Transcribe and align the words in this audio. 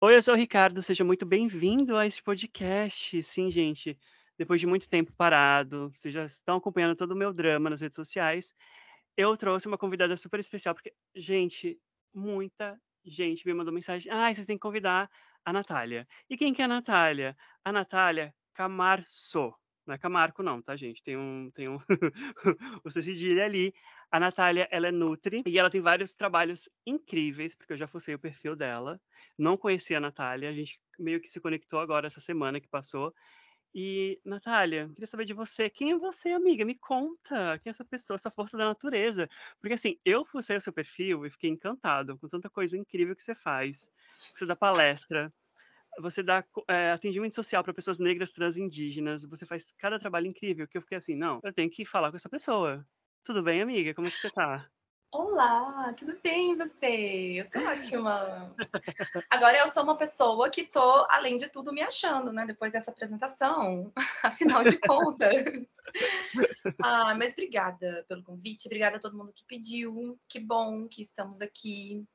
Oi, 0.00 0.14
eu 0.14 0.22
sou 0.22 0.34
o 0.34 0.36
Ricardo, 0.36 0.80
seja 0.80 1.02
muito 1.02 1.26
bem-vindo 1.26 1.96
a 1.96 2.06
este 2.06 2.22
podcast. 2.22 3.20
Sim, 3.24 3.50
gente, 3.50 3.98
depois 4.36 4.60
de 4.60 4.66
muito 4.66 4.88
tempo 4.88 5.12
parado, 5.12 5.90
vocês 5.90 6.14
já 6.14 6.24
estão 6.24 6.58
acompanhando 6.58 6.94
todo 6.94 7.10
o 7.10 7.16
meu 7.16 7.32
drama 7.32 7.68
nas 7.68 7.80
redes 7.80 7.96
sociais. 7.96 8.54
Eu 9.16 9.36
trouxe 9.36 9.66
uma 9.66 9.76
convidada 9.76 10.16
super 10.16 10.38
especial, 10.38 10.72
porque, 10.72 10.94
gente, 11.16 11.80
muita 12.14 12.80
gente 13.04 13.44
me 13.44 13.52
mandou 13.52 13.74
mensagem. 13.74 14.10
Ah, 14.12 14.32
vocês 14.32 14.46
têm 14.46 14.56
que 14.56 14.62
convidar 14.62 15.10
a 15.44 15.52
Natália. 15.52 16.06
E 16.30 16.36
quem 16.36 16.54
que 16.54 16.62
é 16.62 16.66
a 16.66 16.68
Natália? 16.68 17.36
A 17.64 17.72
Natália 17.72 18.32
Camarço. 18.54 19.52
Não 19.88 19.94
é 19.94 19.98
Camarco, 19.98 20.42
não, 20.42 20.60
tá, 20.60 20.76
gente? 20.76 21.02
Tem 21.02 21.16
um, 21.16 21.50
tem 21.54 21.66
um 21.66 21.78
o 22.84 22.90
cedilha 22.90 23.46
ali. 23.46 23.72
A 24.10 24.20
Natália, 24.20 24.68
ela 24.70 24.88
é 24.88 24.92
Nutri 24.92 25.42
e 25.46 25.58
ela 25.58 25.70
tem 25.70 25.80
vários 25.80 26.12
trabalhos 26.12 26.68
incríveis, 26.86 27.54
porque 27.54 27.72
eu 27.72 27.76
já 27.78 27.86
fucei 27.86 28.14
o 28.14 28.18
perfil 28.18 28.54
dela. 28.54 29.00
Não 29.38 29.56
conhecia 29.56 29.96
a 29.96 30.00
Natália, 30.00 30.50
a 30.50 30.52
gente 30.52 30.78
meio 30.98 31.18
que 31.22 31.28
se 31.28 31.40
conectou 31.40 31.80
agora 31.80 32.06
essa 32.06 32.20
semana 32.20 32.60
que 32.60 32.68
passou. 32.68 33.14
E, 33.74 34.20
Natália, 34.26 34.90
queria 34.90 35.06
saber 35.06 35.24
de 35.24 35.32
você. 35.32 35.70
Quem 35.70 35.92
é 35.92 35.98
você, 35.98 36.32
amiga? 36.32 36.66
Me 36.66 36.74
conta. 36.74 37.58
Quem 37.62 37.70
é 37.70 37.72
essa 37.72 37.84
pessoa, 37.84 38.16
essa 38.16 38.30
força 38.30 38.58
da 38.58 38.66
natureza? 38.66 39.26
Porque, 39.58 39.72
assim, 39.72 39.98
eu 40.04 40.22
fucei 40.26 40.58
o 40.58 40.60
seu 40.60 40.72
perfil 40.72 41.24
e 41.24 41.30
fiquei 41.30 41.48
encantado 41.48 42.18
com 42.18 42.28
tanta 42.28 42.50
coisa 42.50 42.76
incrível 42.76 43.16
que 43.16 43.22
você 43.22 43.34
faz. 43.34 43.88
Você 44.34 44.44
dá 44.44 44.54
palestra, 44.54 45.32
você 46.00 46.22
dá 46.22 46.44
é, 46.68 46.92
atendimento 46.92 47.34
social 47.34 47.62
para 47.62 47.74
pessoas 47.74 47.98
negras, 47.98 48.32
trans, 48.32 48.56
indígenas, 48.56 49.24
você 49.24 49.44
faz 49.44 49.72
cada 49.78 49.98
trabalho 49.98 50.26
incrível 50.26 50.66
que 50.66 50.76
eu 50.76 50.82
fiquei 50.82 50.98
assim, 50.98 51.14
não, 51.14 51.40
eu 51.42 51.52
tenho 51.52 51.70
que 51.70 51.84
falar 51.84 52.10
com 52.10 52.16
essa 52.16 52.28
pessoa. 52.28 52.86
Tudo 53.24 53.42
bem, 53.42 53.60
amiga? 53.60 53.94
Como 53.94 54.06
é 54.06 54.10
que 54.10 54.16
você 54.16 54.30
tá? 54.30 54.68
Olá, 55.10 55.94
tudo 55.94 56.18
bem 56.22 56.54
você? 56.54 57.40
Eu 57.40 57.50
tô 57.50 57.60
ótima. 57.60 58.54
Agora 59.30 59.58
eu 59.58 59.66
sou 59.66 59.82
uma 59.82 59.96
pessoa 59.96 60.50
que 60.50 60.64
tô, 60.64 61.06
além 61.08 61.38
de 61.38 61.48
tudo, 61.48 61.72
me 61.72 61.80
achando, 61.80 62.30
né? 62.30 62.44
Depois 62.44 62.72
dessa 62.72 62.90
apresentação, 62.90 63.90
afinal 64.22 64.62
de 64.64 64.78
contas. 64.78 65.66
ah, 66.82 67.14
mas 67.14 67.32
obrigada 67.32 68.04
pelo 68.06 68.22
convite, 68.22 68.66
obrigada 68.66 68.98
a 68.98 69.00
todo 69.00 69.16
mundo 69.16 69.32
que 69.32 69.46
pediu. 69.46 70.20
Que 70.28 70.38
bom 70.38 70.86
que 70.86 71.00
estamos 71.00 71.40
aqui. 71.40 72.06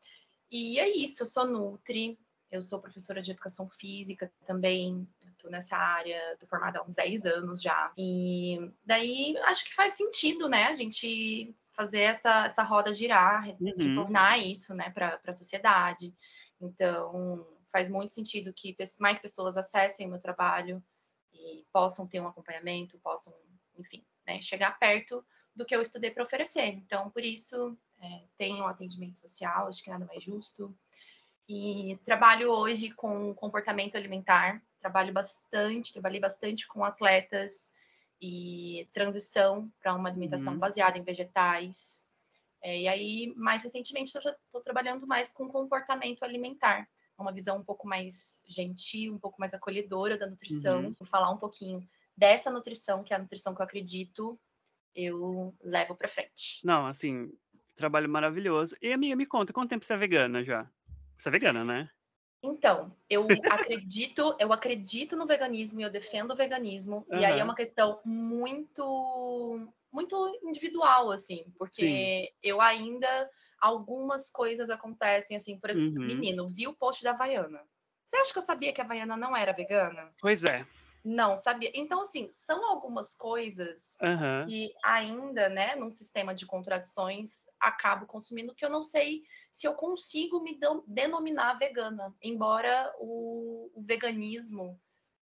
E 0.52 0.78
é 0.80 0.88
isso, 0.88 1.24
eu 1.24 1.26
sou 1.26 1.48
Nutri, 1.48 2.20
eu 2.54 2.62
sou 2.62 2.80
professora 2.80 3.20
de 3.20 3.32
educação 3.32 3.68
física 3.68 4.32
também, 4.46 5.08
estou 5.32 5.50
nessa 5.50 5.76
área, 5.76 6.34
estou 6.34 6.48
formada 6.48 6.78
há 6.78 6.84
uns 6.84 6.94
10 6.94 7.26
anos 7.26 7.60
já. 7.60 7.92
E 7.98 8.72
daí 8.86 9.36
acho 9.46 9.66
que 9.66 9.74
faz 9.74 9.94
sentido, 9.94 10.48
né, 10.48 10.66
a 10.66 10.74
gente 10.74 11.54
fazer 11.72 12.02
essa, 12.02 12.46
essa 12.46 12.62
roda 12.62 12.94
girar, 12.94 13.50
uhum. 13.60 13.74
retornar 13.76 14.40
isso, 14.40 14.76
né, 14.76 14.92
para 14.92 15.20
a 15.26 15.34
sociedade. 15.34 16.14
Então, 16.62 17.48
faz 17.72 17.90
muito 17.90 18.14
sentido 18.14 18.54
que 18.54 18.78
mais 19.00 19.20
pessoas 19.20 19.58
acessem 19.58 20.06
o 20.06 20.12
meu 20.12 20.20
trabalho 20.20 20.82
e 21.34 21.66
possam 21.74 22.08
ter 22.08 22.22
um 22.22 22.28
acompanhamento, 22.28 23.00
possam, 23.00 23.34
enfim, 23.80 24.06
né, 24.28 24.40
chegar 24.44 24.78
perto 24.78 25.26
do 25.56 25.66
que 25.66 25.76
eu 25.76 25.82
estudei 25.82 26.12
para 26.12 26.24
oferecer. 26.24 26.68
Então, 26.68 27.10
por 27.10 27.26
isso, 27.26 27.76
é, 28.00 28.26
tenho 28.38 28.64
um 28.64 28.68
atendimento 28.68 29.18
social, 29.18 29.68
acho 29.68 29.84
que 29.84 29.90
nada 29.90 30.06
mais 30.06 30.24
justo. 30.24 30.78
E 31.48 32.00
trabalho 32.06 32.52
hoje 32.52 32.92
com 32.92 33.34
comportamento 33.34 33.96
alimentar, 33.96 34.62
trabalho 34.80 35.14
bastante, 35.14 35.94
trabalhei 35.94 36.20
bastante 36.20 36.68
com 36.68 36.84
atletas 36.84 37.74
e 38.22 38.88
transição 38.94 39.72
para 39.82 39.94
uma 39.94 40.10
alimentação 40.10 40.54
uhum. 40.54 40.60
baseada 40.60 40.98
em 40.98 41.04
vegetais. 41.04 42.10
É, 42.62 42.82
e 42.82 42.88
aí, 42.88 43.34
mais 43.36 43.62
recentemente, 43.64 44.14
estou 44.18 44.62
trabalhando 44.62 45.06
mais 45.06 45.34
com 45.34 45.50
comportamento 45.50 46.24
alimentar, 46.24 46.88
uma 47.18 47.34
visão 47.34 47.58
um 47.58 47.64
pouco 47.64 47.88
mais 47.88 48.44
gentil, 48.48 49.14
um 49.14 49.20
pouco 49.20 49.40
mais 49.40 49.54
acolhedora 49.54 50.18
da 50.18 50.28
nutrição. 50.28 50.86
Uhum. 50.86 50.94
Vou 50.98 51.08
falar 51.08 51.30
um 51.30 51.38
pouquinho 51.38 51.86
dessa 52.16 52.50
nutrição, 52.50 53.04
que 53.04 53.14
é 53.14 53.18
a 53.18 53.20
nutrição 53.20 53.54
que 53.54 53.62
eu 53.62 53.66
acredito, 53.66 54.40
eu 54.96 55.54
levo 55.62 55.96
para 55.96 56.08
frente. 56.08 56.62
Não, 56.64 56.88
assim, 56.88 57.32
trabalho 57.76 58.10
maravilhoso. 58.10 58.76
E, 58.82 58.94
amiga, 58.94 59.16
me 59.16 59.26
conta, 59.26 59.52
quanto 59.52 59.70
tempo 59.70 59.84
você 59.84 59.94
é 59.94 59.98
vegana 59.98 60.44
já? 60.44 60.70
Você 61.18 61.30
é 61.30 61.32
vegana, 61.32 61.64
né? 61.64 61.90
Então, 62.42 62.94
eu 63.10 63.26
acredito, 63.50 64.36
eu 64.38 64.52
acredito 64.52 65.16
no 65.16 65.26
veganismo 65.26 65.80
e 65.80 65.84
eu 65.84 65.90
defendo 65.90 66.32
o 66.32 66.36
veganismo. 66.36 67.06
Uhum. 67.10 67.18
E 67.18 67.24
aí 67.24 67.40
é 67.40 67.44
uma 67.44 67.56
questão 67.56 68.02
muito 68.04 69.66
muito 69.92 70.40
individual, 70.44 71.12
assim, 71.12 71.46
porque 71.58 72.26
Sim. 72.28 72.36
eu 72.42 72.60
ainda 72.60 73.30
algumas 73.62 74.30
coisas 74.30 74.70
acontecem, 74.70 75.38
assim, 75.38 75.58
por 75.58 75.70
exemplo, 75.70 76.02
uhum. 76.02 76.08
menino, 76.08 76.50
viu 76.50 76.72
o 76.72 76.76
post 76.76 77.04
da 77.04 77.12
Havaiana. 77.12 77.62
Você 78.06 78.18
acha 78.18 78.34
que 78.34 78.38
eu 78.38 78.44
sabia 78.44 78.74
que 78.74 78.82
a 78.82 78.84
Havaiana 78.84 79.16
não 79.16 79.38
era 79.38 79.54
vegana? 79.54 80.12
Pois 80.20 80.44
é. 80.44 80.66
Não 81.04 81.36
sabia. 81.36 81.70
Então, 81.74 82.02
assim, 82.02 82.30
são 82.32 82.66
algumas 82.66 83.14
coisas 83.16 83.98
uhum. 84.02 84.48
que 84.48 84.74
ainda, 84.82 85.50
né, 85.50 85.76
num 85.76 85.90
sistema 85.90 86.34
de 86.34 86.46
contradições, 86.46 87.46
acabo 87.60 88.06
consumindo 88.06 88.56
que 88.56 88.64
eu 88.64 88.70
não 88.70 88.84
sei 88.84 89.24
se 89.52 89.68
eu 89.68 89.74
consigo 89.74 90.42
me 90.42 90.58
denominar 90.88 91.60
vegana, 91.60 92.16
embora 92.22 92.94
o, 93.00 93.70
o 93.76 93.82
veganismo 93.82 94.80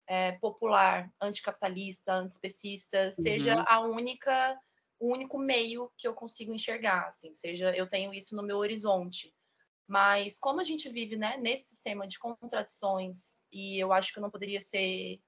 é, 0.08 0.32
popular, 0.32 1.12
anticapitalista, 1.20 2.14
antiespecista, 2.14 3.04
uhum. 3.04 3.12
seja 3.12 3.62
a 3.68 3.80
única, 3.80 4.58
o 4.98 5.12
único 5.12 5.38
meio 5.38 5.92
que 5.98 6.08
eu 6.08 6.14
consigo 6.14 6.54
enxergar, 6.54 7.08
assim, 7.08 7.34
seja 7.34 7.76
eu 7.76 7.86
tenho 7.86 8.14
isso 8.14 8.34
no 8.34 8.42
meu 8.42 8.56
horizonte. 8.56 9.30
Mas 9.86 10.38
como 10.38 10.60
a 10.60 10.64
gente 10.64 10.88
vive, 10.88 11.16
né, 11.16 11.36
nesse 11.36 11.68
sistema 11.68 12.08
de 12.08 12.18
contradições, 12.18 13.44
e 13.52 13.78
eu 13.78 13.92
acho 13.92 14.12
que 14.12 14.18
eu 14.18 14.22
não 14.22 14.30
poderia 14.30 14.60
ser 14.60 15.20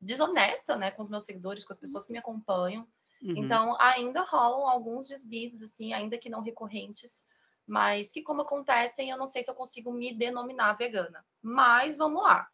desonesta, 0.00 0.76
né, 0.76 0.90
com 0.90 1.02
os 1.02 1.10
meus 1.10 1.24
seguidores, 1.24 1.64
com 1.64 1.72
as 1.72 1.78
pessoas 1.78 2.06
que 2.06 2.12
me 2.12 2.18
acompanham. 2.18 2.86
Uhum. 3.22 3.36
Então, 3.36 3.80
ainda 3.80 4.22
rolam 4.22 4.66
alguns 4.66 5.06
deslizes, 5.06 5.62
assim, 5.62 5.92
ainda 5.92 6.16
que 6.16 6.30
não 6.30 6.40
recorrentes, 6.40 7.26
mas 7.66 8.10
que, 8.10 8.22
como 8.22 8.42
acontecem, 8.42 9.10
eu 9.10 9.18
não 9.18 9.26
sei 9.26 9.42
se 9.42 9.50
eu 9.50 9.54
consigo 9.54 9.92
me 9.92 10.14
denominar 10.14 10.72
vegana. 10.74 11.24
Mas 11.42 11.96
vamos 11.96 12.22
lá. 12.22 12.48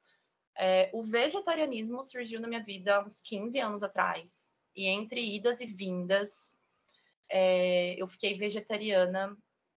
É, 0.58 0.90
o 0.92 1.02
vegetarianismo 1.04 2.02
surgiu 2.02 2.40
na 2.40 2.48
minha 2.48 2.62
vida 2.62 2.96
há 2.96 3.04
uns 3.04 3.20
15 3.20 3.60
anos 3.60 3.82
atrás, 3.82 4.52
e 4.74 4.86
entre 4.86 5.36
idas 5.36 5.60
e 5.60 5.66
vindas, 5.66 6.62
é, 7.30 7.94
eu 8.00 8.08
fiquei 8.08 8.36
vegetariana 8.36 9.36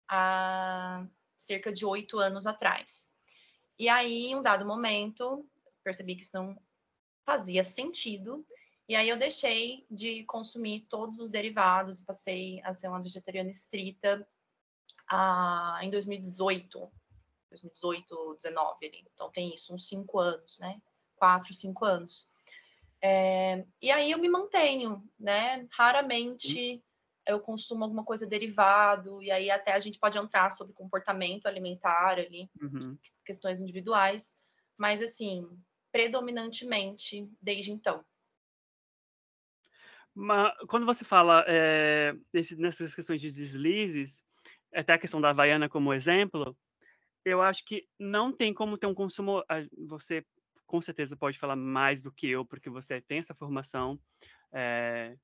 há 0.09 1.07
cerca 1.37 1.73
de 1.73 1.85
oito 1.85 2.19
anos 2.19 2.47
atrás. 2.47 3.13
E 3.79 3.89
aí, 3.89 4.27
em 4.27 4.37
um 4.37 4.43
dado 4.43 4.67
momento, 4.67 5.47
percebi 5.85 6.17
que 6.17 6.23
isso 6.23 6.35
não 6.35 6.57
fazia 7.29 7.63
sentido. 7.63 8.43
E 8.89 8.97
aí 8.97 9.07
eu 9.07 9.19
deixei 9.19 9.87
de 9.91 10.25
consumir 10.25 10.87
todos 10.89 11.21
os 11.21 11.31
derivados, 11.31 12.01
passei 12.01 12.63
a 12.65 12.73
ser 12.73 12.89
uma 12.89 13.03
vegetariana 13.03 13.51
estrita 13.51 14.27
ah, 15.07 15.79
em 15.83 15.91
2018, 15.91 16.91
2018, 17.51 18.35
19 18.37 18.87
ali. 18.87 19.07
Então 19.13 19.31
tem 19.31 19.55
isso, 19.55 19.75
uns 19.75 19.87
cinco 19.87 20.19
anos, 20.19 20.59
né? 20.59 20.81
Quatro, 21.17 21.53
cinco 21.53 21.85
anos. 21.85 22.31
É, 23.03 23.63
e 23.83 23.91
aí 23.91 24.11
eu 24.11 24.19
me 24.19 24.29
mantenho, 24.31 25.07
né? 25.21 25.69
Raramente 25.73 26.83
eu 27.27 27.41
consumo 27.41 27.85
alguma 27.85 28.05
coisa 28.05 28.27
derivado, 28.27 29.23
e 29.23 29.31
aí 29.31 29.51
até 29.51 29.75
a 29.75 29.79
gente 29.79 29.99
pode 29.99 30.17
entrar 30.17 30.51
sobre 30.51 30.73
comportamento 30.73 31.45
alimentar 31.45 32.19
ali, 32.19 32.51
uhum. 32.59 32.97
questões 33.23 33.61
individuais, 33.61 34.41
mas 34.79 35.03
assim, 35.03 35.47
predominantemente 35.91 37.29
desde 37.41 37.73
então. 37.73 38.05
Mas, 40.15 40.53
quando 40.69 40.85
você 40.85 41.05
fala 41.05 41.45
é, 41.47 42.15
desse, 42.33 42.57
nessas 42.57 42.95
questões 42.95 43.21
de 43.21 43.31
deslizes, 43.31 44.23
até 44.75 44.93
a 44.93 44.99
questão 44.99 45.21
da 45.21 45.31
Havaiana 45.31 45.69
como 45.69 45.95
exemplo, 45.95 46.57
eu 47.25 47.41
acho 47.41 47.65
que 47.65 47.87
não 47.99 48.33
tem 48.33 48.53
como 48.53 48.77
ter 48.77 48.87
um 48.87 48.95
consumo. 48.95 49.43
Você 49.87 50.25
com 50.67 50.83
certeza 50.83 51.17
pode 51.17 51.39
falar 51.39 51.57
mais 51.57 52.03
do 52.03 52.13
que 52.13 52.29
eu, 52.29 52.45
porque 52.45 52.69
você 52.69 53.01
tem 53.01 53.19
essa 53.19 53.35
formação 53.35 53.99
é, 54.53 55.17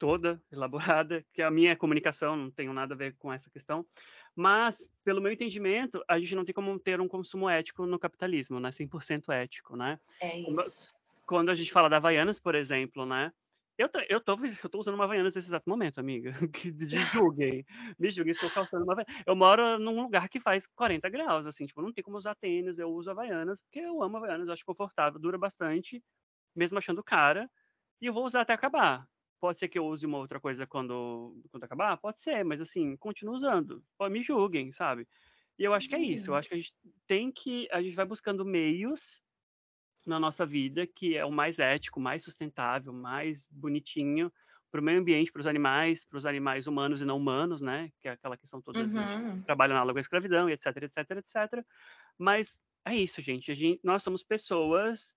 toda 0.00 0.42
elaborada, 0.50 1.22
que 1.30 1.42
a 1.42 1.50
minha 1.50 1.76
comunicação 1.76 2.34
não 2.34 2.50
tem 2.50 2.72
nada 2.72 2.94
a 2.94 2.96
ver 2.96 3.14
com 3.18 3.30
essa 3.30 3.50
questão, 3.50 3.86
mas, 4.34 4.88
pelo 5.04 5.20
meu 5.20 5.30
entendimento, 5.30 6.02
a 6.08 6.18
gente 6.18 6.34
não 6.34 6.44
tem 6.44 6.54
como 6.54 6.76
ter 6.80 7.00
um 7.00 7.06
consumo 7.06 7.48
ético 7.48 7.84
no 7.84 7.98
capitalismo, 7.98 8.58
né? 8.58 8.72
100% 8.72 9.30
ético, 9.30 9.76
né? 9.76 10.00
É 10.20 10.38
isso. 10.38 10.88
Quando 11.26 11.50
a 11.50 11.54
gente 11.54 11.70
fala 11.70 11.88
da 11.88 11.98
Havaianas, 11.98 12.40
por 12.40 12.54
exemplo, 12.54 13.04
né? 13.04 13.30
Eu 13.76 13.88
eu, 14.08 14.20
tô, 14.20 14.38
eu 14.62 14.68
tô 14.70 14.78
usando 14.78 14.94
uma 14.94 15.04
Havaianas 15.04 15.34
nesse 15.34 15.48
exato 15.48 15.68
momento, 15.68 16.00
amiga. 16.00 16.32
Me 16.64 17.04
julguem. 17.12 17.66
Me 17.98 18.10
julguem, 18.10 18.32
estou 18.32 18.50
calçando 18.50 18.84
uma 18.84 18.94
Havaianas. 18.94 19.22
Eu 19.26 19.36
moro 19.36 19.78
num 19.78 20.02
lugar 20.02 20.30
que 20.30 20.40
faz 20.40 20.66
40 20.66 21.10
graus, 21.10 21.46
assim, 21.46 21.66
tipo, 21.66 21.82
não 21.82 21.92
tem 21.92 22.02
como 22.02 22.16
usar 22.16 22.34
tênis, 22.34 22.78
eu 22.78 22.88
uso 22.90 23.10
Havaianas, 23.10 23.60
porque 23.60 23.80
eu 23.80 24.02
amo 24.02 24.16
Havaianas, 24.16 24.48
eu 24.48 24.54
acho 24.54 24.64
confortável, 24.64 25.20
dura 25.20 25.36
bastante, 25.36 26.02
mesmo 26.56 26.78
achando 26.78 27.04
cara, 27.04 27.50
e 28.00 28.06
eu 28.06 28.14
vou 28.14 28.24
usar 28.24 28.40
até 28.40 28.54
acabar. 28.54 29.06
Pode 29.40 29.58
ser 29.58 29.68
que 29.68 29.78
eu 29.78 29.86
use 29.86 30.04
uma 30.04 30.18
outra 30.18 30.38
coisa 30.38 30.66
quando, 30.66 31.34
quando 31.50 31.64
acabar? 31.64 31.96
Pode 31.96 32.20
ser, 32.20 32.44
mas 32.44 32.60
assim, 32.60 32.96
continuo 32.96 33.34
usando. 33.34 33.82
Me 34.10 34.22
julguem, 34.22 34.70
sabe? 34.70 35.08
E 35.58 35.64
eu 35.64 35.74
acho 35.74 35.88
que 35.88 35.94
é 35.94 35.98
isso. 35.98 36.30
Eu 36.30 36.32
uhum. 36.32 36.38
acho 36.38 36.48
que 36.48 36.54
a 36.54 36.58
gente 36.58 36.74
tem 37.06 37.32
que. 37.32 37.68
A 37.70 37.80
gente 37.80 37.96
vai 37.96 38.04
buscando 38.04 38.44
meios 38.44 39.22
na 40.06 40.18
nossa 40.18 40.46
vida 40.46 40.86
que 40.86 41.16
é 41.16 41.24
o 41.24 41.30
mais 41.30 41.58
ético, 41.58 42.00
mais 42.00 42.22
sustentável, 42.22 42.92
mais 42.92 43.46
bonitinho 43.50 44.32
para 44.70 44.80
o 44.80 44.84
meio 44.84 45.00
ambiente, 45.00 45.32
para 45.32 45.40
os 45.40 45.46
animais, 45.46 46.04
para 46.04 46.16
os 46.16 46.24
animais 46.24 46.66
humanos 46.66 47.02
e 47.02 47.04
não 47.04 47.16
humanos, 47.16 47.60
né? 47.60 47.90
Que 48.00 48.08
é 48.08 48.12
aquela 48.12 48.36
questão 48.36 48.62
toda 48.62 48.80
uhum. 48.80 49.38
do 49.38 49.44
trabalho 49.44 49.72
análogo 49.72 49.98
à 49.98 50.00
escravidão, 50.00 50.48
etc, 50.48 50.66
etc, 50.76 51.10
etc. 51.10 51.64
Mas 52.16 52.60
é 52.84 52.94
isso, 52.94 53.20
gente. 53.20 53.54
gente 53.54 53.80
nós 53.82 54.02
somos 54.02 54.22
pessoas 54.22 55.14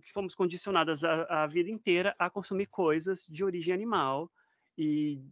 que 0.00 0.12
fomos 0.12 0.34
condicionadas 0.34 1.04
a, 1.04 1.44
a 1.44 1.46
vida 1.46 1.70
inteira 1.70 2.14
a 2.18 2.30
consumir 2.30 2.66
coisas 2.66 3.26
de 3.28 3.44
origem 3.44 3.74
animal 3.74 4.30
e 4.76 5.22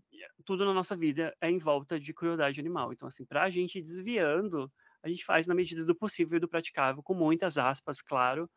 tudo 0.45 0.65
na 0.65 0.75
nossa 0.75 0.97
vida 0.97 1.35
é 1.41 1.51
em 1.51 1.59
volta 1.59 1.99
de 1.99 2.13
crueldade 2.13 2.61
animal. 2.61 2.93
Então, 2.93 3.09
assim, 3.09 3.25
para 3.25 3.45
a 3.45 3.51
gente 3.51 3.79
ir 3.79 3.83
desviando, 3.83 4.71
a 5.03 5.09
gente 5.09 5.25
faz 5.25 5.47
na 5.47 5.55
medida 5.55 5.85
do 5.85 5.95
possível 5.95 6.37
e 6.37 6.41
do 6.41 6.49
praticável, 6.49 7.03
com 7.03 7.15
muitas 7.15 7.57
aspas, 7.57 8.03
claro. 8.03 8.51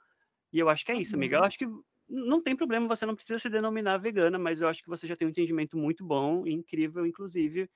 E 0.52 0.60
eu 0.60 0.70
acho 0.70 0.86
que 0.86 0.92
é 0.92 0.96
isso, 0.96 1.16
amiga. 1.16 1.38
Eu 1.38 1.40
uhum. 1.42 1.48
acho 1.48 1.58
que 1.58 1.68
não 2.08 2.44
tem 2.44 2.56
problema, 2.56 2.88
você 2.88 3.06
não 3.06 3.16
precisa 3.16 3.40
se 3.40 3.50
denominar 3.50 3.98
vegana, 3.98 4.38
mas 4.38 4.62
eu 4.62 4.68
acho 4.68 4.84
que 4.84 4.90
você 4.90 5.08
já 5.08 5.16
tem 5.16 5.28
um 5.28 5.32
entendimento 5.32 5.78
muito 5.78 6.06
bom, 6.06 6.46
incrível, 6.46 7.06
inclusive, 7.06 7.70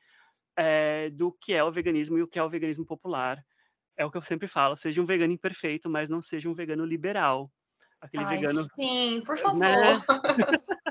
é, 0.55 1.09
do 1.11 1.31
que 1.31 1.53
é 1.53 1.63
o 1.63 1.71
veganismo 1.71 2.17
e 2.17 2.23
o 2.23 2.27
que 2.27 2.37
é 2.37 2.43
o 2.43 2.49
veganismo 2.49 2.85
popular. 2.85 3.41
É 3.95 4.05
o 4.05 4.11
que 4.11 4.17
eu 4.17 4.21
sempre 4.21 4.47
falo, 4.47 4.77
seja 4.77 5.01
um 5.01 5.05
vegano 5.05 5.33
imperfeito, 5.33 5.89
mas 5.89 6.09
não 6.09 6.21
seja 6.21 6.49
um 6.49 6.53
vegano 6.53 6.85
liberal. 6.85 7.51
Aquele 8.07 8.23
Ai, 8.23 8.37
vegano. 8.37 8.63
Sim, 8.75 9.21
por 9.25 9.35
né? 9.35 9.41
favor. 9.41 9.59
Né? 9.59 10.03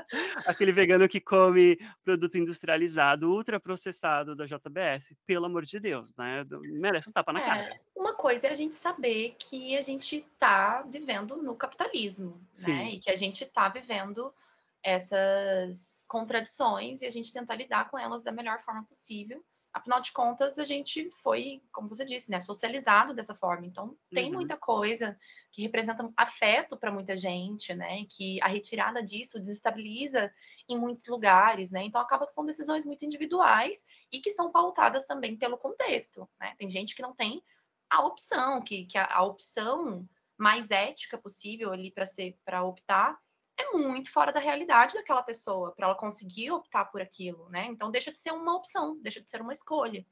Aquele 0.45 0.71
vegano 0.71 1.09
que 1.09 1.19
come 1.19 1.77
produto 2.03 2.37
industrializado, 2.37 3.29
ultraprocessado 3.29 4.35
da 4.35 4.45
JBS, 4.45 5.15
pelo 5.25 5.45
amor 5.45 5.65
de 5.65 5.79
Deus, 5.79 6.13
né? 6.15 6.45
Merece 6.61 7.09
um 7.09 7.11
tapa 7.11 7.33
na 7.33 7.41
é, 7.41 7.45
cara. 7.45 7.79
Uma 7.95 8.13
coisa 8.13 8.47
é 8.47 8.51
a 8.51 8.55
gente 8.55 8.75
saber 8.75 9.35
que 9.37 9.75
a 9.75 9.81
gente 9.81 10.17
está 10.17 10.83
vivendo 10.83 11.35
no 11.37 11.55
capitalismo, 11.55 12.35
né? 12.35 12.39
Sim. 12.53 12.73
né? 12.73 12.91
E 12.91 12.99
que 12.99 13.09
a 13.09 13.17
gente 13.17 13.43
está 13.43 13.67
vivendo 13.67 14.33
essas 14.81 16.05
contradições 16.07 17.01
e 17.01 17.05
a 17.05 17.11
gente 17.11 17.33
tentar 17.33 17.55
lidar 17.55 17.89
com 17.89 17.97
elas 17.97 18.23
da 18.23 18.31
melhor 18.31 18.61
forma 18.61 18.83
possível 18.83 19.43
afinal 19.77 20.01
de 20.01 20.11
contas, 20.11 20.59
a 20.59 20.65
gente 20.65 21.09
foi, 21.11 21.61
como 21.71 21.87
você 21.87 22.05
disse, 22.05 22.29
né, 22.29 22.39
socializado 22.39 23.13
dessa 23.13 23.35
forma. 23.35 23.65
Então, 23.65 23.97
tem 24.11 24.29
uhum. 24.29 24.35
muita 24.35 24.57
coisa 24.57 25.17
que 25.51 25.61
representa 25.61 26.11
afeto 26.15 26.77
para 26.77 26.91
muita 26.91 27.15
gente, 27.15 27.73
né, 27.73 28.05
que 28.09 28.41
a 28.41 28.47
retirada 28.47 29.01
disso 29.01 29.39
desestabiliza 29.39 30.31
em 30.67 30.77
muitos 30.77 31.07
lugares, 31.07 31.71
né. 31.71 31.83
Então, 31.83 32.01
acaba 32.01 32.25
que 32.25 32.33
são 32.33 32.45
decisões 32.45 32.85
muito 32.85 33.05
individuais 33.05 33.85
e 34.11 34.19
que 34.19 34.31
são 34.31 34.51
pautadas 34.51 35.05
também 35.05 35.37
pelo 35.37 35.57
contexto, 35.57 36.27
né. 36.39 36.55
Tem 36.57 36.69
gente 36.69 36.95
que 36.95 37.01
não 37.01 37.13
tem 37.13 37.43
a 37.89 38.05
opção, 38.05 38.61
que, 38.61 38.85
que 38.85 38.97
a, 38.97 39.05
a 39.05 39.23
opção 39.23 40.07
mais 40.37 40.69
ética 40.69 41.17
possível 41.17 41.71
ali 41.71 41.89
para 41.89 42.05
ser 42.05 42.37
para 42.45 42.63
optar 42.63 43.17
é 43.57 43.71
muito 43.71 44.11
fora 44.11 44.31
da 44.31 44.39
realidade 44.39 44.93
daquela 44.93 45.23
pessoa 45.23 45.73
para 45.73 45.87
ela 45.87 45.95
conseguir 45.95 46.51
optar 46.51 46.85
por 46.85 47.01
aquilo, 47.01 47.49
né? 47.49 47.65
Então 47.65 47.91
deixa 47.91 48.11
de 48.11 48.17
ser 48.17 48.31
uma 48.31 48.55
opção, 48.55 48.97
deixa 49.01 49.19
de 49.19 49.29
ser 49.29 49.41
uma 49.41 49.51
escolha. 49.51 50.05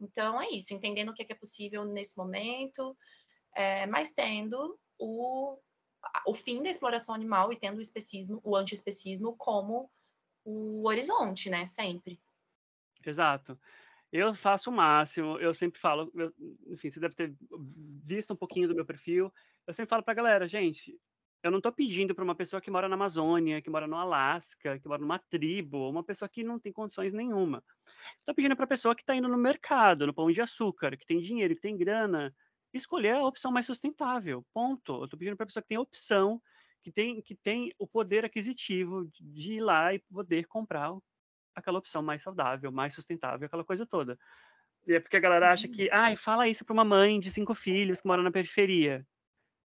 Então 0.00 0.40
é 0.40 0.50
isso, 0.50 0.72
entendendo 0.72 1.10
o 1.10 1.14
que 1.14 1.22
é, 1.22 1.24
que 1.24 1.32
é 1.32 1.36
possível 1.36 1.84
nesse 1.84 2.16
momento, 2.16 2.96
é, 3.54 3.86
mas 3.86 4.12
tendo 4.12 4.78
o, 4.98 5.58
o 6.26 6.34
fim 6.34 6.62
da 6.62 6.70
exploração 6.70 7.14
animal 7.14 7.52
e 7.52 7.56
tendo 7.56 7.78
o 7.78 7.82
especismo, 7.82 8.40
o 8.42 8.56
antiespecismo 8.56 9.36
como 9.36 9.90
o 10.44 10.86
horizonte, 10.86 11.50
né? 11.50 11.64
Sempre. 11.64 12.18
Exato. 13.04 13.58
Eu 14.10 14.34
faço 14.34 14.70
o 14.70 14.72
máximo, 14.72 15.38
eu 15.38 15.52
sempre 15.52 15.78
falo, 15.78 16.10
eu, 16.14 16.32
enfim, 16.68 16.90
você 16.90 16.98
deve 16.98 17.14
ter 17.14 17.36
visto 18.02 18.32
um 18.32 18.36
pouquinho 18.36 18.66
do 18.66 18.74
meu 18.74 18.86
perfil. 18.86 19.30
Eu 19.66 19.74
sempre 19.74 19.90
falo 19.90 20.02
para 20.02 20.12
a 20.12 20.16
galera, 20.16 20.48
gente, 20.48 20.98
eu 21.42 21.50
não 21.50 21.58
estou 21.58 21.72
pedindo 21.72 22.14
para 22.14 22.24
uma 22.24 22.34
pessoa 22.34 22.60
que 22.60 22.70
mora 22.70 22.88
na 22.88 22.94
Amazônia, 22.94 23.62
que 23.62 23.70
mora 23.70 23.86
no 23.86 23.96
Alasca, 23.96 24.78
que 24.78 24.88
mora 24.88 25.00
numa 25.00 25.18
tribo, 25.18 25.88
uma 25.88 26.02
pessoa 26.02 26.28
que 26.28 26.42
não 26.42 26.58
tem 26.58 26.72
condições 26.72 27.12
nenhuma. 27.12 27.62
Estou 28.18 28.34
pedindo 28.34 28.56
para 28.56 28.64
a 28.64 28.68
pessoa 28.68 28.94
que 28.94 29.02
está 29.02 29.14
indo 29.14 29.28
no 29.28 29.38
mercado, 29.38 30.06
no 30.06 30.14
pão 30.14 30.30
de 30.30 30.40
açúcar, 30.40 30.96
que 30.96 31.06
tem 31.06 31.20
dinheiro, 31.20 31.54
que 31.54 31.60
tem 31.60 31.76
grana, 31.76 32.34
escolher 32.72 33.14
a 33.14 33.24
opção 33.24 33.52
mais 33.52 33.66
sustentável. 33.66 34.44
Ponto. 34.52 34.94
Eu 34.96 35.04
estou 35.04 35.18
pedindo 35.18 35.36
para 35.36 35.44
a 35.44 35.46
pessoa 35.46 35.62
que 35.62 35.68
tem 35.68 35.78
opção, 35.78 36.42
que 36.82 36.90
tem, 36.90 37.22
que 37.22 37.34
tem 37.34 37.72
o 37.78 37.86
poder 37.86 38.24
aquisitivo 38.24 39.08
de 39.20 39.54
ir 39.54 39.60
lá 39.60 39.94
e 39.94 40.00
poder 40.00 40.46
comprar 40.46 40.92
aquela 41.54 41.78
opção 41.78 42.02
mais 42.02 42.22
saudável, 42.22 42.72
mais 42.72 42.94
sustentável, 42.94 43.46
aquela 43.46 43.64
coisa 43.64 43.86
toda. 43.86 44.18
E 44.86 44.94
é 44.94 45.00
porque 45.00 45.16
a 45.16 45.20
galera 45.20 45.52
acha 45.52 45.68
que, 45.68 45.90
ai, 45.90 46.16
fala 46.16 46.48
isso 46.48 46.64
para 46.64 46.72
uma 46.72 46.84
mãe 46.84 47.20
de 47.20 47.30
cinco 47.30 47.54
filhos 47.54 48.00
que 48.00 48.06
mora 48.06 48.22
na 48.22 48.30
periferia. 48.30 49.06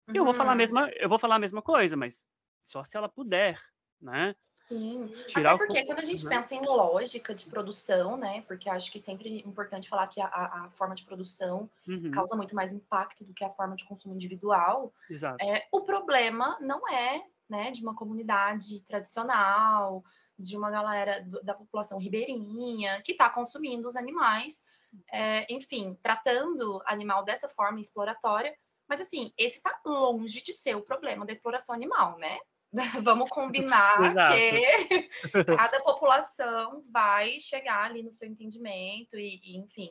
Eu 0.07 0.25
vou 0.25 0.33
falar 0.33 0.51
a 0.51 0.53
uhum. 0.53 0.57
mesma, 0.57 0.89
eu 0.95 1.09
vou 1.09 1.19
falar 1.19 1.36
a 1.36 1.39
mesma 1.39 1.62
coisa, 1.62 1.95
mas 1.95 2.25
só 2.65 2.83
se 2.83 2.98
ela 2.98 3.07
puder, 3.07 3.59
né? 4.01 4.36
Sim. 4.42 5.07
Tirar 5.27 5.56
Até 5.56 5.65
porque 5.65 5.81
o... 5.81 5.86
quando 5.86 6.00
a 6.00 6.03
gente 6.03 6.25
né? 6.25 6.36
pensa 6.38 6.56
em 6.56 6.65
lógica 6.65 7.36
de 7.36 7.45
produção, 7.50 8.18
né? 8.18 8.42
Porque 8.48 8.69
acho 8.69 8.92
que 8.92 8.98
é 8.98 9.01
sempre 9.01 9.39
importante 9.39 9.88
falar 9.88 10.07
que 10.07 10.19
a, 10.19 10.27
a 10.27 10.69
forma 10.71 10.95
de 10.95 11.03
produção 11.03 11.69
uhum. 11.88 12.12
causa 12.12 12.36
muito 12.36 12.56
mais 12.56 12.74
impacto 12.74 13.24
do 13.24 13.33
que 13.33 13.44
a 13.44 13.50
forma 13.50 13.75
de 13.75 13.86
consumo 13.86 14.15
individual. 14.15 14.94
Exato. 15.09 15.44
É, 15.44 15.68
o 15.71 15.81
problema 15.81 16.57
não 16.59 16.88
é, 16.89 17.24
né, 17.50 17.71
de 17.71 17.81
uma 17.81 17.95
comunidade 17.95 18.81
tradicional, 18.86 20.03
de 20.38 20.57
uma 20.57 20.71
galera 20.71 21.21
do, 21.21 21.44
da 21.44 21.53
população 21.53 22.00
ribeirinha 22.00 23.01
que 23.03 23.12
está 23.12 23.30
consumindo 23.30 23.88
os 23.88 23.95
animais, 23.95 24.63
é, 25.12 25.51
enfim, 25.53 25.98
tratando 26.01 26.81
animal 26.86 27.24
dessa 27.24 27.48
forma 27.48 27.80
exploratória 27.80 28.53
mas 28.91 28.99
assim, 28.99 29.31
esse 29.38 29.55
está 29.55 29.79
longe 29.85 30.43
de 30.43 30.53
ser 30.53 30.75
o 30.75 30.81
problema 30.81 31.25
da 31.25 31.31
exploração 31.31 31.73
animal, 31.73 32.17
né? 32.17 32.38
Vamos 33.05 33.29
combinar 33.29 33.97
que 34.35 35.45
cada 35.45 35.81
população 35.81 36.83
vai 36.91 37.39
chegar 37.39 37.85
ali 37.85 38.03
no 38.03 38.11
seu 38.11 38.27
entendimento 38.27 39.17
e, 39.17 39.39
e 39.41 39.57
enfim, 39.57 39.89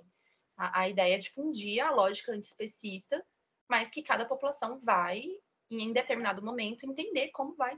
a, 0.54 0.80
a, 0.80 0.88
ideia 0.90 1.14
é 1.14 1.18
difundir 1.18 1.82
a 1.82 1.90
lógica 1.90 2.32
antiespecista, 2.32 3.24
mas 3.66 3.90
que 3.90 4.02
cada 4.02 4.26
população 4.26 4.78
vai, 4.84 5.22
em 5.70 5.94
determinado 5.94 6.44
momento, 6.44 6.84
entender 6.84 7.30
como 7.30 7.56
vai 7.56 7.74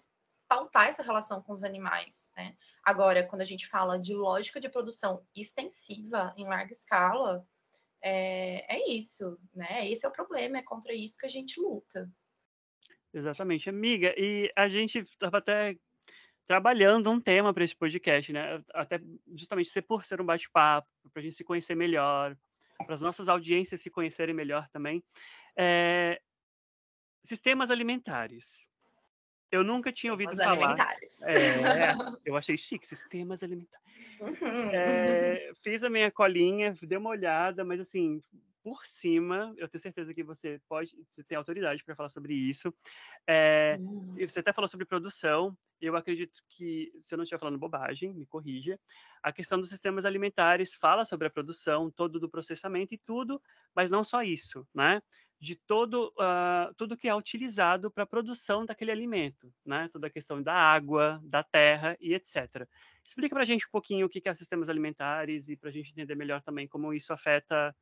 pautar 0.49 0.89
essa 0.89 1.05
relação 1.05 1.41
com 1.41 1.53
os 1.53 1.63
animais, 1.63 2.33
né? 2.37 2.57
Agora, 2.83 3.25
quando 3.25 3.43
a 3.43 3.47
gente 3.47 3.69
fala 3.69 3.97
de 3.97 4.13
lógica 4.13 4.61
de 4.61 4.69
produção 4.69 5.25
extensiva 5.37 6.35
em 6.37 6.49
larga 6.49 6.73
escala, 6.73 7.47
é, 8.03 8.77
é 8.77 8.91
isso, 8.91 9.39
né? 9.55 9.89
Esse 9.89 10.05
é 10.05 10.09
o 10.09 10.13
problema, 10.13 10.59
é 10.59 10.63
contra 10.63 10.93
isso 10.93 11.19
que 11.19 11.27
a 11.27 11.31
gente 11.31 11.61
luta. 11.61 12.11
Exatamente, 13.15 13.69
amiga. 13.69 14.15
E 14.17 14.51
a 14.57 14.69
gente 14.69 14.99
estava 14.99 15.39
até 15.39 15.77
trabalhando 16.47 17.11
um 17.11 17.21
tema 17.21 17.55
para 17.55 17.65
esse 17.65 17.77
podcast, 17.77 18.33
né? 18.33 18.63
Até 18.75 19.01
justamente 19.35 19.71
ser 19.71 19.83
por 19.83 20.05
ser 20.05 20.21
um 20.21 20.27
bate-papo, 20.27 20.89
para 21.13 21.21
a 21.21 21.23
gente 21.23 21.37
se 21.37 21.45
conhecer 21.45 21.75
melhor, 21.75 22.37
para 22.85 22.95
as 22.95 23.03
nossas 23.03 23.29
audiências 23.29 23.81
se 23.81 23.91
conhecerem 23.91 24.35
melhor 24.35 24.69
também. 24.71 25.03
É... 25.57 26.21
Sistemas 27.25 27.71
alimentares. 27.71 28.67
Eu 29.53 29.63
nunca 29.63 29.93
tinha 29.93 30.13
ouvido 30.13 30.31
sistemas 30.31 30.59
falar. 30.59 30.69
Alimentares. 30.71 31.23
É, 31.23 31.93
eu 32.25 32.37
achei 32.37 32.57
chique, 32.57 32.87
sistemas 32.87 33.43
alimentares. 33.43 33.87
Uhum. 34.19 34.71
É, 34.73 35.51
fiz 35.63 35.85
a 35.85 35.91
minha 35.91 36.11
colinha, 36.11 36.75
dei 36.83 36.97
uma 36.97 37.11
olhada, 37.11 37.63
mas 37.63 37.79
assim, 37.79 38.23
por 38.63 38.87
cima, 38.87 39.53
eu 39.59 39.69
tenho 39.69 39.83
certeza 39.83 40.15
que 40.15 40.23
você 40.23 40.61
pode, 40.69 40.97
você 41.15 41.23
tem 41.23 41.37
autoridade 41.37 41.85
para 41.85 41.95
falar 41.95 42.09
sobre 42.09 42.33
isso. 42.33 42.73
É, 43.27 43.77
uhum. 43.79 44.17
Você 44.27 44.41
até 44.41 44.53
falou 44.55 44.69
sobre 44.69 44.87
produção. 44.87 45.55
Eu 45.81 45.97
acredito 45.97 46.41
que, 46.49 46.93
se 47.03 47.13
eu 47.13 47.17
não 47.19 47.25
estiver 47.25 47.41
falando 47.41 47.59
bobagem, 47.59 48.15
me 48.15 48.25
corrija. 48.25 48.79
A 49.21 49.33
questão 49.33 49.59
dos 49.59 49.69
sistemas 49.69 50.05
alimentares 50.05 50.75
fala 50.75 51.05
sobre 51.05 51.27
a 51.27 51.31
produção, 51.31 51.91
todo 51.91 52.21
do 52.21 52.31
processamento 52.31 52.95
e 52.95 52.99
tudo, 52.99 53.43
mas 53.75 53.91
não 53.91 54.05
só 54.05 54.23
isso, 54.23 54.67
né? 54.73 55.03
De 55.43 55.57
todo 55.57 56.15
uh, 56.21 56.73
tudo 56.77 56.97
que 56.97 57.09
é 57.09 57.15
utilizado 57.15 57.91
para 57.91 58.05
a 58.05 58.07
produção 58.07 58.65
daquele 58.65 58.93
alimento, 58.93 59.53
né? 59.67 59.91
Toda 59.93 60.07
a 60.07 60.11
questão 60.11 60.41
da 60.41 60.55
água, 60.55 61.21
da 61.25 61.43
terra 61.43 61.97
e 62.01 62.15
etc. 62.15 62.65
Explica 63.05 63.35
para 63.35 63.43
a 63.43 63.45
gente 63.45 63.67
um 63.67 63.71
pouquinho 63.73 64.07
o 64.07 64.09
que 64.09 64.23
é 64.25 64.35
sistemas 64.35 64.69
alimentares 64.69 65.49
e 65.49 65.57
para 65.57 65.69
a 65.69 65.73
gente 65.73 65.91
entender 65.91 66.15
melhor 66.15 66.41
também 66.43 66.69
como 66.69 66.95
isso 66.95 67.13
afeta 67.13 67.75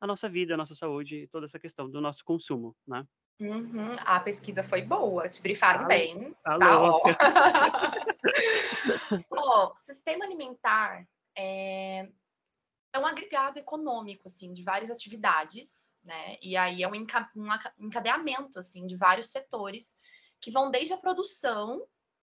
a 0.00 0.06
nossa 0.06 0.26
vida, 0.26 0.54
a 0.54 0.56
nossa 0.56 0.74
saúde, 0.74 1.28
toda 1.30 1.44
essa 1.44 1.58
questão 1.58 1.86
do 1.86 2.00
nosso 2.00 2.24
consumo, 2.24 2.74
né? 2.88 3.06
Uhum. 3.42 3.92
A 4.06 4.18
pesquisa 4.18 4.62
foi 4.62 4.80
boa, 4.80 5.28
te 5.28 5.42
brifaram 5.42 5.80
alô, 5.80 5.88
bem. 5.88 6.34
Alô. 6.44 6.60
Tá, 6.60 6.80
ó. 6.80 7.02
ó, 9.30 9.74
sistema 9.80 10.24
alimentar 10.24 11.06
é, 11.36 12.08
é 12.92 12.98
um 12.98 13.06
agregado 13.06 13.58
econômico, 13.58 14.28
assim, 14.28 14.52
de 14.52 14.62
várias 14.62 14.90
atividades, 14.90 15.96
né? 16.04 16.36
E 16.42 16.56
aí 16.56 16.82
é 16.82 16.88
um 16.88 16.94
encadeamento, 16.94 18.58
assim, 18.58 18.86
de 18.86 18.96
vários 18.96 19.30
setores 19.30 19.98
que 20.40 20.50
vão 20.50 20.70
desde 20.70 20.92
a 20.92 20.98
produção 20.98 21.86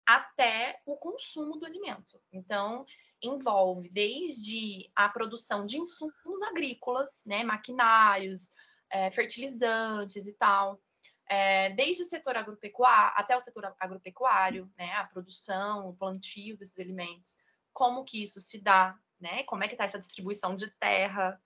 até 0.07 0.81
o 0.87 0.97
consumo 0.97 1.59
do 1.59 1.67
alimento. 1.67 2.21
Então, 2.33 2.87
envolve 3.21 3.91
desde 3.91 4.91
a 4.95 5.09
produção 5.09 5.67
de 5.67 5.79
insumos 5.79 6.43
agrícolas, 6.43 7.25
né, 7.27 7.43
maquinários, 7.43 8.53
é, 8.89 9.11
fertilizantes 9.11 10.27
e 10.27 10.35
tal, 10.35 10.81
é, 11.29 11.71
desde 11.71 12.03
o 12.03 12.07
setor 12.07 12.37
agropecuário 12.37 13.13
até 13.17 13.37
o 13.37 13.41
setor 13.41 13.75
agropecuário, 13.81 14.71
né, 14.79 14.93
a 14.93 15.05
produção, 15.05 15.89
o 15.89 15.97
plantio 15.97 16.57
desses 16.57 16.79
alimentos, 16.79 17.37
como 17.77 18.07
que 18.07 18.23
isso 18.23 18.41
se 18.41 18.59
dá, 18.59 18.99
né, 19.21 19.43
como 19.43 19.63
é 19.63 19.69
que 19.69 19.75
está 19.75 19.85
essa 19.85 19.99
distribuição 19.99 20.57
de 20.57 20.67
terra, 20.81 21.39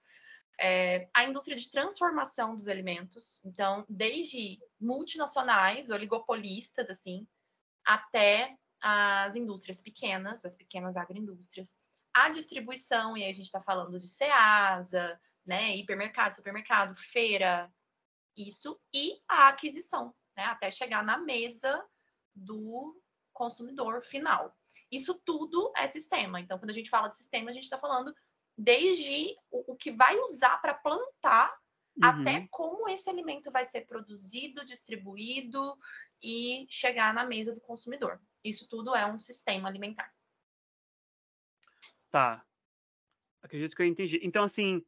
é, 0.61 1.09
a 1.13 1.25
indústria 1.25 1.57
de 1.57 1.69
transformação 1.69 2.55
dos 2.55 2.69
alimentos, 2.69 3.45
então, 3.45 3.85
desde 3.89 4.61
multinacionais, 4.81 5.91
oligopolistas, 5.91 6.89
assim, 6.89 7.27
até 7.85 8.57
as 8.81 9.35
indústrias 9.35 9.83
pequenas, 9.83 10.45
as 10.45 10.55
pequenas 10.55 10.97
agroindústrias, 10.97 11.77
a 12.15 12.29
distribuição, 12.29 13.17
e 13.17 13.25
aí 13.25 13.31
a 13.31 13.33
gente 13.33 13.47
está 13.47 13.61
falando 13.61 13.99
de 13.99 14.07
SEASA, 14.07 15.21
né, 15.45 15.75
hipermercado, 15.77 16.37
supermercado, 16.37 16.95
feira, 16.97 17.69
isso, 18.37 18.81
e 18.95 19.21
a 19.27 19.49
aquisição, 19.49 20.15
né, 20.37 20.45
até 20.45 20.71
chegar 20.71 21.03
na 21.03 21.19
mesa 21.19 21.85
do 22.33 22.97
consumidor 23.33 24.05
final. 24.05 24.57
Isso 24.90 25.20
tudo 25.25 25.73
é 25.76 25.87
sistema. 25.87 26.40
Então, 26.40 26.59
quando 26.59 26.70
a 26.70 26.75
gente 26.75 26.90
fala 26.90 27.09
de 27.09 27.16
sistema, 27.16 27.50
a 27.50 27.52
gente 27.52 27.64
está 27.64 27.78
falando 27.78 28.14
desde 28.56 29.37
o, 29.50 29.73
o 29.73 29.76
que 29.76 29.92
vai 29.92 30.18
usar 30.18 30.59
para 30.59 30.75
plantar 30.75 31.56
uhum. 31.97 32.09
até 32.09 32.47
como 32.50 32.88
esse 32.88 33.09
alimento 33.09 33.50
vai 33.50 33.64
ser 33.64 33.87
produzido, 33.87 34.64
distribuído 34.64 35.78
e 36.23 36.66
chegar 36.68 37.14
na 37.14 37.25
mesa 37.25 37.54
do 37.54 37.61
consumidor. 37.61 38.20
Isso 38.44 38.68
tudo 38.68 38.94
é 38.94 39.06
um 39.06 39.18
sistema 39.18 39.68
alimentar. 39.68 40.12
Tá. 42.11 42.44
Acredito 43.42 43.75
que 43.75 43.82
eu 43.82 43.87
entendi. 43.87 44.20
Então, 44.23 44.44
assim, 44.44 44.85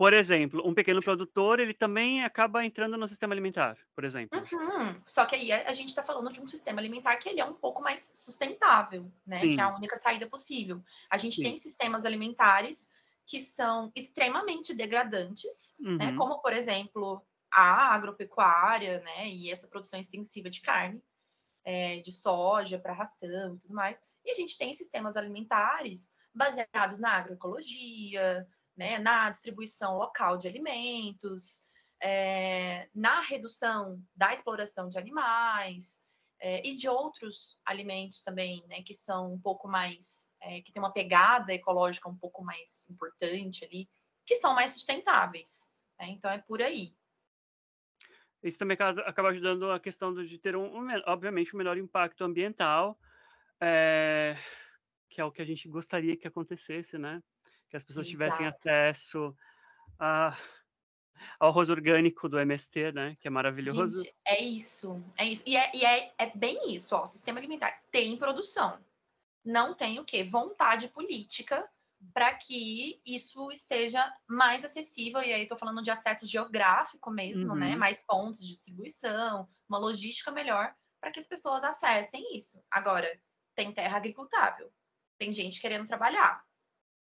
por 0.00 0.14
exemplo, 0.14 0.66
um 0.66 0.72
pequeno 0.72 1.02
produtor, 1.02 1.60
ele 1.60 1.74
também 1.74 2.24
acaba 2.24 2.64
entrando 2.64 2.96
no 2.96 3.06
sistema 3.06 3.34
alimentar, 3.34 3.76
por 3.94 4.02
exemplo. 4.02 4.40
Uhum. 4.40 4.98
Só 5.04 5.26
que 5.26 5.34
aí 5.36 5.52
a 5.52 5.74
gente 5.74 5.90
está 5.90 6.02
falando 6.02 6.32
de 6.32 6.40
um 6.40 6.48
sistema 6.48 6.80
alimentar 6.80 7.14
que 7.18 7.28
ele 7.28 7.38
é 7.38 7.44
um 7.44 7.52
pouco 7.52 7.82
mais 7.82 8.10
sustentável, 8.16 9.12
né? 9.26 9.40
Sim. 9.40 9.54
Que 9.54 9.60
é 9.60 9.62
a 9.62 9.76
única 9.76 9.98
saída 9.98 10.26
possível. 10.26 10.82
A 11.10 11.18
gente 11.18 11.36
Sim. 11.36 11.42
tem 11.42 11.58
sistemas 11.58 12.06
alimentares 12.06 12.90
que 13.26 13.38
são 13.38 13.92
extremamente 13.94 14.72
degradantes, 14.72 15.76
né? 15.78 15.90
uhum. 15.90 15.96
né? 15.98 16.16
Como, 16.16 16.40
por 16.40 16.54
exemplo, 16.54 17.22
a 17.52 17.94
agropecuária, 17.94 19.00
né? 19.00 19.28
E 19.28 19.50
essa 19.50 19.68
produção 19.68 20.00
extensiva 20.00 20.48
de 20.48 20.62
carne, 20.62 21.02
é, 21.62 22.00
de 22.00 22.10
soja 22.10 22.78
para 22.78 22.94
ração 22.94 23.54
e 23.54 23.58
tudo 23.58 23.74
mais. 23.74 24.02
E 24.24 24.30
a 24.30 24.34
gente 24.34 24.56
tem 24.56 24.72
sistemas 24.72 25.14
alimentares 25.14 26.16
baseados 26.34 26.98
na 26.98 27.18
agroecologia, 27.18 28.48
né, 28.80 28.98
na 28.98 29.28
distribuição 29.28 29.98
local 29.98 30.38
de 30.38 30.48
alimentos, 30.48 31.68
é, 32.02 32.88
na 32.94 33.20
redução 33.20 34.02
da 34.16 34.32
exploração 34.32 34.88
de 34.88 34.98
animais 34.98 36.06
é, 36.40 36.66
e 36.66 36.74
de 36.74 36.88
outros 36.88 37.60
alimentos 37.62 38.22
também, 38.22 38.64
né, 38.68 38.82
que 38.82 38.94
são 38.94 39.34
um 39.34 39.38
pouco 39.38 39.68
mais, 39.68 40.34
é, 40.40 40.62
que 40.62 40.72
tem 40.72 40.82
uma 40.82 40.94
pegada 40.94 41.52
ecológica 41.52 42.08
um 42.08 42.16
pouco 42.16 42.42
mais 42.42 42.88
importante 42.88 43.66
ali, 43.66 43.86
que 44.24 44.36
são 44.36 44.54
mais 44.54 44.72
sustentáveis. 44.72 45.70
Né? 45.98 46.08
Então 46.12 46.30
é 46.30 46.38
por 46.38 46.62
aí. 46.62 46.96
Isso 48.42 48.58
também 48.58 48.78
acaba 48.80 49.28
ajudando 49.28 49.70
a 49.70 49.78
questão 49.78 50.14
de 50.14 50.38
ter, 50.38 50.56
um, 50.56 50.74
um 50.74 50.88
obviamente, 51.04 51.54
um 51.54 51.58
menor 51.58 51.76
impacto 51.76 52.24
ambiental, 52.24 52.98
é, 53.60 54.38
que 55.10 55.20
é 55.20 55.24
o 55.26 55.30
que 55.30 55.42
a 55.42 55.44
gente 55.44 55.68
gostaria 55.68 56.16
que 56.16 56.26
acontecesse, 56.26 56.96
né? 56.96 57.22
Que 57.70 57.76
as 57.76 57.84
pessoas 57.84 58.06
Exato. 58.06 58.18
tivessem 58.18 58.46
acesso 58.46 59.34
a, 59.98 60.36
ao 61.38 61.50
arroz 61.50 61.70
orgânico 61.70 62.28
do 62.28 62.38
MST, 62.38 62.92
né? 62.92 63.16
Que 63.20 63.28
é 63.28 63.30
maravilhoso. 63.30 64.02
Gente, 64.02 64.14
é 64.26 64.42
isso, 64.42 65.02
é 65.16 65.26
isso. 65.26 65.44
E 65.46 65.56
é, 65.56 65.76
e 65.76 65.84
é, 65.84 66.12
é 66.18 66.26
bem 66.36 66.74
isso, 66.74 66.96
ó. 66.96 67.04
O 67.04 67.06
sistema 67.06 67.38
alimentar 67.38 67.80
tem 67.90 68.16
produção. 68.16 68.78
Não 69.44 69.74
tem 69.74 69.98
o 69.98 70.04
quê? 70.04 70.24
Vontade 70.24 70.88
política 70.88 71.66
para 72.14 72.34
que 72.34 73.00
isso 73.04 73.50
esteja 73.52 74.12
mais 74.26 74.64
acessível, 74.64 75.22
e 75.22 75.32
aí 75.32 75.42
estou 75.42 75.58
falando 75.58 75.82
de 75.82 75.90
acesso 75.90 76.26
geográfico 76.26 77.10
mesmo, 77.10 77.54
né? 77.54 77.66
uhum. 77.66 77.72
né? 77.72 77.76
Mais 77.76 78.04
pontos 78.06 78.40
de 78.40 78.48
distribuição, 78.48 79.48
uma 79.68 79.78
logística 79.78 80.30
melhor 80.30 80.74
para 81.00 81.10
que 81.10 81.20
as 81.20 81.26
pessoas 81.26 81.62
acessem 81.62 82.36
isso. 82.36 82.62
Agora, 82.70 83.08
tem 83.54 83.72
terra 83.72 83.96
agricultável, 83.96 84.72
tem 85.18 85.32
gente 85.32 85.60
querendo 85.60 85.86
trabalhar, 85.86 86.42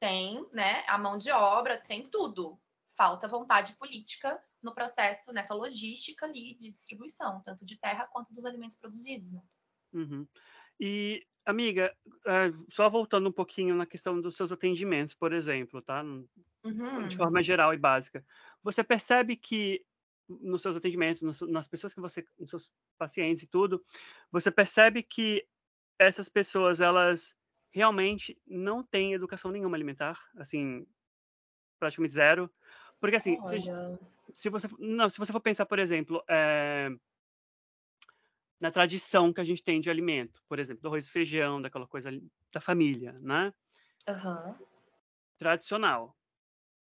tem 0.00 0.46
né, 0.52 0.84
a 0.86 0.98
mão 0.98 1.18
de 1.18 1.30
obra, 1.30 1.78
tem 1.78 2.08
tudo. 2.08 2.58
Falta 2.96 3.28
vontade 3.28 3.74
política 3.74 4.42
no 4.62 4.74
processo, 4.74 5.32
nessa 5.32 5.54
logística 5.54 6.26
ali 6.26 6.54
de 6.54 6.72
distribuição, 6.72 7.40
tanto 7.42 7.64
de 7.64 7.76
terra 7.76 8.08
quanto 8.08 8.32
dos 8.34 8.44
alimentos 8.44 8.76
produzidos. 8.76 9.32
Né? 9.34 9.42
Uhum. 9.92 10.26
E 10.80 11.24
Amiga, 11.48 11.96
eh, 12.26 12.52
só 12.74 12.90
voltando 12.90 13.30
um 13.30 13.32
pouquinho 13.32 13.74
na 13.74 13.86
questão 13.86 14.20
dos 14.20 14.36
seus 14.36 14.52
atendimentos, 14.52 15.14
por 15.14 15.32
exemplo, 15.32 15.80
tá? 15.80 16.04
De 17.08 17.16
forma 17.16 17.38
uhum. 17.38 17.42
geral 17.42 17.72
e 17.72 17.78
básica. 17.78 18.22
Você 18.62 18.84
percebe 18.84 19.34
que 19.34 19.82
nos 20.28 20.60
seus 20.60 20.76
atendimentos, 20.76 21.22
nas 21.48 21.66
pessoas 21.66 21.94
que 21.94 22.02
você 22.02 22.22
nos 22.38 22.50
seus 22.50 22.70
pacientes 22.98 23.44
e 23.44 23.46
tudo, 23.46 23.82
você 24.30 24.50
percebe 24.50 25.02
que 25.02 25.42
essas 25.98 26.28
pessoas, 26.28 26.82
elas 26.82 27.34
realmente 27.72 28.40
não 28.46 28.82
têm 28.82 29.14
educação 29.14 29.50
nenhuma 29.50 29.76
alimentar, 29.76 30.18
assim, 30.36 30.86
praticamente 31.78 32.14
zero? 32.14 32.50
Porque 33.00 33.16
assim, 33.16 33.38
se 33.46 33.60
se 34.34 34.50
você 34.50 34.68
não, 34.78 35.10
se 35.10 35.18
você 35.18 35.32
for 35.32 35.40
pensar, 35.40 35.66
por 35.66 35.78
exemplo, 35.78 36.22
eh 36.28 36.90
na 38.60 38.70
tradição 38.70 39.32
que 39.32 39.40
a 39.40 39.44
gente 39.44 39.62
tem 39.62 39.80
de 39.80 39.88
alimento, 39.90 40.42
por 40.48 40.58
exemplo, 40.58 40.82
do 40.82 40.88
arroz 40.88 41.06
e 41.06 41.10
feijão, 41.10 41.62
daquela 41.62 41.86
coisa 41.86 42.10
da 42.52 42.60
família, 42.60 43.12
né? 43.20 43.52
Uhum. 44.08 44.54
Tradicional. 45.38 46.16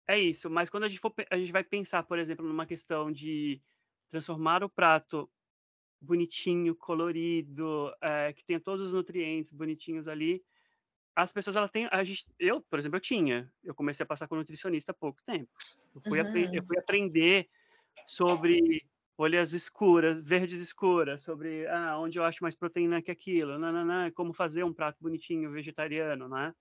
É 0.08 0.18
isso, 0.18 0.50
mas 0.50 0.70
quando 0.70 0.86
a 0.86 0.90
gente, 0.90 1.00
for, 1.00 1.14
a 1.30 1.38
gente 1.38 1.52
vai 1.52 1.64
pensar, 1.64 2.04
por 2.04 2.18
exemplo, 2.18 2.46
numa 2.48 2.66
questão 2.66 3.12
de 3.12 3.62
transformar 4.10 4.64
o 4.64 4.70
prato 4.70 5.30
bonitinho, 6.00 6.76
colorido, 6.76 7.94
é, 8.02 8.34
que 8.34 8.44
tenha 8.44 8.60
todos 8.60 8.88
os 8.88 8.94
nutrientes 8.94 9.52
bonitinhos 9.52 10.08
ali, 10.08 10.44
as 11.18 11.34
pessoas 11.34 11.56
elas 11.56 11.72
têm, 11.72 11.88
a 11.92 12.04
gente, 12.04 12.28
eu, 12.40 12.62
por 12.62 12.78
exemplo, 12.78 12.98
eu 12.98 13.02
tinha, 13.02 13.52
eu 13.64 13.74
comecei 13.74 14.04
a 14.04 14.08
passar 14.08 14.28
com 14.28 14.36
nutricionista 14.36 14.92
há 14.92 14.96
pouco 14.96 15.20
tempo. 15.26 15.50
Eu 15.96 16.02
fui, 16.02 16.22
uhum. 16.22 16.54
eu 16.54 16.64
fui 16.64 16.78
aprender 16.78 17.50
sobre 18.06 18.86
folhas 19.16 19.52
escuras, 19.52 20.24
verdes 20.24 20.60
escuras, 20.60 21.24
sobre 21.24 21.66
ah, 21.70 21.98
onde 21.98 22.20
eu 22.20 22.24
acho 22.24 22.44
mais 22.44 22.54
proteína 22.54 23.02
que 23.02 23.10
aquilo, 23.10 23.58
nananã, 23.58 24.12
como 24.12 24.32
fazer 24.32 24.64
um 24.64 24.72
prato 24.72 24.98
bonitinho 25.02 25.52
vegetariano, 25.52 26.30
né? 26.30 26.54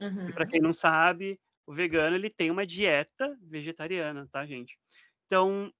Uhum. 0.00 0.32
Para 0.32 0.46
quem 0.46 0.58
não 0.58 0.72
sabe, 0.72 1.38
o 1.66 1.74
vegano 1.74 2.16
ele 2.16 2.30
tem 2.30 2.50
uma 2.50 2.66
dieta 2.66 3.36
vegetariana, 3.42 4.26
tá, 4.32 4.46
gente? 4.46 4.78
Então, 5.26 5.70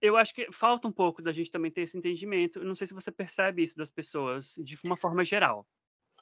eu 0.00 0.16
acho 0.16 0.34
que 0.34 0.50
falta 0.50 0.88
um 0.88 0.92
pouco 0.92 1.22
da 1.22 1.30
gente 1.30 1.48
também 1.48 1.70
ter 1.70 1.82
esse 1.82 1.96
entendimento. 1.96 2.58
Eu 2.58 2.64
não 2.64 2.74
sei 2.74 2.88
se 2.88 2.94
você 2.94 3.12
percebe 3.12 3.62
isso 3.62 3.76
das 3.76 3.88
pessoas 3.88 4.52
de 4.58 4.76
uma 4.82 4.96
forma 4.96 5.24
geral. 5.24 5.64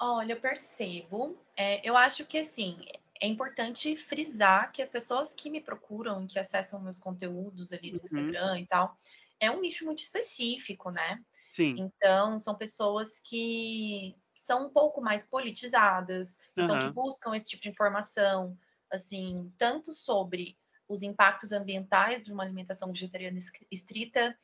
Olha, 0.00 0.32
eu 0.32 0.40
percebo. 0.40 1.38
É, 1.56 1.86
eu 1.88 1.96
acho 1.96 2.24
que 2.26 2.38
assim 2.38 2.76
é 3.20 3.26
importante 3.26 3.96
frisar 3.96 4.72
que 4.72 4.82
as 4.82 4.90
pessoas 4.90 5.34
que 5.34 5.48
me 5.50 5.60
procuram, 5.60 6.26
que 6.26 6.38
acessam 6.38 6.80
meus 6.80 6.98
conteúdos 6.98 7.72
ali 7.72 7.92
no 7.92 7.98
uhum. 7.98 8.04
Instagram 8.04 8.60
e 8.60 8.66
tal, 8.66 8.98
é 9.40 9.50
um 9.50 9.60
nicho 9.60 9.84
muito 9.84 10.02
específico, 10.02 10.90
né? 10.90 11.22
Sim. 11.50 11.76
Então, 11.78 12.38
são 12.38 12.54
pessoas 12.54 13.20
que 13.20 14.14
são 14.34 14.66
um 14.66 14.70
pouco 14.70 15.00
mais 15.00 15.24
politizadas, 15.24 16.40
uhum. 16.56 16.64
então 16.64 16.78
que 16.80 16.90
buscam 16.90 17.34
esse 17.34 17.48
tipo 17.48 17.62
de 17.62 17.68
informação, 17.68 18.58
assim, 18.90 19.52
tanto 19.56 19.92
sobre 19.92 20.58
os 20.88 21.02
impactos 21.02 21.52
ambientais 21.52 22.22
de 22.22 22.32
uma 22.32 22.42
alimentação 22.42 22.90
vegetariana 22.90 23.38
estrita, 23.70 24.36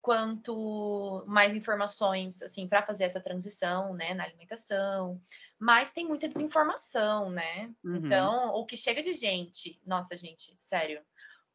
quanto 0.00 1.24
mais 1.26 1.54
informações 1.54 2.42
assim 2.42 2.66
para 2.66 2.82
fazer 2.82 3.04
essa 3.04 3.20
transição, 3.20 3.94
né, 3.94 4.14
na 4.14 4.24
alimentação. 4.24 5.20
Mas 5.58 5.92
tem 5.92 6.06
muita 6.06 6.28
desinformação, 6.28 7.30
né? 7.30 7.70
Uhum. 7.84 7.96
Então, 7.96 8.54
o 8.54 8.64
que 8.64 8.76
chega 8.76 9.02
de 9.02 9.12
gente, 9.12 9.78
nossa, 9.86 10.16
gente, 10.16 10.56
sério, 10.58 11.02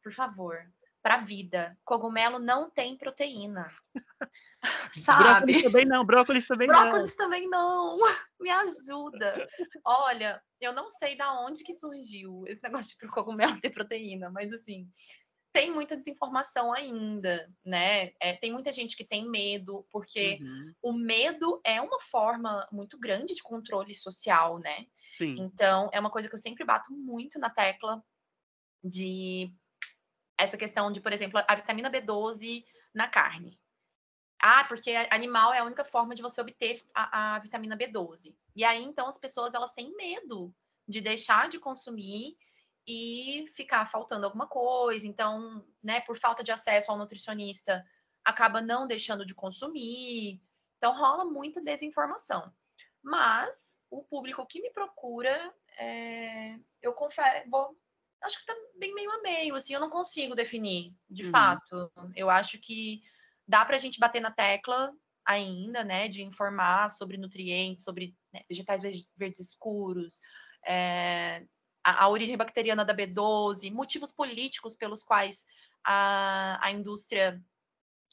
por 0.02 0.12
favor, 0.12 0.56
para 1.02 1.18
vida, 1.18 1.76
cogumelo 1.84 2.38
não 2.38 2.70
tem 2.70 2.96
proteína. 2.96 3.64
Sabe? 4.92 5.62
Brócolis 5.62 5.62
também 5.62 5.84
não, 5.84 6.04
brócolis 6.04 6.46
também 6.46 6.66
brócolis 6.66 6.84
não. 6.84 6.90
Brócolis 6.90 7.16
também 7.16 7.48
não. 7.48 7.98
Me 8.40 8.50
ajuda. 8.50 9.46
Olha, 9.84 10.42
eu 10.60 10.72
não 10.72 10.90
sei 10.90 11.16
da 11.16 11.32
onde 11.40 11.62
que 11.62 11.72
surgiu 11.72 12.44
esse 12.46 12.62
negócio 12.62 12.96
de 12.98 13.08
cogumelo 13.08 13.60
ter 13.60 13.70
proteína, 13.70 14.30
mas 14.30 14.52
assim, 14.52 14.88
tem 15.56 15.72
muita 15.72 15.96
desinformação 15.96 16.70
ainda, 16.70 17.50
né? 17.64 18.12
É, 18.20 18.36
tem 18.36 18.52
muita 18.52 18.70
gente 18.70 18.94
que 18.94 19.02
tem 19.02 19.26
medo, 19.26 19.86
porque 19.90 20.38
uhum. 20.38 20.74
o 20.82 20.92
medo 20.92 21.58
é 21.64 21.80
uma 21.80 21.98
forma 21.98 22.68
muito 22.70 22.98
grande 22.98 23.34
de 23.34 23.42
controle 23.42 23.94
social, 23.94 24.58
né? 24.58 24.86
Sim. 25.16 25.34
Então, 25.38 25.88
é 25.94 25.98
uma 25.98 26.10
coisa 26.10 26.28
que 26.28 26.34
eu 26.34 26.38
sempre 26.38 26.62
bato 26.62 26.92
muito 26.92 27.38
na 27.38 27.48
tecla 27.48 28.04
de 28.84 29.50
essa 30.38 30.58
questão 30.58 30.92
de, 30.92 31.00
por 31.00 31.10
exemplo, 31.10 31.42
a 31.48 31.54
vitamina 31.54 31.90
B12 31.90 32.62
na 32.94 33.08
carne. 33.08 33.58
Ah, 34.38 34.64
porque 34.64 34.94
animal 35.10 35.54
é 35.54 35.60
a 35.60 35.64
única 35.64 35.86
forma 35.86 36.14
de 36.14 36.20
você 36.20 36.38
obter 36.38 36.84
a, 36.94 37.36
a 37.36 37.38
vitamina 37.38 37.78
B12. 37.78 38.36
E 38.54 38.62
aí, 38.62 38.84
então, 38.84 39.08
as 39.08 39.16
pessoas 39.16 39.54
elas 39.54 39.72
têm 39.72 39.96
medo 39.96 40.54
de 40.86 41.00
deixar 41.00 41.48
de 41.48 41.58
consumir 41.58 42.36
e 42.86 43.46
ficar 43.52 43.86
faltando 43.86 44.26
alguma 44.26 44.46
coisa. 44.46 45.06
Então, 45.06 45.64
né, 45.82 46.00
por 46.00 46.18
falta 46.18 46.44
de 46.44 46.52
acesso 46.52 46.90
ao 46.90 46.98
nutricionista, 46.98 47.84
acaba 48.24 48.60
não 48.60 48.86
deixando 48.86 49.26
de 49.26 49.34
consumir. 49.34 50.40
Então, 50.76 50.96
rola 50.96 51.24
muita 51.24 51.60
desinformação. 51.60 52.52
Mas 53.02 53.80
o 53.90 54.02
público 54.04 54.46
que 54.46 54.60
me 54.60 54.70
procura, 54.70 55.52
é, 55.78 56.58
eu 56.82 56.92
confesso, 56.92 57.48
vou, 57.50 57.76
acho 58.22 58.38
que 58.40 58.46
tá 58.46 58.54
bem 58.78 58.94
meio 58.94 59.10
a 59.10 59.22
meio, 59.22 59.54
assim, 59.54 59.74
eu 59.74 59.80
não 59.80 59.90
consigo 59.90 60.34
definir, 60.34 60.94
de 61.08 61.24
uhum. 61.24 61.30
fato. 61.30 61.90
Eu 62.14 62.30
acho 62.30 62.58
que 62.58 63.02
dá 63.46 63.64
para 63.64 63.76
a 63.76 63.78
gente 63.78 63.98
bater 63.98 64.20
na 64.20 64.30
tecla 64.30 64.92
ainda, 65.24 65.82
né, 65.82 66.08
de 66.08 66.22
informar 66.22 66.88
sobre 66.90 67.16
nutrientes, 67.16 67.84
sobre 67.84 68.16
né, 68.32 68.42
vegetais 68.48 68.80
verdes, 68.80 69.12
verdes 69.16 69.40
escuros, 69.40 70.20
é, 70.64 71.44
a, 71.86 72.02
a, 72.04 72.08
origem 72.08 72.36
bacteriana 72.36 72.84
da 72.84 72.92
B12, 72.92 73.72
motivos 73.72 74.10
políticos 74.10 74.74
pelos 74.74 75.04
quais 75.04 75.46
a, 75.84 76.58
a 76.60 76.72
indústria 76.72 77.40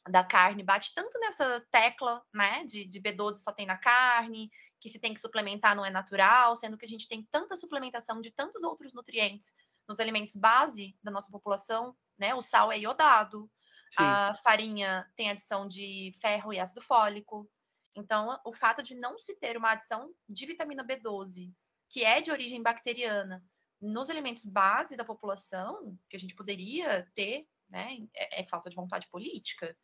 da 0.08 0.24
carne 0.24 0.62
bate 0.62 0.94
tanto 0.94 1.18
nessa 1.20 1.60
tecla, 1.72 2.22
né, 2.32 2.64
de, 2.66 2.86
de 2.86 3.02
B12 3.02 3.36
só 3.36 3.52
tem 3.52 3.66
na 3.66 3.78
carne, 3.78 4.52
que 4.80 4.90
se 4.90 5.00
tem 5.00 5.12
que 5.12 5.20
suplementar 5.20 5.76
não 5.76 5.84
é 5.84 5.90
natural, 5.90 6.56
sendo 6.56 6.78
que 6.78 6.86
a 6.86 6.88
gente 6.88 7.08
tem 7.08 7.28
tanta 7.32 7.56
suplementação 7.56 8.22
de 8.22 8.30
tantos 8.30 8.64
outros 8.64 8.94
nutrientes 8.94 9.56
nos 9.88 10.00
alimentos 10.00 10.36
base 10.36 10.96
da 11.02 11.10
nossa 11.10 11.32
população, 11.32 11.96
né? 12.18 12.36
O 12.36 12.42
sal 12.42 12.72
é 12.72 12.78
iodado, 12.78 13.50
Sim. 13.90 14.04
a 14.04 14.36
farinha 14.44 15.10
tem 15.16 15.32
adição 15.32 15.68
de 15.68 16.14
ferro 16.22 16.54
e 16.54 16.60
ácido 16.60 16.82
fólico. 16.82 17.50
Então, 17.96 18.40
o 18.46 18.54
fato 18.54 18.84
de 18.84 18.94
não 18.94 19.18
se 19.18 19.36
ter 19.40 19.58
uma 19.58 19.72
adição 19.72 20.14
de 20.30 20.46
vitamina 20.46 20.86
B12, 20.86 21.52
que 21.90 22.04
é 22.04 22.22
de 22.22 22.32
origem 22.32 22.62
bacteriana, 22.62 23.44
nos 23.84 24.10
alimentos 24.10 24.46
base 24.46 24.96
da 24.96 25.04
população, 25.04 25.98
que 26.10 26.16
a 26.16 26.20
gente 26.20 26.36
poderia 26.36 27.06
ter, 27.14 27.46
né, 27.70 27.98
é, 28.16 28.42
é 28.42 28.46
falta 28.46 28.70
de 28.70 28.76
vontade 28.76 29.08
política. 29.08 29.76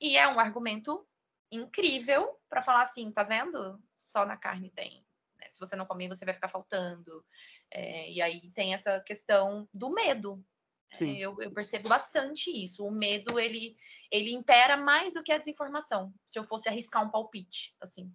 E 0.00 0.16
é 0.16 0.28
um 0.28 0.38
argumento 0.38 1.06
incrível 1.50 2.38
para 2.48 2.62
falar 2.62 2.82
assim, 2.82 3.10
tá 3.10 3.24
vendo? 3.24 3.82
Só 3.96 4.24
na 4.24 4.36
carne 4.36 4.70
tem. 4.70 5.04
Né? 5.38 5.48
Se 5.50 5.58
você 5.58 5.74
não 5.74 5.84
comer, 5.84 6.08
você 6.08 6.24
vai 6.24 6.32
ficar 6.32 6.48
faltando. 6.48 7.24
É, 7.70 8.10
e 8.10 8.22
aí 8.22 8.50
tem 8.52 8.72
essa 8.72 9.00
questão 9.00 9.68
do 9.74 9.90
medo. 9.90 10.44
É, 10.92 11.04
eu, 11.04 11.40
eu, 11.40 11.52
percebo 11.52 11.88
bastante 11.88 12.50
isso. 12.50 12.86
O 12.86 12.90
medo 12.90 13.38
ele 13.38 13.76
ele 14.10 14.32
impera 14.32 14.76
mais 14.76 15.12
do 15.12 15.22
que 15.22 15.30
a 15.30 15.38
desinformação. 15.38 16.12
Se 16.26 16.36
eu 16.36 16.44
fosse 16.44 16.68
arriscar 16.68 17.04
um 17.04 17.10
palpite, 17.10 17.74
assim. 17.80 18.12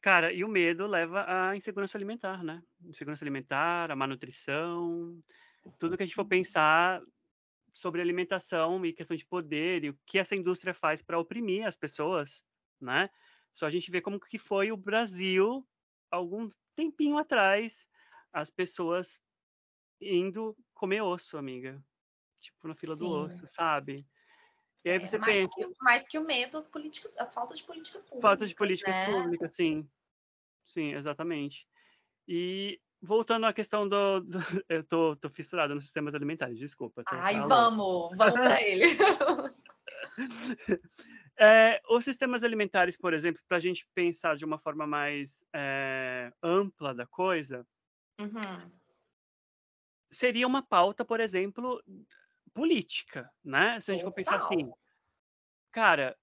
Cara, 0.00 0.32
e 0.32 0.42
o 0.44 0.48
medo 0.48 0.86
leva 0.86 1.24
à 1.28 1.54
insegurança 1.56 1.98
alimentar, 1.98 2.42
né? 2.42 2.62
Insegurança 2.82 3.22
alimentar, 3.22 3.90
a 3.90 3.96
má 3.96 4.06
nutrição, 4.06 5.22
tudo 5.78 5.96
que 5.96 6.02
a 6.02 6.06
gente 6.06 6.14
for 6.14 6.26
pensar 6.26 7.02
sobre 7.74 8.00
alimentação 8.00 8.84
e 8.86 8.92
questão 8.94 9.16
de 9.16 9.26
poder 9.26 9.84
e 9.84 9.90
o 9.90 9.98
que 10.06 10.18
essa 10.18 10.36
indústria 10.36 10.74
faz 10.74 11.02
para 11.02 11.18
oprimir 11.18 11.66
as 11.66 11.76
pessoas, 11.76 12.44
né? 12.80 13.10
Só 13.54 13.66
a 13.66 13.70
gente 13.70 13.90
vê 13.90 14.00
como 14.00 14.20
que 14.20 14.38
foi 14.38 14.72
o 14.72 14.76
Brasil 14.76 15.66
algum 16.10 16.50
tempinho 16.76 17.18
atrás, 17.18 17.86
as 18.32 18.50
pessoas 18.50 19.20
indo 20.00 20.56
comer 20.74 21.02
osso, 21.02 21.38
amiga. 21.38 21.82
Tipo, 22.40 22.68
na 22.68 22.76
fila 22.76 22.96
Sim. 22.96 22.96
do 22.96 23.08
osso, 23.08 23.46
sabe? 23.46 24.06
E 24.84 24.90
aí 24.90 24.96
é, 24.96 24.98
você 24.98 25.18
mais 25.18 25.34
pensa. 25.34 25.54
Que, 25.54 25.84
mais 25.84 26.08
que 26.08 26.18
o 26.18 26.24
medo, 26.24 26.56
as 26.56 26.68
políticas, 26.68 27.16
as 27.18 27.32
faltas 27.34 27.58
de 27.58 27.64
política 27.64 27.98
pública. 27.98 28.20
Falta 28.20 28.46
de 28.46 28.54
políticas 28.54 28.94
né? 28.94 29.06
públicas, 29.06 29.54
sim. 29.54 29.88
Sim, 30.64 30.94
exatamente. 30.94 31.66
E 32.26 32.80
voltando 33.02 33.46
à 33.46 33.52
questão 33.52 33.88
do. 33.88 34.20
do 34.20 34.38
eu 34.68 34.84
tô, 34.84 35.16
tô 35.16 35.28
fissurado 35.28 35.74
nos 35.74 35.84
sistemas 35.84 36.14
alimentares, 36.14 36.58
desculpa. 36.58 37.02
Tá? 37.04 37.22
Ai, 37.22 37.40
vamos, 37.40 38.16
vamos 38.16 38.34
para 38.34 38.62
ele. 38.62 38.96
é, 41.38 41.80
os 41.90 42.04
sistemas 42.04 42.42
alimentares, 42.42 42.96
por 42.96 43.12
exemplo, 43.12 43.42
para 43.48 43.56
a 43.56 43.60
gente 43.60 43.86
pensar 43.94 44.36
de 44.36 44.44
uma 44.44 44.58
forma 44.58 44.86
mais 44.86 45.44
é, 45.54 46.32
ampla 46.42 46.94
da 46.94 47.06
coisa, 47.06 47.66
uhum. 48.20 48.70
seria 50.10 50.46
uma 50.46 50.62
pauta, 50.62 51.04
por 51.04 51.20
exemplo, 51.20 51.82
política, 52.54 53.30
né? 53.44 53.80
Se 53.80 53.90
a 53.90 53.94
gente 53.94 54.04
for 54.04 54.12
pensar 54.12 54.36
assim, 54.36 54.70
cara, 55.72 56.16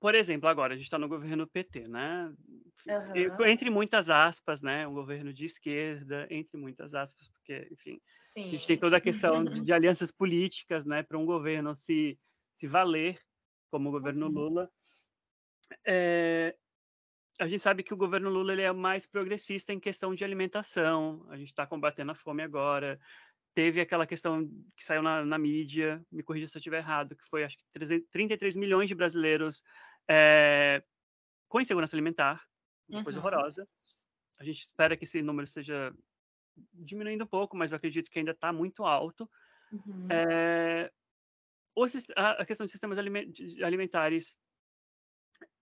por 0.00 0.14
exemplo, 0.14 0.48
agora 0.48 0.72
a 0.72 0.76
gente 0.76 0.86
está 0.86 0.98
no 0.98 1.08
governo 1.08 1.46
PT, 1.46 1.86
né? 1.86 2.32
Uhum. 2.88 3.46
Entre 3.46 3.68
muitas 3.68 4.08
aspas, 4.08 4.62
né? 4.62 4.86
Um 4.86 4.94
governo 4.94 5.32
de 5.32 5.44
esquerda, 5.44 6.26
entre 6.30 6.58
muitas 6.58 6.94
aspas, 6.94 7.28
porque, 7.28 7.68
enfim, 7.70 8.00
Sim. 8.16 8.48
a 8.48 8.50
gente 8.52 8.66
tem 8.66 8.78
toda 8.78 8.96
a 8.96 9.00
questão 9.00 9.44
de, 9.44 9.60
de 9.66 9.72
alianças 9.72 10.10
políticas, 10.10 10.86
né? 10.86 11.02
Para 11.02 11.18
um 11.18 11.26
governo 11.26 11.74
se, 11.74 12.18
se 12.54 12.66
valer, 12.66 13.20
como 13.70 13.90
o 13.90 13.92
governo 13.92 14.26
uhum. 14.26 14.32
Lula. 14.32 14.70
É, 15.86 16.56
a 17.38 17.46
gente 17.46 17.60
sabe 17.60 17.82
que 17.82 17.94
o 17.94 17.96
governo 17.96 18.28
Lula 18.28 18.52
ele 18.52 18.62
é 18.62 18.72
mais 18.72 19.06
progressista 19.06 19.72
em 19.72 19.80
questão 19.80 20.14
de 20.14 20.24
alimentação. 20.24 21.26
A 21.28 21.36
gente 21.36 21.48
está 21.48 21.66
combatendo 21.66 22.12
a 22.12 22.14
fome 22.14 22.42
agora. 22.42 22.98
Teve 23.54 23.80
aquela 23.80 24.06
questão 24.06 24.48
que 24.76 24.84
saiu 24.84 25.02
na, 25.02 25.24
na 25.24 25.38
mídia, 25.38 26.04
me 26.10 26.22
corrija 26.22 26.46
se 26.46 26.56
eu 26.56 26.60
estiver 26.60 26.78
errado, 26.78 27.16
que 27.16 27.24
foi 27.28 27.44
acho 27.44 27.56
que 27.58 27.64
33 28.12 28.56
milhões 28.56 28.88
de 28.88 28.94
brasileiros 28.94 29.62
é, 30.08 30.82
com 31.48 31.60
insegurança 31.60 31.96
alimentar, 31.96 32.44
uma 32.88 33.02
coisa 33.02 33.18
uhum. 33.18 33.26
horrorosa. 33.26 33.68
A 34.38 34.44
gente 34.44 34.60
espera 34.60 34.96
que 34.96 35.04
esse 35.04 35.20
número 35.20 35.44
esteja 35.44 35.92
diminuindo 36.72 37.24
um 37.24 37.26
pouco, 37.26 37.56
mas 37.56 37.72
eu 37.72 37.76
acredito 37.76 38.10
que 38.10 38.18
ainda 38.18 38.32
está 38.32 38.52
muito 38.52 38.84
alto. 38.84 39.28
Uhum. 39.72 40.08
É, 40.10 40.90
a 42.16 42.44
questão 42.44 42.66
de 42.66 42.72
sistemas 42.72 42.98
alimentares 42.98 44.36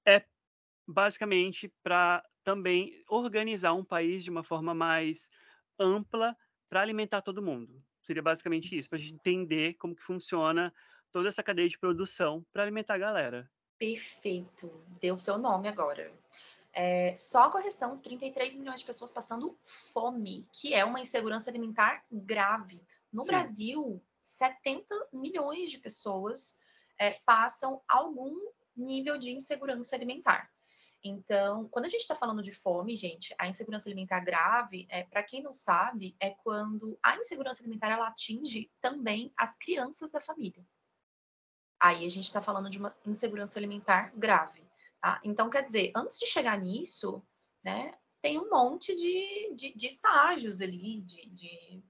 é 0.06 0.24
basicamente 0.86 1.72
para 1.82 2.24
também 2.42 3.02
organizar 3.08 3.74
um 3.74 3.84
país 3.84 4.24
de 4.24 4.30
uma 4.30 4.42
forma 4.42 4.74
mais 4.74 5.28
ampla 5.78 6.36
para 6.68 6.80
alimentar 6.82 7.22
todo 7.22 7.42
mundo. 7.42 7.82
Seria 8.02 8.22
basicamente 8.22 8.76
isso, 8.76 8.88
para 8.88 8.98
a 8.98 9.00
gente 9.00 9.14
entender 9.14 9.74
como 9.74 9.94
que 9.94 10.02
funciona 10.02 10.72
toda 11.10 11.28
essa 11.28 11.42
cadeia 11.42 11.68
de 11.68 11.78
produção 11.78 12.44
para 12.52 12.62
alimentar 12.62 12.94
a 12.94 12.98
galera. 12.98 13.50
Perfeito. 13.78 14.84
Deu 15.00 15.18
seu 15.18 15.38
nome 15.38 15.68
agora. 15.68 16.12
É, 16.72 17.14
só 17.16 17.44
a 17.44 17.50
correção, 17.50 17.98
33 17.98 18.56
milhões 18.56 18.80
de 18.80 18.86
pessoas 18.86 19.12
passando 19.12 19.58
fome, 19.64 20.46
que 20.52 20.74
é 20.74 20.84
uma 20.84 21.00
insegurança 21.00 21.50
alimentar 21.50 22.04
grave. 22.10 22.84
No 23.12 23.22
Sim. 23.22 23.28
Brasil, 23.28 24.02
70 24.22 25.08
milhões 25.12 25.70
de 25.70 25.78
pessoas 25.78 26.58
é, 26.98 27.12
passam 27.24 27.80
algum 27.88 28.34
nível 28.76 29.18
de 29.18 29.32
insegurança 29.32 29.96
alimentar. 29.96 30.50
Então, 31.02 31.68
quando 31.68 31.84
a 31.84 31.88
gente 31.88 32.00
está 32.00 32.14
falando 32.14 32.42
de 32.42 32.52
fome, 32.52 32.96
gente, 32.96 33.34
a 33.38 33.46
insegurança 33.46 33.88
alimentar 33.88 34.20
grave, 34.20 34.86
é, 34.90 35.04
para 35.04 35.22
quem 35.22 35.42
não 35.42 35.54
sabe, 35.54 36.16
é 36.18 36.30
quando 36.30 36.98
a 37.02 37.16
insegurança 37.16 37.62
alimentar 37.62 37.88
ela 37.88 38.08
atinge 38.08 38.70
também 38.80 39.32
as 39.36 39.56
crianças 39.56 40.10
da 40.10 40.20
família. 40.20 40.64
Aí 41.80 42.04
a 42.04 42.08
gente 42.08 42.24
está 42.24 42.42
falando 42.42 42.68
de 42.68 42.78
uma 42.78 42.94
insegurança 43.06 43.58
alimentar 43.58 44.12
grave. 44.16 44.66
Tá? 45.00 45.20
Então, 45.22 45.48
quer 45.48 45.62
dizer, 45.62 45.92
antes 45.94 46.18
de 46.18 46.26
chegar 46.26 46.58
nisso, 46.58 47.22
né, 47.62 47.94
tem 48.20 48.38
um 48.38 48.50
monte 48.50 48.94
de, 48.96 49.54
de, 49.54 49.74
de 49.74 49.86
estágios 49.86 50.60
ali, 50.60 51.00
de, 51.02 51.30
de 51.30 51.82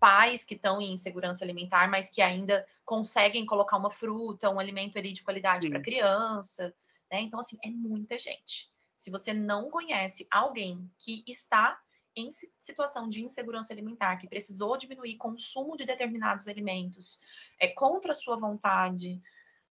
pais 0.00 0.44
que 0.44 0.54
estão 0.54 0.80
em 0.80 0.92
insegurança 0.92 1.44
alimentar, 1.44 1.88
mas 1.88 2.10
que 2.10 2.20
ainda 2.20 2.66
conseguem 2.84 3.46
colocar 3.46 3.76
uma 3.76 3.90
fruta, 3.90 4.50
um 4.50 4.58
alimento 4.58 4.98
ali 4.98 5.12
de 5.12 5.22
qualidade 5.22 5.68
para 5.68 5.78
a 5.78 5.82
criança. 5.82 6.74
Né? 7.10 7.22
Então, 7.22 7.40
assim, 7.40 7.56
é 7.62 7.70
muita 7.70 8.18
gente. 8.18 8.70
Se 8.96 9.10
você 9.10 9.32
não 9.32 9.70
conhece 9.70 10.26
alguém 10.30 10.90
que 10.98 11.22
está 11.26 11.78
em 12.14 12.30
situação 12.60 13.08
de 13.08 13.22
insegurança 13.22 13.72
alimentar, 13.72 14.16
que 14.16 14.28
precisou 14.28 14.76
diminuir 14.78 15.16
consumo 15.16 15.76
de 15.76 15.84
determinados 15.84 16.48
alimentos, 16.48 17.20
é 17.60 17.68
contra 17.68 18.12
a 18.12 18.14
sua 18.14 18.36
vontade, 18.36 19.20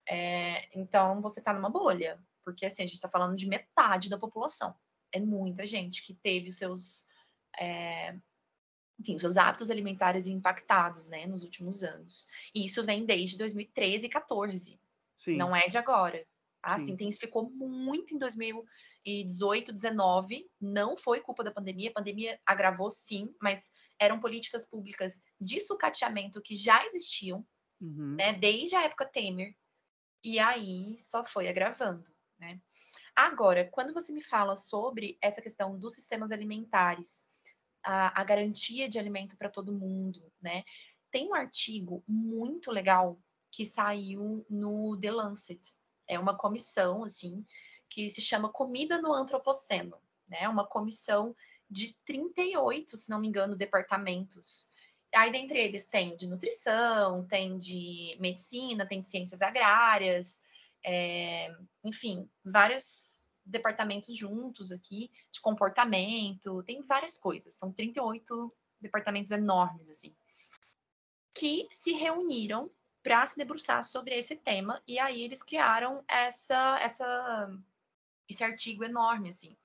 é, 0.07 0.67
então, 0.77 1.21
você 1.21 1.39
está 1.39 1.53
numa 1.53 1.69
bolha, 1.69 2.19
porque 2.43 2.65
assim, 2.65 2.83
a 2.83 2.85
gente 2.85 2.95
está 2.95 3.09
falando 3.09 3.35
de 3.35 3.47
metade 3.47 4.09
da 4.09 4.17
população. 4.17 4.75
É 5.11 5.19
muita 5.19 5.65
gente 5.65 6.05
que 6.05 6.13
teve 6.13 6.49
os 6.49 6.57
seus. 6.57 7.07
É, 7.57 8.15
enfim, 8.99 9.17
seus 9.17 9.37
hábitos 9.37 9.71
alimentares 9.71 10.27
impactados, 10.27 11.09
né, 11.09 11.25
nos 11.25 11.43
últimos 11.43 11.83
anos. 11.83 12.27
E 12.53 12.65
isso 12.65 12.85
vem 12.85 13.05
desde 13.05 13.37
2013 13.37 14.05
e 14.05 14.09
14. 14.09 14.79
Sim. 15.15 15.37
Não 15.37 15.55
é 15.55 15.67
de 15.67 15.77
agora. 15.77 16.25
Tá? 16.63 16.79
Se 16.79 16.89
intensificou 16.89 17.49
muito 17.49 18.15
em 18.15 18.17
2018, 18.17 19.73
19. 19.73 20.49
Não 20.61 20.95
foi 20.95 21.19
culpa 21.19 21.43
da 21.43 21.51
pandemia. 21.51 21.89
A 21.89 21.93
pandemia 21.93 22.39
agravou, 22.45 22.89
sim, 22.89 23.35
mas 23.41 23.69
eram 23.99 24.21
políticas 24.21 24.65
públicas 24.65 25.21
de 25.39 25.59
sucateamento 25.59 26.41
que 26.41 26.55
já 26.55 26.85
existiam, 26.85 27.45
uhum. 27.81 28.15
né, 28.15 28.31
desde 28.31 28.77
a 28.77 28.83
época 28.83 29.05
Temer. 29.05 29.53
E 30.23 30.39
aí 30.39 30.97
só 30.97 31.25
foi 31.25 31.49
agravando, 31.49 32.07
né? 32.39 32.61
Agora, 33.13 33.67
quando 33.69 33.93
você 33.93 34.13
me 34.13 34.23
fala 34.23 34.55
sobre 34.55 35.17
essa 35.21 35.41
questão 35.41 35.77
dos 35.77 35.93
sistemas 35.93 36.31
alimentares, 36.31 37.29
a, 37.83 38.21
a 38.21 38.23
garantia 38.23 38.87
de 38.87 38.97
alimento 38.97 39.35
para 39.35 39.49
todo 39.49 39.77
mundo, 39.77 40.31
né? 40.41 40.63
Tem 41.11 41.27
um 41.27 41.35
artigo 41.35 42.01
muito 42.07 42.71
legal 42.71 43.19
que 43.51 43.65
saiu 43.65 44.45
no 44.49 44.97
The 44.97 45.11
Lancet. 45.11 45.75
É 46.07 46.19
uma 46.19 46.37
comissão, 46.37 47.03
assim, 47.03 47.45
que 47.89 48.09
se 48.09 48.21
chama 48.21 48.51
Comida 48.51 49.01
no 49.01 49.13
Antropoceno, 49.13 49.97
né? 50.27 50.47
Uma 50.49 50.65
comissão 50.65 51.35
de 51.69 51.95
38, 52.05 52.97
se 52.97 53.09
não 53.09 53.19
me 53.19 53.27
engano, 53.27 53.55
departamentos. 53.55 54.67
Aí, 55.13 55.31
dentre 55.31 55.59
eles, 55.59 55.87
tem 55.89 56.15
de 56.15 56.27
nutrição, 56.27 57.25
tem 57.27 57.57
de 57.57 58.17
medicina, 58.19 58.87
tem 58.87 59.01
de 59.01 59.07
ciências 59.07 59.41
agrárias, 59.41 60.43
é, 60.83 61.55
enfim, 61.83 62.29
vários 62.43 63.23
departamentos 63.45 64.15
juntos 64.15 64.71
aqui, 64.71 65.11
de 65.31 65.41
comportamento, 65.41 66.63
tem 66.63 66.81
várias 66.81 67.17
coisas, 67.17 67.55
são 67.55 67.71
38 67.71 68.53
departamentos 68.79 69.31
enormes, 69.31 69.89
assim, 69.89 70.15
que 71.33 71.67
se 71.71 71.93
reuniram 71.93 72.71
para 73.03 73.25
se 73.27 73.37
debruçar 73.37 73.83
sobre 73.83 74.15
esse 74.15 74.37
tema, 74.37 74.81
e 74.87 74.97
aí 74.97 75.21
eles 75.21 75.43
criaram 75.43 76.03
essa, 76.07 76.79
essa, 76.79 77.51
esse 78.29 78.43
artigo 78.43 78.83
enorme, 78.83 79.29
assim, 79.29 79.57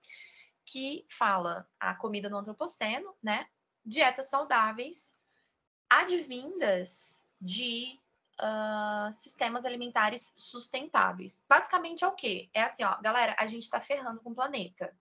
que 0.66 1.07
fala 1.09 1.66
a 1.79 1.94
comida 1.94 2.29
no 2.29 2.37
antropoceno, 2.37 3.16
né, 3.22 3.48
dietas 3.85 4.27
saudáveis, 4.27 5.16
advindas 5.88 7.24
de 7.40 7.98
uh, 8.40 9.12
sistemas 9.12 9.64
alimentares 9.64 10.35
sustentáveis. 10.37 11.44
Basicamente 11.48 12.05
é 12.05 12.09
o 12.09 12.14
quê? 12.14 12.51
É 12.53 12.62
assim, 12.62 12.83
ó, 12.83 13.01
galera, 13.01 13.37
a 13.38 13.46
gente 13.46 13.62
está 13.62 13.81
ferrando 13.81 14.20
com 14.20 14.31
o 14.31 14.35
planeta, 14.35 14.94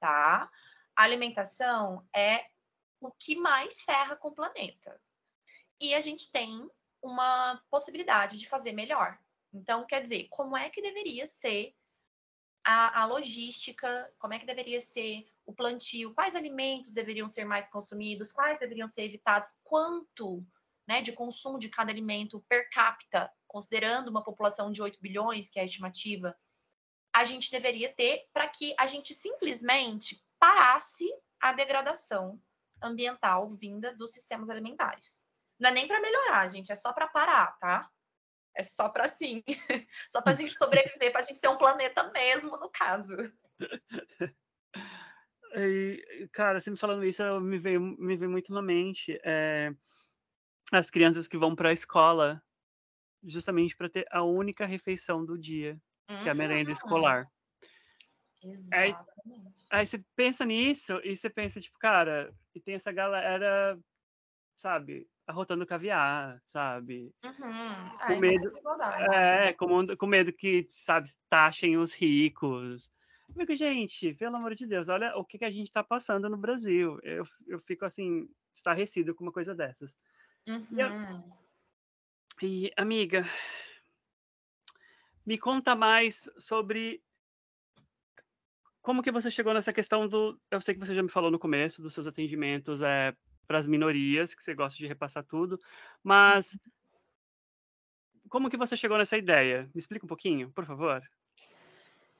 tá? 0.00 0.50
A 0.96 1.02
alimentação 1.02 2.06
é 2.12 2.46
o 3.00 3.10
que 3.12 3.36
mais 3.36 3.80
ferra 3.82 4.16
com 4.16 4.28
o 4.28 4.34
planeta. 4.34 5.00
E 5.80 5.94
a 5.94 6.00
gente 6.00 6.30
tem 6.30 6.68
uma 7.04 7.62
possibilidade 7.70 8.38
de 8.38 8.48
fazer 8.48 8.72
melhor. 8.72 9.18
Então, 9.52 9.86
quer 9.86 10.00
dizer, 10.00 10.26
como 10.30 10.56
é 10.56 10.70
que 10.70 10.80
deveria 10.80 11.26
ser 11.26 11.74
a, 12.64 13.02
a, 13.02 13.04
logística, 13.04 14.10
como 14.18 14.32
é 14.32 14.38
que 14.38 14.46
deveria 14.46 14.80
ser 14.80 15.26
o 15.44 15.52
plantio, 15.52 16.14
quais 16.14 16.34
alimentos 16.34 16.94
deveriam 16.94 17.28
ser 17.28 17.44
mais 17.44 17.68
consumidos, 17.68 18.32
quais 18.32 18.58
deveriam 18.58 18.88
ser 18.88 19.04
evitados, 19.04 19.54
quanto 19.62 20.42
né, 20.88 21.02
de 21.02 21.12
consumo 21.12 21.58
de 21.58 21.68
cada 21.68 21.92
alimento 21.92 22.42
per 22.48 22.70
capita, 22.70 23.30
considerando 23.46 24.08
uma 24.08 24.24
população 24.24 24.72
de 24.72 24.80
8 24.80 24.98
bilhões, 24.98 25.50
que 25.50 25.58
é 25.58 25.62
a 25.62 25.66
estimativa, 25.66 26.34
a 27.14 27.24
gente 27.26 27.50
deveria 27.50 27.92
ter 27.94 28.26
para 28.32 28.48
que 28.48 28.74
a 28.78 28.86
gente 28.86 29.14
simplesmente 29.14 30.24
parasse 30.38 31.06
a 31.38 31.52
degradação 31.52 32.40
ambiental 32.82 33.54
vinda 33.54 33.94
dos 33.94 34.12
sistemas 34.12 34.48
alimentares. 34.48 35.28
Não 35.58 35.70
é 35.70 35.72
nem 35.72 35.86
para 35.86 36.00
melhorar, 36.00 36.48
gente, 36.48 36.72
é 36.72 36.76
só 36.76 36.92
para 36.92 37.08
parar, 37.08 37.56
tá? 37.58 37.88
É 38.56 38.62
só 38.62 38.88
para 38.88 39.08
sim, 39.08 39.42
só 40.10 40.22
para 40.22 40.32
a 40.32 40.36
gente 40.36 40.54
sobreviver, 40.56 41.10
para 41.10 41.20
a 41.20 41.24
gente 41.24 41.40
ter 41.40 41.48
um 41.48 41.58
planeta 41.58 42.10
mesmo, 42.10 42.56
no 42.56 42.70
caso. 42.70 43.16
E, 45.56 46.28
cara, 46.32 46.60
você 46.60 46.68
me 46.68 46.76
falando 46.76 47.04
isso, 47.04 47.22
me 47.40 47.60
veio, 47.60 47.80
me 47.80 48.16
veio 48.16 48.28
muito 48.28 48.52
na 48.52 48.60
mente. 48.60 49.16
É 49.24 49.72
as 50.72 50.90
crianças 50.90 51.28
que 51.28 51.38
vão 51.38 51.54
para 51.54 51.70
a 51.70 51.72
escola 51.72 52.42
justamente 53.22 53.76
para 53.76 53.88
ter 53.88 54.06
a 54.10 54.22
única 54.22 54.66
refeição 54.66 55.24
do 55.24 55.38
dia, 55.38 55.80
uhum. 56.10 56.22
que 56.22 56.28
é 56.28 56.32
a 56.32 56.34
merenda 56.34 56.70
uhum. 56.70 56.72
escolar. 56.72 57.30
Exatamente. 58.42 59.64
Aí, 59.70 59.80
aí, 59.80 59.86
você 59.86 60.04
pensa 60.14 60.44
nisso 60.44 61.00
e 61.02 61.16
você 61.16 61.30
pensa, 61.30 61.60
tipo, 61.60 61.78
cara, 61.78 62.34
e 62.54 62.60
tem 62.60 62.74
essa 62.74 62.92
galera, 62.92 63.78
sabe, 64.56 65.08
arrotando 65.26 65.66
caviar, 65.66 66.40
sabe? 66.46 67.14
Uhum. 67.24 67.98
Com 68.06 68.20
medo, 68.20 68.52
é, 69.12 69.52
com, 69.52 69.96
com 69.96 70.06
medo 70.06 70.32
que, 70.32 70.66
sabe, 70.68 71.10
taxem 71.28 71.76
os 71.76 71.94
ricos. 71.94 72.90
Eu 73.36 73.56
gente, 73.56 74.14
pelo 74.14 74.36
amor 74.36 74.54
de 74.54 74.66
Deus, 74.66 74.88
olha 74.88 75.16
o 75.16 75.24
que, 75.24 75.38
que 75.38 75.44
a 75.44 75.50
gente 75.50 75.66
está 75.66 75.82
passando 75.82 76.28
no 76.28 76.36
Brasil. 76.36 77.00
Eu, 77.02 77.24
eu 77.46 77.58
fico, 77.60 77.84
assim, 77.84 78.28
estarrecido 78.54 79.14
com 79.14 79.24
uma 79.24 79.32
coisa 79.32 79.54
dessas. 79.54 79.96
Uhum. 80.46 81.32
E, 82.42 82.70
amiga, 82.76 83.24
me 85.24 85.38
conta 85.38 85.74
mais 85.74 86.30
sobre 86.38 87.02
como 88.82 89.02
que 89.02 89.10
você 89.10 89.30
chegou 89.30 89.54
nessa 89.54 89.72
questão 89.72 90.06
do. 90.06 90.38
Eu 90.50 90.60
sei 90.60 90.74
que 90.74 90.80
você 90.80 90.94
já 90.94 91.02
me 91.02 91.08
falou 91.08 91.30
no 91.30 91.38
começo 91.38 91.80
dos 91.80 91.94
seus 91.94 92.06
atendimentos 92.06 92.82
é, 92.82 93.16
para 93.46 93.58
as 93.58 93.66
minorias, 93.66 94.34
que 94.34 94.42
você 94.42 94.54
gosta 94.54 94.78
de 94.78 94.86
repassar 94.86 95.24
tudo, 95.24 95.60
mas 96.02 96.54
uhum. 96.54 96.60
como 98.28 98.50
que 98.50 98.56
você 98.56 98.76
chegou 98.76 98.98
nessa 98.98 99.16
ideia? 99.16 99.68
Me 99.74 99.78
explica 99.78 100.04
um 100.04 100.08
pouquinho, 100.08 100.50
por 100.50 100.64
favor. 100.64 101.02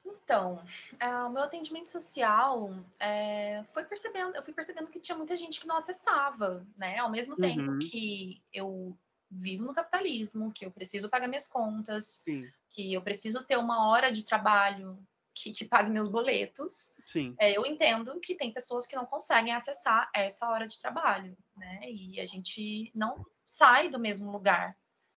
Então, 0.05 0.55
uh, 0.93 1.27
o 1.27 1.29
meu 1.29 1.43
atendimento 1.43 1.91
social 1.91 2.73
é, 2.99 3.63
foi 3.73 3.85
percebendo, 3.85 4.35
eu 4.35 4.43
fui 4.43 4.53
percebendo 4.53 4.87
que 4.87 4.99
tinha 4.99 5.17
muita 5.17 5.37
gente 5.37 5.59
que 5.59 5.67
não 5.67 5.77
acessava, 5.77 6.65
né? 6.75 6.97
Ao 6.97 7.11
mesmo 7.11 7.35
tempo 7.35 7.71
uhum. 7.71 7.79
que 7.79 8.41
eu 8.51 8.97
vivo 9.29 9.65
no 9.65 9.73
capitalismo, 9.73 10.51
que 10.51 10.65
eu 10.65 10.71
preciso 10.71 11.09
pagar 11.09 11.27
minhas 11.27 11.47
contas, 11.47 12.23
Sim. 12.23 12.47
que 12.71 12.93
eu 12.93 13.01
preciso 13.01 13.43
ter 13.43 13.57
uma 13.57 13.87
hora 13.89 14.11
de 14.11 14.23
trabalho 14.23 14.97
que, 15.35 15.51
que 15.51 15.65
pague 15.65 15.89
meus 15.89 16.07
boletos. 16.07 16.95
É, 17.39 17.55
eu 17.55 17.65
entendo 17.65 18.19
que 18.21 18.35
tem 18.35 18.53
pessoas 18.53 18.87
que 18.87 18.95
não 18.95 19.05
conseguem 19.05 19.53
acessar 19.53 20.09
essa 20.13 20.49
hora 20.49 20.65
de 20.65 20.79
trabalho, 20.79 21.37
né? 21.55 21.81
E 21.83 22.19
a 22.19 22.25
gente 22.25 22.91
não 22.95 23.25
sai 23.45 23.89
do 23.89 23.99
mesmo 23.99 24.31
lugar. 24.31 24.75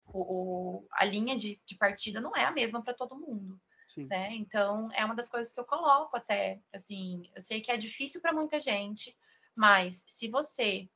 O, 0.07 0.19
o 0.19 0.87
a 0.91 1.05
linha 1.05 1.37
de, 1.37 1.61
de 1.65 1.75
partida 1.77 2.19
não 2.19 2.35
é 2.35 2.45
a 2.45 2.51
mesma 2.51 2.83
para 2.83 2.93
todo 2.93 3.19
mundo. 3.19 3.61
Né? 4.05 4.35
Então, 4.35 4.89
é 4.93 5.03
uma 5.03 5.15
das 5.15 5.29
coisas 5.29 5.51
que 5.53 5.59
eu 5.59 5.65
coloco 5.65 6.15
até, 6.15 6.61
assim, 6.71 7.31
eu 7.33 7.41
sei 7.41 7.61
que 7.61 7.71
é 7.71 7.77
difícil 7.77 8.21
para 8.21 8.33
muita 8.33 8.59
gente, 8.59 9.17
mas 9.55 10.05
se 10.07 10.27
você 10.27 10.87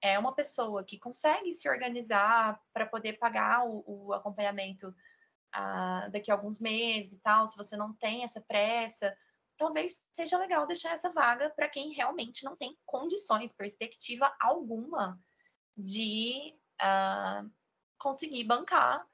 é 0.00 0.18
uma 0.18 0.34
pessoa 0.34 0.84
que 0.84 0.98
consegue 0.98 1.52
se 1.52 1.68
organizar 1.68 2.58
para 2.72 2.86
poder 2.86 3.14
pagar 3.14 3.66
o, 3.66 3.84
o 3.86 4.12
acompanhamento 4.14 4.94
ah, 5.52 6.08
daqui 6.10 6.30
a 6.30 6.34
alguns 6.34 6.60
meses 6.60 7.14
e 7.14 7.22
tal, 7.22 7.46
se 7.46 7.56
você 7.56 7.76
não 7.76 7.92
tem 7.94 8.22
essa 8.22 8.40
pressa, 8.40 9.16
talvez 9.56 10.04
seja 10.12 10.38
legal 10.38 10.66
deixar 10.66 10.92
essa 10.92 11.10
vaga 11.12 11.50
para 11.50 11.68
quem 11.68 11.92
realmente 11.92 12.44
não 12.44 12.56
tem 12.56 12.76
condições, 12.84 13.54
perspectiva 13.54 14.34
alguma 14.40 15.18
de 15.76 16.54
ah, 16.80 17.44
conseguir 17.98 18.44
bancar 18.44 19.04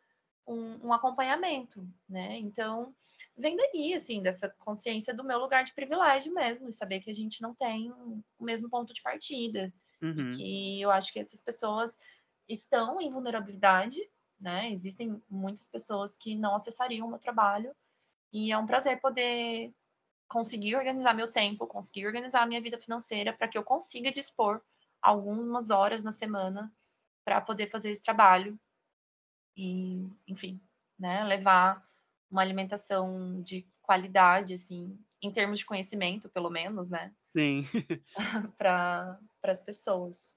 um, 0.46 0.88
um 0.88 0.92
acompanhamento, 0.92 1.86
né? 2.08 2.38
Então, 2.38 2.94
vem 3.36 3.56
daí, 3.56 3.94
assim, 3.94 4.22
dessa 4.22 4.48
consciência 4.58 5.14
do 5.14 5.24
meu 5.24 5.38
lugar 5.38 5.64
de 5.64 5.74
privilégio 5.74 6.34
mesmo, 6.34 6.68
e 6.68 6.72
saber 6.72 7.00
que 7.00 7.10
a 7.10 7.14
gente 7.14 7.40
não 7.40 7.54
tem 7.54 7.90
o 7.90 8.44
mesmo 8.44 8.68
ponto 8.68 8.92
de 8.92 9.02
partida. 9.02 9.72
Uhum. 10.02 10.30
E 10.32 10.36
que 10.36 10.80
eu 10.82 10.90
acho 10.90 11.12
que 11.12 11.20
essas 11.20 11.42
pessoas 11.42 11.98
estão 12.48 13.00
em 13.00 13.10
vulnerabilidade, 13.10 13.98
né? 14.42 14.70
Existem 14.70 15.22
muitas 15.30 15.68
pessoas 15.68 16.16
que 16.16 16.34
não 16.34 16.56
acessariam 16.56 17.06
o 17.06 17.10
meu 17.10 17.18
trabalho, 17.18 17.74
e 18.32 18.50
é 18.50 18.58
um 18.58 18.66
prazer 18.66 19.00
poder 19.00 19.72
conseguir 20.26 20.74
organizar 20.74 21.14
meu 21.14 21.30
tempo, 21.30 21.66
conseguir 21.66 22.06
organizar 22.06 22.42
a 22.42 22.46
minha 22.46 22.60
vida 22.60 22.78
financeira 22.78 23.32
para 23.32 23.46
que 23.46 23.56
eu 23.56 23.62
consiga 23.62 24.10
dispor 24.10 24.60
algumas 25.00 25.70
horas 25.70 26.02
na 26.02 26.10
semana 26.10 26.72
para 27.24 27.40
poder 27.40 27.70
fazer 27.70 27.90
esse 27.90 28.02
trabalho 28.02 28.58
e, 29.56 30.08
enfim, 30.26 30.60
né, 30.98 31.22
levar 31.24 31.86
uma 32.30 32.40
alimentação 32.40 33.42
de 33.42 33.66
qualidade, 33.82 34.54
assim, 34.54 34.98
em 35.20 35.30
termos 35.30 35.58
de 35.58 35.66
conhecimento, 35.66 36.30
pelo 36.30 36.48
menos, 36.48 36.88
né? 36.88 37.14
Sim. 37.36 37.64
para 38.56 39.20
as 39.42 39.62
pessoas. 39.62 40.34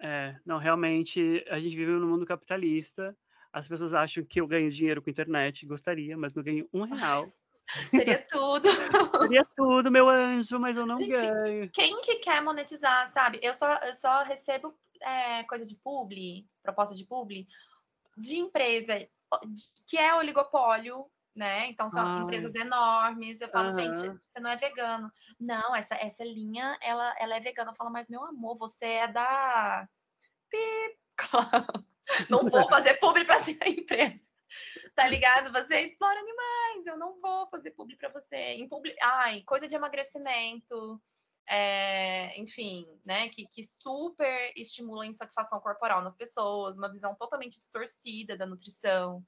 É, 0.00 0.36
não, 0.44 0.58
realmente, 0.58 1.44
a 1.48 1.58
gente 1.58 1.76
vive 1.76 1.92
no 1.92 2.06
mundo 2.06 2.26
capitalista. 2.26 3.16
As 3.52 3.68
pessoas 3.68 3.94
acham 3.94 4.24
que 4.24 4.40
eu 4.40 4.46
ganho 4.46 4.70
dinheiro 4.70 5.00
com 5.00 5.10
internet, 5.10 5.64
gostaria, 5.66 6.16
mas 6.16 6.34
não 6.34 6.42
ganho 6.42 6.68
um 6.72 6.82
real 6.82 7.32
Seria 7.90 8.26
tudo. 8.30 8.68
Seria 9.28 9.46
tudo, 9.56 9.90
meu 9.90 10.08
anjo, 10.08 10.58
mas 10.58 10.76
eu 10.76 10.86
não 10.86 10.98
Gente, 10.98 11.12
ganho. 11.12 11.70
Quem 11.70 12.00
que 12.00 12.16
quer 12.16 12.42
monetizar, 12.42 13.08
sabe? 13.08 13.38
Eu 13.42 13.54
só, 13.54 13.74
eu 13.78 13.92
só 13.92 14.22
recebo 14.22 14.74
é, 15.00 15.42
coisa 15.44 15.66
de 15.66 15.76
publi, 15.76 16.46
proposta 16.62 16.94
de 16.94 17.04
publi, 17.04 17.46
de 18.16 18.36
empresa 18.36 19.06
que 19.88 19.96
é 19.96 20.14
oligopólio, 20.14 21.06
né? 21.34 21.68
Então 21.68 21.90
são 21.90 22.06
Ai. 22.06 22.22
empresas 22.22 22.54
enormes. 22.54 23.40
Eu 23.40 23.48
falo, 23.48 23.66
uhum. 23.66 23.72
gente, 23.72 24.24
você 24.24 24.40
não 24.40 24.50
é 24.50 24.56
vegano. 24.56 25.10
Não, 25.38 25.74
essa, 25.74 25.94
essa 25.96 26.24
linha, 26.24 26.78
ela, 26.80 27.14
ela 27.18 27.36
é 27.36 27.40
vegana. 27.40 27.72
Eu 27.72 27.76
falo, 27.76 27.90
mas 27.90 28.08
meu 28.08 28.24
amor, 28.24 28.56
você 28.56 28.86
é 28.86 29.08
da. 29.08 29.88
Não 32.28 32.48
vou 32.48 32.68
fazer 32.68 32.94
publi 32.94 33.24
para 33.24 33.36
essa 33.42 33.50
empresa. 33.50 34.20
Tá 34.94 35.08
ligado? 35.08 35.50
Você 35.52 35.80
explora 35.80 36.20
animais. 36.20 36.86
Eu 36.86 36.96
não 36.96 37.20
vou 37.20 37.48
fazer 37.48 37.72
publi 37.72 37.96
para 37.96 38.10
você. 38.10 38.36
Em 38.36 38.68
publi... 38.68 38.94
Ai, 39.00 39.42
coisa 39.42 39.66
de 39.66 39.74
emagrecimento. 39.74 41.02
É, 41.46 42.38
enfim, 42.40 42.86
né, 43.04 43.28
que, 43.28 43.46
que 43.46 43.62
super 43.62 44.52
estimulam 44.56 45.02
a 45.02 45.06
insatisfação 45.06 45.60
corporal 45.60 46.00
nas 46.00 46.16
pessoas, 46.16 46.78
uma 46.78 46.90
visão 46.90 47.14
totalmente 47.16 47.58
distorcida 47.58 48.36
da 48.36 48.46
nutrição. 48.46 49.22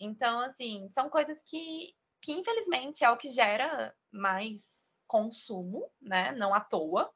Então, 0.00 0.40
assim, 0.40 0.88
são 0.88 1.10
coisas 1.10 1.44
que, 1.44 1.94
que 2.22 2.32
infelizmente 2.32 3.04
é 3.04 3.10
o 3.10 3.18
que 3.18 3.28
gera 3.28 3.94
mais 4.10 4.80
consumo, 5.06 5.90
né? 6.00 6.32
Não 6.32 6.54
à 6.54 6.60
toa. 6.60 7.12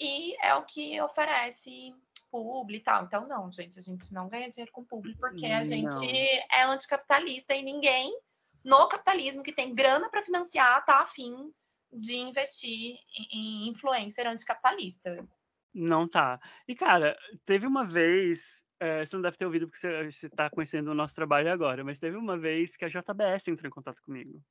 E 0.00 0.34
é 0.44 0.54
o 0.54 0.64
que 0.64 1.00
oferece 1.00 1.94
publi 2.30 2.78
e 2.78 2.80
tal. 2.80 3.04
Então, 3.04 3.28
não, 3.28 3.52
gente, 3.52 3.78
a 3.78 3.82
gente 3.82 4.12
não 4.12 4.28
ganha 4.28 4.48
dinheiro 4.48 4.72
com 4.72 4.84
publi 4.84 5.16
porque 5.16 5.46
a 5.46 5.62
gente 5.62 5.84
não. 5.84 6.04
é 6.04 6.62
anticapitalista 6.64 7.54
e 7.54 7.62
ninguém 7.62 8.18
no 8.64 8.88
capitalismo 8.88 9.42
que 9.42 9.52
tem 9.52 9.74
grana 9.74 10.10
para 10.10 10.24
financiar 10.24 10.84
tá 10.84 11.00
afim 11.00 11.52
de 11.92 12.16
investir 12.16 12.96
em 13.32 13.68
influencer 13.68 14.26
anticapitalista. 14.26 15.26
Não 15.72 16.08
tá. 16.08 16.40
E, 16.66 16.74
cara, 16.74 17.16
teve 17.44 17.66
uma 17.66 17.84
vez 17.84 18.60
é, 18.78 19.04
você 19.04 19.16
não 19.16 19.22
deve 19.22 19.36
ter 19.36 19.46
ouvido 19.46 19.68
porque 19.68 19.80
você 20.12 20.26
está 20.26 20.50
conhecendo 20.50 20.90
o 20.90 20.94
nosso 20.94 21.14
trabalho 21.14 21.50
agora, 21.50 21.82
mas 21.82 21.98
teve 21.98 22.16
uma 22.16 22.36
vez 22.36 22.76
que 22.76 22.84
a 22.84 22.88
JBS 22.88 23.48
entrou 23.48 23.68
em 23.68 23.72
contato 23.72 24.02
comigo. 24.02 24.42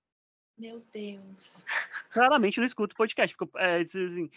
Meu 0.58 0.80
Deus. 0.92 1.66
Claramente 2.12 2.60
não 2.60 2.66
escuto 2.66 2.96
podcast, 2.96 3.36
porque 3.36 3.58
é, 3.58 3.82
assim, 3.82 4.30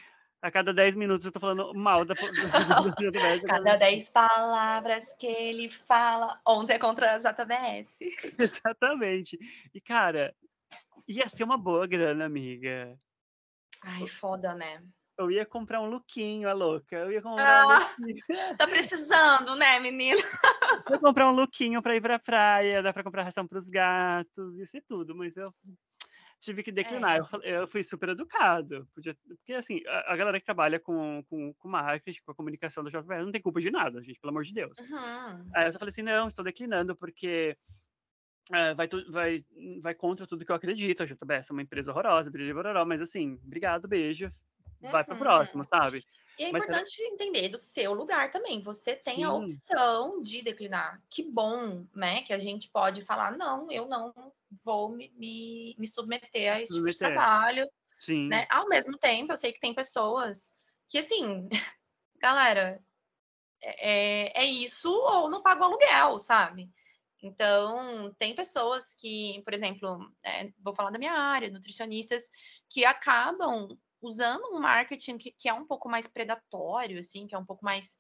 a 0.42 0.50
cada 0.50 0.72
10 0.72 0.96
minutos 0.96 1.26
eu 1.26 1.32
tô 1.32 1.40
falando 1.40 1.72
mal 1.74 2.04
da, 2.04 2.14
cada 3.46 3.76
10 3.76 4.08
palavras 4.10 5.14
que 5.14 5.26
ele 5.26 5.68
fala, 5.68 6.40
11 6.46 6.72
é 6.72 6.78
contra 6.78 7.14
a 7.14 7.18
JBS. 7.18 8.00
Exatamente. 8.38 9.38
E, 9.72 9.80
cara, 9.80 10.34
ia 11.06 11.28
ser 11.28 11.44
uma 11.44 11.56
boa 11.56 11.86
grana, 11.86 12.24
amiga. 12.24 12.98
Ai, 13.82 14.06
foda, 14.06 14.54
né? 14.54 14.82
Eu 15.18 15.30
ia 15.32 15.44
comprar 15.44 15.80
um 15.80 15.90
lookinho, 15.90 16.48
a 16.48 16.52
louca. 16.52 16.94
Eu 16.94 17.10
ia 17.10 17.20
comprar 17.20 17.62
ah, 17.62 17.66
um 17.66 18.06
lookinho. 18.06 18.24
Tá 18.56 18.68
precisando, 18.68 19.56
né, 19.56 19.80
menina? 19.80 20.22
Eu 20.86 20.94
ia 20.94 21.00
comprar 21.00 21.28
um 21.28 21.34
lookinho 21.34 21.82
pra 21.82 21.96
ir 21.96 22.00
pra 22.00 22.20
praia, 22.20 22.82
dá 22.82 22.92
pra 22.92 23.02
comprar 23.02 23.24
ração 23.24 23.46
pros 23.46 23.68
gatos, 23.68 24.56
ia 24.56 24.66
ser 24.66 24.82
tudo, 24.88 25.16
mas 25.16 25.36
eu 25.36 25.52
tive 26.40 26.62
que 26.62 26.70
declinar. 26.70 27.16
É. 27.16 27.18
Eu, 27.18 27.40
eu, 27.42 27.68
fui 27.68 27.82
super 27.82 28.10
educado. 28.10 28.86
Podia, 28.94 29.16
porque, 29.26 29.54
assim, 29.54 29.82
a, 29.86 30.12
a, 30.12 30.16
galera 30.16 30.38
que 30.38 30.46
trabalha 30.46 30.78
com, 30.78 31.24
com, 31.28 31.52
com 31.54 31.68
marketing, 31.68 32.20
com 32.24 32.30
a 32.30 32.36
comunicação 32.36 32.84
da 32.84 32.90
JBL, 32.90 33.24
não 33.24 33.32
tem 33.32 33.42
culpa 33.42 33.60
de 33.60 33.72
nada, 33.72 34.00
gente, 34.02 34.20
pelo 34.20 34.30
amor 34.30 34.44
de 34.44 34.54
Deus. 34.54 34.78
Uhum. 34.78 35.50
Aí 35.52 35.66
eu 35.66 35.72
só 35.72 35.80
falei 35.80 35.90
assim, 35.90 36.02
não, 36.02 36.28
estou 36.28 36.44
declinando 36.44 36.94
porque 36.94 37.56
é, 38.52 38.72
vai, 38.74 38.88
vai, 39.10 39.44
vai 39.82 39.94
contra 39.94 40.28
tudo 40.28 40.44
que 40.44 40.52
eu 40.52 40.56
acredito. 40.56 41.02
A 41.02 41.06
JBS 41.06 41.50
é 41.50 41.52
uma 41.52 41.62
empresa 41.62 41.90
horrorosa, 41.90 42.30
mas 42.86 43.00
assim, 43.00 43.38
obrigado, 43.44 43.88
beijo, 43.88 44.32
vai 44.80 45.04
para 45.04 45.14
o 45.14 45.18
próximo, 45.18 45.64
sabe? 45.64 46.04
E 46.38 46.44
é 46.44 46.50
importante 46.50 47.02
entender 47.02 47.48
do 47.48 47.58
seu 47.58 47.92
lugar 47.92 48.30
também. 48.30 48.62
Você 48.62 48.94
tem 48.94 49.16
Sim. 49.16 49.24
a 49.24 49.32
opção 49.32 50.22
de 50.22 50.40
declinar. 50.40 51.02
Que 51.10 51.24
bom, 51.24 51.84
né? 51.92 52.22
Que 52.22 52.32
a 52.32 52.38
gente 52.38 52.70
pode 52.70 53.02
falar, 53.02 53.36
não, 53.36 53.70
eu 53.72 53.86
não 53.88 54.14
vou 54.64 54.88
me, 54.88 55.12
me, 55.16 55.74
me 55.76 55.88
submeter 55.88 56.52
a 56.52 56.60
esse 56.60 56.72
submeter. 56.72 56.92
tipo 56.94 57.04
de 57.04 57.14
trabalho. 57.14 57.68
Sim. 57.98 58.28
Né? 58.28 58.46
Ao 58.48 58.68
mesmo 58.68 58.96
tempo, 58.96 59.32
eu 59.32 59.36
sei 59.36 59.52
que 59.52 59.58
tem 59.58 59.74
pessoas 59.74 60.56
que, 60.88 60.98
assim, 60.98 61.48
galera, 62.22 62.80
é, 63.60 64.30
é, 64.30 64.44
é 64.44 64.46
isso 64.46 64.92
ou 64.92 65.28
não 65.28 65.42
pago 65.42 65.64
aluguel, 65.64 66.20
sabe? 66.20 66.70
Então, 67.20 68.14
tem 68.16 68.32
pessoas 68.32 68.94
que, 68.94 69.42
por 69.44 69.52
exemplo, 69.52 70.08
é, 70.22 70.52
vou 70.62 70.72
falar 70.72 70.90
da 70.90 71.00
minha 71.00 71.14
área, 71.14 71.50
nutricionistas, 71.50 72.30
que 72.70 72.84
acabam 72.84 73.76
usando 74.00 74.44
um 74.54 74.60
marketing 74.60 75.18
que, 75.18 75.32
que, 75.32 75.48
é 75.48 75.52
um 75.52 75.66
pouco 75.66 75.88
mais 75.88 76.06
predatório, 76.06 77.00
assim, 77.00 77.26
que 77.26 77.34
é 77.34 77.38
um 77.38 77.44
pouco 77.44 77.64
mais, 77.64 77.98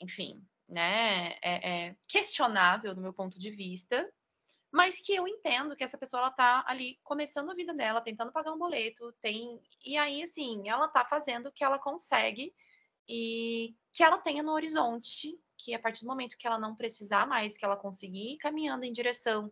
enfim, 0.00 0.42
né, 0.68 1.32
é, 1.42 1.88
é 1.88 1.96
questionável 2.06 2.94
do 2.94 3.00
meu 3.00 3.12
ponto 3.12 3.38
de 3.38 3.50
vista, 3.50 4.10
mas 4.70 5.00
que 5.00 5.14
eu 5.14 5.26
entendo 5.26 5.74
que 5.74 5.82
essa 5.82 5.96
pessoa 5.96 6.20
ela 6.22 6.30
tá 6.30 6.64
ali 6.66 6.98
começando 7.02 7.50
a 7.50 7.54
vida 7.54 7.72
dela, 7.72 8.00
tentando 8.00 8.32
pagar 8.32 8.52
um 8.52 8.58
boleto, 8.58 9.12
tem 9.20 9.60
e 9.84 9.96
aí 9.96 10.22
assim, 10.22 10.68
ela 10.68 10.88
tá 10.88 11.04
fazendo 11.04 11.46
o 11.46 11.52
que 11.52 11.64
ela 11.64 11.78
consegue 11.78 12.54
e 13.08 13.74
que 13.92 14.02
ela 14.02 14.18
tenha 14.18 14.42
no 14.42 14.52
horizonte, 14.52 15.38
que 15.56 15.74
a 15.74 15.78
partir 15.78 16.02
do 16.02 16.08
momento 16.08 16.36
que 16.36 16.46
ela 16.46 16.58
não 16.58 16.76
precisar 16.76 17.26
mais, 17.26 17.56
que 17.56 17.64
ela 17.64 17.76
conseguir 17.76 18.34
ir 18.34 18.38
caminhando 18.38 18.84
em 18.84 18.92
direção 18.92 19.50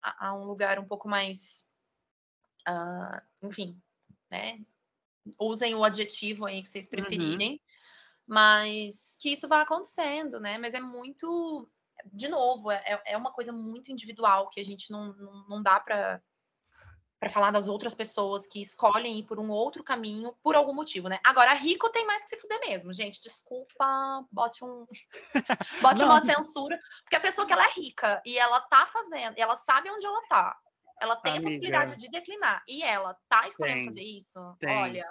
a, 0.00 0.28
a 0.28 0.34
um 0.34 0.44
lugar 0.44 0.78
um 0.78 0.86
pouco 0.86 1.08
mais, 1.08 1.68
uh, 2.68 3.46
enfim, 3.46 3.80
né, 4.30 4.64
usem 5.38 5.74
o 5.74 5.84
adjetivo 5.84 6.46
aí 6.46 6.62
que 6.62 6.68
vocês 6.68 6.86
uhum. 6.86 6.90
preferirem, 6.90 7.52
uhum. 7.52 7.58
mas 8.26 9.16
que 9.20 9.30
isso 9.32 9.48
vai 9.48 9.62
acontecendo, 9.62 10.40
né? 10.40 10.58
Mas 10.58 10.74
é 10.74 10.80
muito, 10.80 11.68
de 12.12 12.28
novo, 12.28 12.70
é, 12.70 13.02
é 13.06 13.16
uma 13.16 13.32
coisa 13.32 13.52
muito 13.52 13.92
individual 13.92 14.48
que 14.50 14.60
a 14.60 14.64
gente 14.64 14.90
não, 14.90 15.12
não, 15.14 15.48
não 15.48 15.62
dá 15.62 15.78
para 15.80 16.22
para 17.22 17.30
falar 17.30 17.52
das 17.52 17.68
outras 17.68 17.94
pessoas 17.94 18.48
que 18.48 18.60
escolhem 18.60 19.20
ir 19.20 19.22
por 19.22 19.38
um 19.38 19.48
outro 19.48 19.84
caminho 19.84 20.34
por 20.42 20.56
algum 20.56 20.74
motivo, 20.74 21.06
né? 21.06 21.20
Agora, 21.24 21.54
rico 21.54 21.88
tem 21.90 22.04
mais 22.04 22.24
que 22.24 22.30
se 22.30 22.36
fuder 22.36 22.58
mesmo, 22.58 22.92
gente. 22.92 23.22
Desculpa, 23.22 24.26
bote 24.28 24.64
um 24.64 24.84
bote 25.80 26.02
uma 26.02 26.20
censura, 26.20 26.76
porque 27.04 27.14
a 27.14 27.20
pessoa 27.20 27.46
que 27.46 27.52
ela 27.52 27.64
é 27.64 27.70
rica 27.74 28.20
e 28.26 28.36
ela 28.36 28.60
tá 28.62 28.88
fazendo, 28.92 29.38
ela 29.38 29.54
sabe 29.54 29.88
onde 29.88 30.04
ela 30.04 30.20
tá, 30.28 30.58
ela 31.02 31.16
tem 31.16 31.32
Amiga. 31.32 31.46
a 31.46 31.50
possibilidade 31.50 31.96
de 31.96 32.08
declinar. 32.08 32.62
E 32.68 32.82
ela 32.82 33.16
tá 33.28 33.48
escolhendo 33.48 33.78
tem, 33.78 33.86
fazer 33.86 34.02
isso? 34.02 34.56
Tem. 34.60 34.76
Olha. 34.76 35.06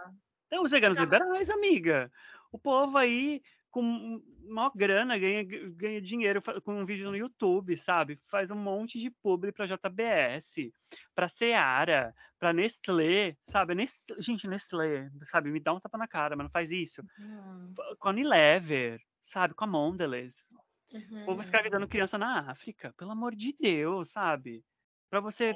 Tem 0.49 0.59
os 0.59 0.71
veganos 0.71 0.97
já... 0.97 1.03
liberais, 1.03 1.49
amiga. 1.49 2.09
O 2.51 2.57
povo 2.57 2.97
aí 2.97 3.41
com 3.69 4.21
maior 4.49 4.71
grana 4.75 5.17
ganha, 5.17 5.43
ganha 5.43 6.01
dinheiro 6.01 6.41
com 6.61 6.81
um 6.81 6.85
vídeo 6.85 7.09
no 7.09 7.15
YouTube, 7.15 7.77
sabe? 7.77 8.19
Faz 8.27 8.51
um 8.51 8.55
monte 8.55 8.99
de 8.99 9.09
publi 9.09 9.51
pra 9.51 9.65
JBS, 9.65 10.71
pra 11.15 11.29
Seara, 11.29 12.13
pra 12.37 12.51
Nestlé, 12.51 13.37
sabe? 13.41 13.75
Nestlé, 13.75 14.17
gente, 14.19 14.47
Nestlé, 14.47 15.09
sabe? 15.25 15.51
Me 15.51 15.59
dá 15.59 15.73
um 15.73 15.79
tapa 15.79 15.97
na 15.97 16.07
cara, 16.07 16.35
mas 16.35 16.45
não 16.45 16.51
faz 16.51 16.71
isso. 16.71 17.01
Uhum. 17.17 17.73
Com 17.97 18.09
a 18.09 18.11
Unilever, 18.11 19.01
sabe? 19.21 19.53
Com 19.53 19.63
a 19.63 19.67
Mondelez. 19.67 20.45
Uhum. 20.93 21.23
O 21.23 21.25
povo 21.27 21.41
escravizando 21.41 21.87
criança 21.87 22.17
na 22.17 22.51
África, 22.51 22.93
pelo 22.97 23.11
amor 23.11 23.33
de 23.33 23.55
Deus, 23.57 24.09
sabe? 24.09 24.65
Para 25.11 25.19
você 25.19 25.49
é 25.49 25.55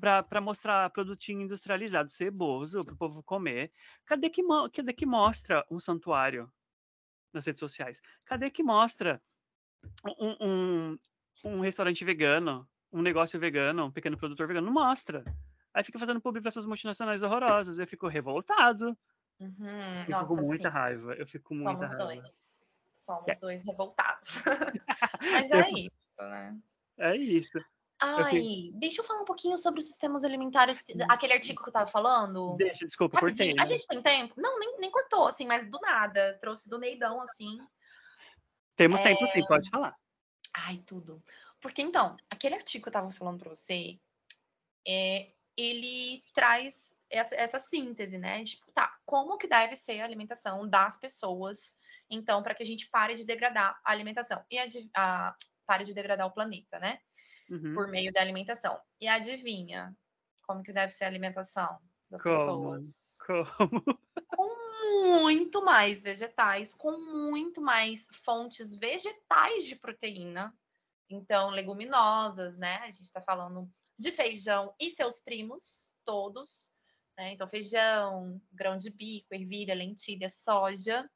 para 0.00 0.40
mostrar 0.40 0.90
produtinho 0.90 1.42
industrializado, 1.42 2.10
ceboso, 2.10 2.84
para 2.84 2.94
o 2.94 2.96
povo 2.96 3.22
comer. 3.22 3.70
Cadê 4.04 4.28
que, 4.28 4.42
cadê 4.72 4.92
que 4.92 5.06
mostra 5.06 5.64
um 5.70 5.78
santuário 5.78 6.50
nas 7.32 7.46
redes 7.46 7.60
sociais? 7.60 8.00
Cadê 8.24 8.50
que 8.50 8.62
mostra 8.62 9.22
um, 10.18 10.36
um, 10.40 10.98
um 11.44 11.60
restaurante 11.60 12.04
vegano, 12.04 12.68
um 12.92 13.02
negócio 13.02 13.38
vegano, 13.38 13.84
um 13.86 13.92
pequeno 13.92 14.16
produtor 14.16 14.48
vegano? 14.48 14.66
Não 14.66 14.74
mostra. 14.74 15.24
Aí 15.72 15.84
fica 15.84 15.98
fazendo 15.98 16.20
publi 16.20 16.40
para 16.40 16.48
essas 16.48 16.66
multinacionais 16.66 17.22
horrorosas. 17.22 17.78
Eu 17.78 17.86
fico 17.86 18.08
revoltado. 18.08 18.96
Uhum. 19.38 20.04
Eu 20.04 20.10
Nossa, 20.10 20.24
fico 20.24 20.36
com 20.36 20.46
muita 20.46 20.70
sim. 20.70 20.74
raiva. 20.74 21.14
Eu 21.14 21.26
fico 21.26 21.48
com 21.48 21.54
muita 21.54 21.86
Somos 21.86 21.90
raiva. 21.90 22.04
dois. 22.04 22.68
Somos 22.92 23.28
é. 23.28 23.34
dois 23.36 23.64
revoltados. 23.64 24.42
Mas 25.20 25.50
é 25.50 25.70
isso, 25.70 26.22
né? 26.22 26.58
É 26.98 27.16
isso. 27.16 27.58
Ai, 27.98 28.70
deixa 28.74 29.00
eu 29.00 29.04
falar 29.04 29.22
um 29.22 29.24
pouquinho 29.24 29.56
sobre 29.56 29.80
os 29.80 29.86
sistemas 29.86 30.22
alimentares, 30.22 30.84
aquele 31.08 31.32
artigo 31.32 31.62
que 31.62 31.68
eu 31.68 31.72
tava 31.72 31.90
falando. 31.90 32.54
Deixa, 32.56 32.84
desculpa, 32.84 33.18
cortei. 33.18 33.54
A 33.58 33.64
gente 33.64 33.86
tem 33.86 34.02
tempo? 34.02 34.34
Não, 34.36 34.58
nem, 34.58 34.78
nem 34.78 34.90
cortou, 34.90 35.26
assim, 35.26 35.46
mas 35.46 35.68
do 35.68 35.80
nada. 35.80 36.36
Trouxe 36.40 36.68
do 36.68 36.78
Neidão, 36.78 37.22
assim. 37.22 37.58
Temos 38.76 39.00
é... 39.00 39.04
tempo 39.04 39.26
sim, 39.30 39.44
pode 39.46 39.70
falar. 39.70 39.94
Ai, 40.54 40.82
tudo. 40.86 41.22
Porque, 41.60 41.80
então, 41.80 42.16
aquele 42.30 42.54
artigo 42.54 42.82
que 42.82 42.88
eu 42.88 42.92
tava 42.92 43.10
falando 43.12 43.38
pra 43.38 43.48
você, 43.48 43.98
é, 44.86 45.32
ele 45.56 46.20
traz 46.34 46.96
essa, 47.10 47.34
essa 47.34 47.58
síntese, 47.58 48.18
né? 48.18 48.44
Tipo, 48.44 48.70
tá, 48.72 48.94
como 49.06 49.38
que 49.38 49.48
deve 49.48 49.74
ser 49.74 50.00
a 50.00 50.04
alimentação 50.04 50.68
das 50.68 50.98
pessoas, 50.98 51.78
então, 52.10 52.42
para 52.42 52.54
que 52.54 52.62
a 52.62 52.66
gente 52.66 52.88
pare 52.88 53.14
de 53.14 53.24
degradar 53.24 53.80
a 53.84 53.90
alimentação 53.90 54.44
e 54.50 54.58
a, 54.58 54.66
a, 54.96 55.36
pare 55.66 55.84
de 55.84 55.94
degradar 55.94 56.26
o 56.26 56.32
planeta, 56.32 56.78
né? 56.78 56.98
uhum. 57.50 57.74
por 57.74 57.88
meio 57.88 58.12
da 58.12 58.20
alimentação. 58.20 58.80
E 59.00 59.08
adivinha? 59.08 59.94
como 60.46 60.62
que 60.62 60.72
deve 60.72 60.92
ser 60.92 61.04
a 61.04 61.08
alimentação 61.08 61.78
das 62.08 62.22
como? 62.22 62.36
pessoas? 62.36 63.18
Como? 63.26 63.82
Com 64.28 65.20
muito 65.20 65.64
mais 65.64 66.00
vegetais, 66.00 66.72
com 66.72 66.92
muito 66.92 67.60
mais 67.60 68.06
fontes 68.24 68.74
vegetais 68.74 69.66
de 69.66 69.74
proteína. 69.74 70.56
Então, 71.10 71.50
leguminosas, 71.50 72.56
né? 72.56 72.76
A 72.78 72.90
gente 72.90 73.02
está 73.02 73.20
falando 73.20 73.68
de 73.98 74.12
feijão 74.12 74.72
e 74.78 74.90
seus 74.90 75.20
primos, 75.20 75.96
todos. 76.04 76.72
Né? 77.18 77.32
Então, 77.32 77.48
feijão, 77.48 78.40
grão 78.52 78.78
de 78.78 78.90
bico, 78.90 79.34
ervilha, 79.34 79.74
lentilha, 79.74 80.28
soja. 80.28 81.08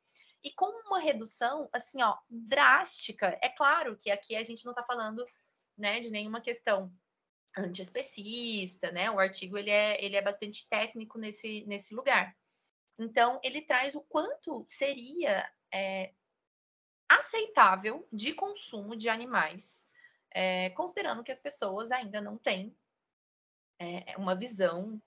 E 0.42 0.52
com 0.52 0.66
uma 0.86 1.00
redução, 1.00 1.68
assim, 1.72 2.02
ó, 2.02 2.16
drástica. 2.28 3.38
É 3.42 3.48
claro 3.48 3.96
que 3.96 4.10
aqui 4.10 4.34
a 4.34 4.42
gente 4.42 4.64
não 4.64 4.72
está 4.72 4.82
falando, 4.82 5.24
né, 5.76 6.00
de 6.00 6.10
nenhuma 6.10 6.40
questão 6.40 6.92
antiespecista, 7.56 8.90
né? 8.90 9.10
O 9.10 9.18
artigo 9.18 9.58
ele 9.58 9.70
é, 9.70 10.02
ele 10.02 10.16
é 10.16 10.22
bastante 10.22 10.68
técnico 10.68 11.18
nesse, 11.18 11.64
nesse 11.66 11.94
lugar. 11.94 12.36
Então, 12.98 13.40
ele 13.42 13.62
traz 13.62 13.94
o 13.94 14.02
quanto 14.02 14.64
seria 14.68 15.50
é, 15.72 16.12
aceitável 17.08 18.06
de 18.12 18.34
consumo 18.34 18.94
de 18.94 19.08
animais, 19.08 19.88
é, 20.30 20.70
considerando 20.70 21.24
que 21.24 21.32
as 21.32 21.40
pessoas 21.40 21.90
ainda 21.90 22.20
não 22.20 22.36
têm 22.38 22.76
é, 23.80 24.16
uma 24.16 24.34
visão, 24.34 25.00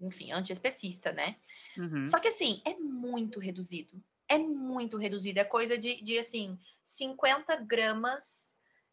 enfim, 0.00 0.32
antiespecista, 0.32 1.12
né? 1.12 1.36
Uhum. 1.76 2.06
Só 2.06 2.20
que, 2.20 2.28
assim, 2.28 2.62
é 2.64 2.74
muito 2.74 3.40
reduzido. 3.40 4.02
É 4.34 4.38
muito 4.38 4.96
reduzido. 4.96 5.38
É 5.38 5.44
coisa 5.44 5.78
de, 5.78 6.02
de 6.02 6.18
assim, 6.18 6.58
50 6.82 7.56
gramas 7.56 8.44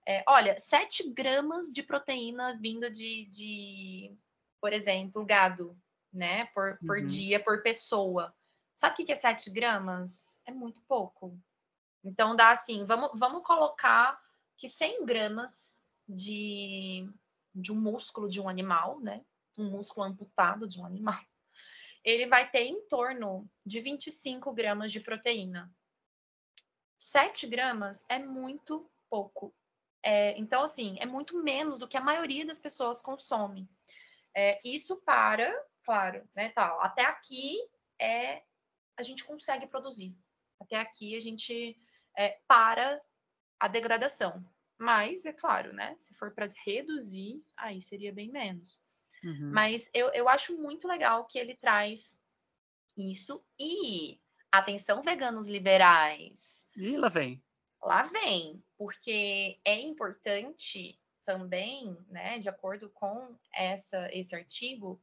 é, 0.07 0.23
olha, 0.27 0.57
7 0.57 1.11
gramas 1.11 1.71
de 1.71 1.83
proteína 1.83 2.57
vinda 2.59 2.89
de, 2.89 3.25
de 3.25 4.17
por 4.59 4.73
exemplo, 4.73 5.25
gado, 5.25 5.77
né? 6.11 6.45
Por, 6.47 6.77
por 6.85 6.97
uhum. 6.97 7.07
dia, 7.07 7.43
por 7.43 7.61
pessoa. 7.61 8.33
Sabe 8.75 8.93
o 8.93 9.05
que 9.05 9.11
é 9.11 9.15
7 9.15 9.49
gramas? 9.51 10.41
É 10.45 10.51
muito 10.51 10.81
pouco. 10.87 11.39
Então 12.03 12.35
dá 12.35 12.51
assim, 12.51 12.83
vamos, 12.85 13.11
vamos 13.13 13.43
colocar 13.43 14.19
que 14.57 14.67
100 14.67 15.05
gramas 15.05 15.83
de, 16.07 17.07
de 17.53 17.71
um 17.71 17.79
músculo 17.79 18.27
de 18.27 18.41
um 18.41 18.49
animal, 18.49 18.99
né? 18.99 19.23
Um 19.57 19.69
músculo 19.69 20.07
amputado 20.07 20.67
de 20.67 20.79
um 20.79 20.85
animal. 20.85 21.19
Ele 22.03 22.25
vai 22.27 22.49
ter 22.49 22.63
em 22.63 22.81
torno 22.87 23.49
de 23.65 23.79
25 23.79 24.51
gramas 24.53 24.91
de 24.91 24.99
proteína. 24.99 25.73
7 26.97 27.47
gramas 27.47 28.05
é 28.09 28.19
muito 28.19 28.89
pouco. 29.09 29.53
É, 30.03 30.37
então, 30.37 30.63
assim, 30.63 30.97
é 30.99 31.05
muito 31.05 31.41
menos 31.41 31.77
do 31.77 31.87
que 31.87 31.97
a 31.97 32.01
maioria 32.01 32.45
das 32.45 32.59
pessoas 32.59 33.01
consome. 33.01 33.69
É, 34.35 34.59
isso 34.63 34.97
para, 35.01 35.53
claro, 35.83 36.27
né, 36.35 36.49
tal. 36.49 36.79
Até 36.81 37.03
aqui 37.03 37.57
é 37.99 38.43
a 38.97 39.03
gente 39.03 39.23
consegue 39.23 39.67
produzir. 39.67 40.15
Até 40.59 40.77
aqui 40.77 41.15
a 41.15 41.19
gente 41.19 41.77
é, 42.17 42.39
para 42.47 43.01
a 43.59 43.67
degradação. 43.67 44.43
Mas, 44.77 45.25
é 45.25 45.33
claro, 45.33 45.73
né? 45.73 45.95
Se 45.99 46.15
for 46.15 46.31
para 46.31 46.51
reduzir, 46.65 47.41
aí 47.57 47.81
seria 47.81 48.11
bem 48.11 48.31
menos. 48.31 48.83
Uhum. 49.23 49.51
Mas 49.53 49.89
eu, 49.93 50.09
eu 50.09 50.27
acho 50.27 50.57
muito 50.57 50.87
legal 50.87 51.25
que 51.25 51.37
ele 51.37 51.55
traz 51.55 52.21
isso. 52.97 53.43
E, 53.59 54.19
atenção, 54.51 55.01
veganos 55.01 55.47
liberais. 55.47 56.69
E 56.75 56.97
lá 56.97 57.09
vem 57.09 57.41
lá 57.83 58.03
vem, 58.03 58.63
porque 58.77 59.59
é 59.65 59.79
importante 59.79 60.99
também, 61.25 61.97
né, 62.07 62.39
de 62.39 62.49
acordo 62.49 62.89
com 62.89 63.35
essa, 63.53 64.09
esse 64.13 64.35
artigo, 64.35 65.01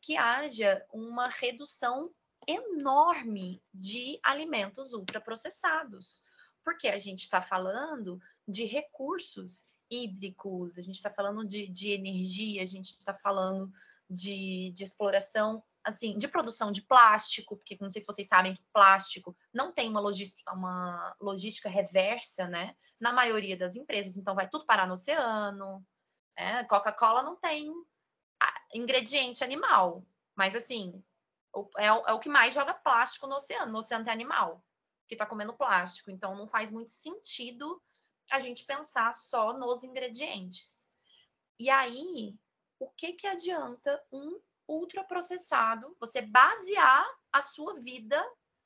que 0.00 0.16
haja 0.16 0.84
uma 0.92 1.28
redução 1.28 2.10
enorme 2.46 3.62
de 3.72 4.18
alimentos 4.22 4.92
ultraprocessados, 4.92 6.24
porque 6.64 6.88
a 6.88 6.98
gente 6.98 7.22
está 7.22 7.42
falando 7.42 8.20
de 8.46 8.64
recursos 8.64 9.68
hídricos, 9.90 10.78
a 10.78 10.82
gente 10.82 10.96
está 10.96 11.10
falando 11.10 11.44
de, 11.44 11.66
de, 11.68 11.90
energia, 11.90 12.62
a 12.62 12.66
gente 12.66 12.90
está 12.90 13.14
falando 13.14 13.70
de, 14.08 14.72
de 14.74 14.84
exploração 14.84 15.62
assim, 15.82 16.16
de 16.16 16.28
produção 16.28 16.70
de 16.70 16.82
plástico, 16.82 17.56
porque 17.56 17.76
não 17.80 17.90
sei 17.90 18.02
se 18.02 18.06
vocês 18.06 18.26
sabem 18.26 18.54
que 18.54 18.62
plástico 18.72 19.36
não 19.52 19.72
tem 19.72 19.88
uma 19.88 20.00
logística, 20.00 20.52
uma 20.52 21.16
logística 21.20 21.68
reversa, 21.68 22.46
né? 22.46 22.76
Na 23.00 23.12
maioria 23.12 23.56
das 23.56 23.76
empresas, 23.76 24.16
então 24.16 24.34
vai 24.34 24.48
tudo 24.48 24.66
parar 24.66 24.86
no 24.86 24.92
oceano. 24.92 25.84
Né? 26.36 26.64
Coca-Cola 26.64 27.22
não 27.22 27.34
tem 27.36 27.72
ingrediente 28.74 29.42
animal, 29.42 30.04
mas 30.34 30.54
assim, 30.54 31.02
é, 31.76 31.86
é, 31.86 32.12
o 32.12 32.20
que 32.20 32.28
mais 32.28 32.54
joga 32.54 32.74
plástico 32.74 33.26
no 33.26 33.36
oceano. 33.36 33.72
No 33.72 33.78
oceano 33.78 34.04
tem 34.04 34.12
animal 34.12 34.62
que 35.08 35.14
está 35.14 35.26
comendo 35.26 35.56
plástico, 35.56 36.10
então 36.10 36.36
não 36.36 36.46
faz 36.46 36.70
muito 36.70 36.90
sentido 36.90 37.82
a 38.30 38.40
gente 38.40 38.64
pensar 38.64 39.12
só 39.14 39.52
nos 39.52 39.84
ingredientes. 39.84 40.88
E 41.58 41.68
aí, 41.68 42.34
o 42.78 42.88
que 42.88 43.12
que 43.12 43.26
adianta 43.26 44.02
um 44.12 44.40
ultraprocessado, 44.66 45.96
você 45.98 46.22
basear 46.22 47.04
a 47.32 47.42
sua 47.42 47.78
vida 47.80 48.24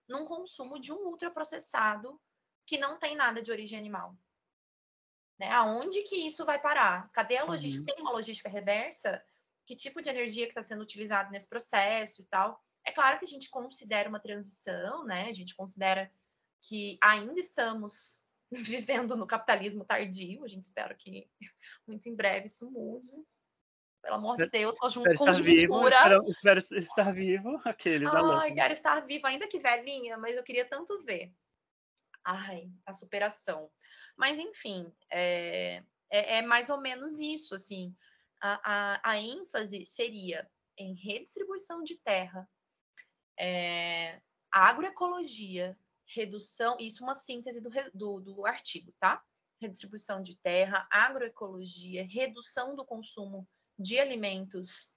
num 0.08 0.24
consumo 0.24 0.78
de 0.78 0.92
um 0.92 1.06
ultraprocessado 1.06 2.20
que 2.66 2.78
não 2.78 2.98
tem 2.98 3.16
nada 3.16 3.42
de 3.42 3.50
origem 3.50 3.78
animal. 3.78 4.16
Né? 5.38 5.50
Aonde 5.50 6.02
que 6.02 6.16
isso 6.16 6.44
vai 6.44 6.60
parar? 6.60 7.10
Cadê 7.10 7.38
a 7.38 7.44
logística? 7.44 7.90
Uhum. 7.90 7.96
Tem 7.96 8.04
uma 8.04 8.12
logística 8.12 8.48
reversa? 8.48 9.22
Que 9.66 9.74
tipo 9.74 10.00
de 10.00 10.10
energia 10.10 10.44
que 10.44 10.50
está 10.50 10.62
sendo 10.62 10.82
utilizado 10.82 11.30
nesse 11.30 11.48
processo 11.48 12.22
e 12.22 12.24
tal? 12.26 12.62
É 12.84 12.92
claro 12.92 13.18
que 13.18 13.24
a 13.24 13.28
gente 13.28 13.48
considera 13.48 14.08
uma 14.08 14.20
transição, 14.20 15.04
né? 15.04 15.26
A 15.28 15.32
gente 15.32 15.54
considera 15.54 16.12
que 16.60 16.98
ainda 17.02 17.40
estamos 17.40 18.23
vivendo 18.62 19.16
no 19.16 19.26
capitalismo 19.26 19.84
tardio. 19.84 20.44
A 20.44 20.48
gente 20.48 20.64
espera 20.64 20.94
que 20.94 21.28
muito 21.86 22.08
em 22.08 22.14
breve 22.14 22.46
isso 22.46 22.70
mude 22.70 23.10
pelo 24.04 24.16
amor 24.16 24.36
de 24.36 24.46
Deus, 24.50 24.76
conjuntura. 24.76 25.14
Espero 25.14 25.32
estar 25.32 25.42
vivo, 25.42 25.88
espero, 26.28 26.58
estar 26.58 27.12
vivo, 27.12 27.60
aqueles 27.64 28.08
Ai, 28.12 28.52
quero 28.52 28.72
estar 28.74 29.00
vivo, 29.00 29.26
ainda 29.26 29.48
que 29.48 29.58
velhinha, 29.58 30.18
mas 30.18 30.36
eu 30.36 30.42
queria 30.42 30.68
tanto 30.68 31.02
ver. 31.04 31.32
Ai, 32.22 32.70
a 32.86 32.92
superação. 32.92 33.70
Mas, 34.16 34.38
enfim, 34.38 34.92
é, 35.10 35.82
é, 36.10 36.38
é 36.38 36.42
mais 36.42 36.68
ou 36.68 36.80
menos 36.80 37.18
isso, 37.18 37.54
assim. 37.54 37.94
A, 38.42 38.60
a, 38.64 39.10
a, 39.10 39.18
ênfase 39.18 39.86
seria 39.86 40.46
em 40.76 40.94
redistribuição 40.94 41.82
de 41.82 41.96
terra, 41.98 42.46
é, 43.40 44.20
agroecologia, 44.50 45.78
redução, 46.14 46.76
isso 46.78 47.02
uma 47.02 47.14
síntese 47.14 47.60
do, 47.60 47.70
do, 47.92 48.20
do 48.20 48.46
artigo, 48.46 48.92
tá? 49.00 49.22
Redistribuição 49.60 50.22
de 50.22 50.36
terra, 50.36 50.86
agroecologia, 50.90 52.06
redução 52.06 52.76
do 52.76 52.84
consumo 52.84 53.48
de 53.78 53.98
alimentos 53.98 54.96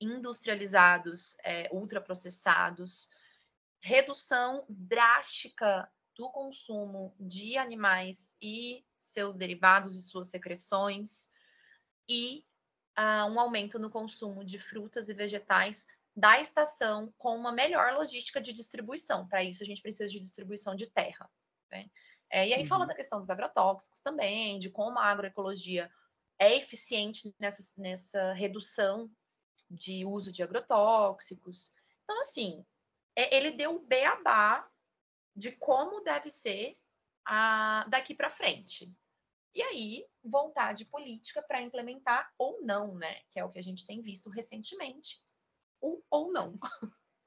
industrializados, 0.00 1.36
é, 1.44 1.68
ultraprocessados, 1.72 3.10
redução 3.80 4.64
drástica 4.68 5.88
do 6.16 6.28
consumo 6.30 7.14
de 7.18 7.56
animais 7.56 8.36
e 8.40 8.84
seus 8.98 9.36
derivados 9.36 9.96
e 9.96 10.02
suas 10.02 10.28
secreções, 10.28 11.32
e 12.08 12.44
uh, 12.98 13.30
um 13.30 13.38
aumento 13.38 13.78
no 13.78 13.90
consumo 13.90 14.44
de 14.44 14.58
frutas 14.58 15.08
e 15.08 15.14
vegetais 15.14 15.86
da 16.16 16.40
estação 16.40 17.12
com 17.18 17.36
uma 17.36 17.52
melhor 17.52 17.94
logística 17.94 18.40
de 18.40 18.52
distribuição. 18.52 19.26
Para 19.26 19.42
isso, 19.42 19.62
a 19.62 19.66
gente 19.66 19.82
precisa 19.82 20.08
de 20.08 20.20
distribuição 20.20 20.74
de 20.76 20.86
terra. 20.86 21.28
Né? 21.70 21.90
É, 22.30 22.48
e 22.48 22.54
aí 22.54 22.62
uhum. 22.62 22.68
fala 22.68 22.86
da 22.86 22.94
questão 22.94 23.18
dos 23.18 23.30
agrotóxicos 23.30 24.00
também, 24.00 24.58
de 24.58 24.70
como 24.70 24.98
a 24.98 25.06
agroecologia 25.06 25.90
é 26.38 26.56
eficiente 26.56 27.34
nessa, 27.38 27.62
nessa 27.80 28.32
redução 28.32 29.10
de 29.70 30.04
uso 30.04 30.30
de 30.30 30.42
agrotóxicos. 30.42 31.72
Então, 32.04 32.20
assim, 32.20 32.64
é, 33.16 33.34
ele 33.36 33.50
deu 33.52 33.76
o 33.76 33.86
beabá 33.86 34.68
de 35.34 35.52
como 35.52 36.02
deve 36.02 36.30
ser 36.30 36.78
a, 37.26 37.86
daqui 37.88 38.14
para 38.14 38.30
frente. 38.30 38.90
E 39.54 39.62
aí, 39.62 40.06
vontade 40.22 40.84
política 40.84 41.42
para 41.42 41.62
implementar 41.62 42.32
ou 42.36 42.62
não, 42.62 42.94
né? 42.96 43.20
Que 43.30 43.38
é 43.38 43.44
o 43.44 43.50
que 43.50 43.58
a 43.58 43.62
gente 43.62 43.86
tem 43.86 44.02
visto 44.02 44.28
recentemente. 44.28 45.22
Ou, 45.84 46.02
ou 46.10 46.32
não. 46.32 46.58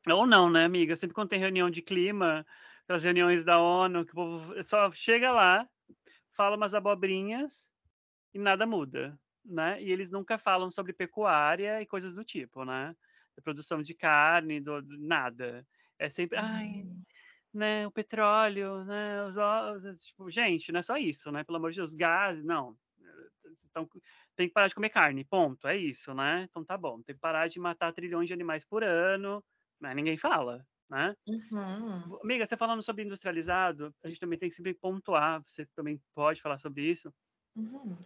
Ou 0.09 0.25
não, 0.25 0.49
né, 0.49 0.65
amiga? 0.65 0.95
Sempre 0.95 1.13
quando 1.13 1.29
tem 1.29 1.39
reunião 1.39 1.69
de 1.69 1.81
clima, 1.81 2.43
as 2.87 3.03
reuniões 3.03 3.45
da 3.45 3.61
ONU, 3.61 4.03
que 4.03 4.13
o 4.13 4.15
povo 4.15 4.63
só 4.63 4.91
chega 4.91 5.31
lá, 5.31 5.69
fala 6.35 6.57
umas 6.57 6.73
abobrinhas 6.73 7.69
e 8.33 8.39
nada 8.39 8.65
muda, 8.65 9.19
né? 9.45 9.81
E 9.83 9.91
eles 9.91 10.09
nunca 10.09 10.39
falam 10.39 10.71
sobre 10.71 10.91
pecuária 10.91 11.79
e 11.81 11.85
coisas 11.85 12.15
do 12.15 12.23
tipo, 12.23 12.65
né? 12.65 12.95
Da 13.35 13.43
produção 13.43 13.83
de 13.83 13.93
carne, 13.93 14.59
do, 14.59 14.81
do 14.81 14.97
nada. 14.97 15.63
É 15.99 16.09
sempre, 16.09 16.39
ai, 16.39 16.81
uhum. 16.81 17.03
né, 17.53 17.85
o 17.85 17.91
petróleo, 17.91 18.83
né, 18.85 19.23
os, 19.25 19.35
os, 19.37 19.99
tipo, 19.99 20.31
gente, 20.31 20.71
não 20.71 20.79
é 20.79 20.83
só 20.83 20.97
isso, 20.97 21.31
né? 21.31 21.43
Pelo 21.43 21.57
amor 21.57 21.71
de 21.71 21.77
Deus, 21.77 21.93
gás, 21.93 22.43
não. 22.43 22.75
Tem 24.37 24.47
que 24.47 24.53
parar 24.53 24.67
de 24.67 24.75
comer 24.75 24.89
carne, 24.89 25.25
ponto, 25.25 25.67
é 25.67 25.75
isso, 25.75 26.13
né? 26.13 26.47
Então 26.49 26.63
tá 26.63 26.77
bom, 26.77 27.01
tem 27.01 27.15
que 27.15 27.19
parar 27.21 27.49
de 27.49 27.59
matar 27.59 27.91
trilhões 27.91 28.27
de 28.27 28.33
animais 28.33 28.63
por 28.63 28.83
ano, 28.83 29.43
mas 29.79 29.95
ninguém 29.95 30.15
fala, 30.15 30.65
né? 30.89 31.15
Uhum. 31.27 32.19
Amiga, 32.23 32.45
você 32.45 32.55
falando 32.55 32.83
sobre 32.83 33.03
industrializado, 33.03 33.93
a 34.03 34.07
gente 34.07 34.19
também 34.19 34.37
tem 34.37 34.47
que 34.47 34.55
sempre 34.55 34.75
pontuar, 34.75 35.43
você 35.45 35.65
também 35.75 35.99
pode 36.13 36.41
falar 36.41 36.59
sobre 36.59 36.83
isso. 36.83 37.11
Uhum. 37.55 37.97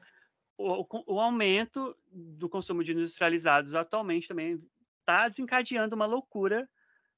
O, 0.57 0.81
o, 0.81 1.15
o, 1.15 1.19
aumento 1.19 1.95
do 2.09 2.47
consumo 2.47 2.83
de 2.83 2.93
industrializados 2.93 3.75
atualmente 3.75 4.27
também 4.27 4.61
está 4.99 5.27
desencadeando 5.27 5.95
uma 5.95 6.05
loucura 6.05 6.69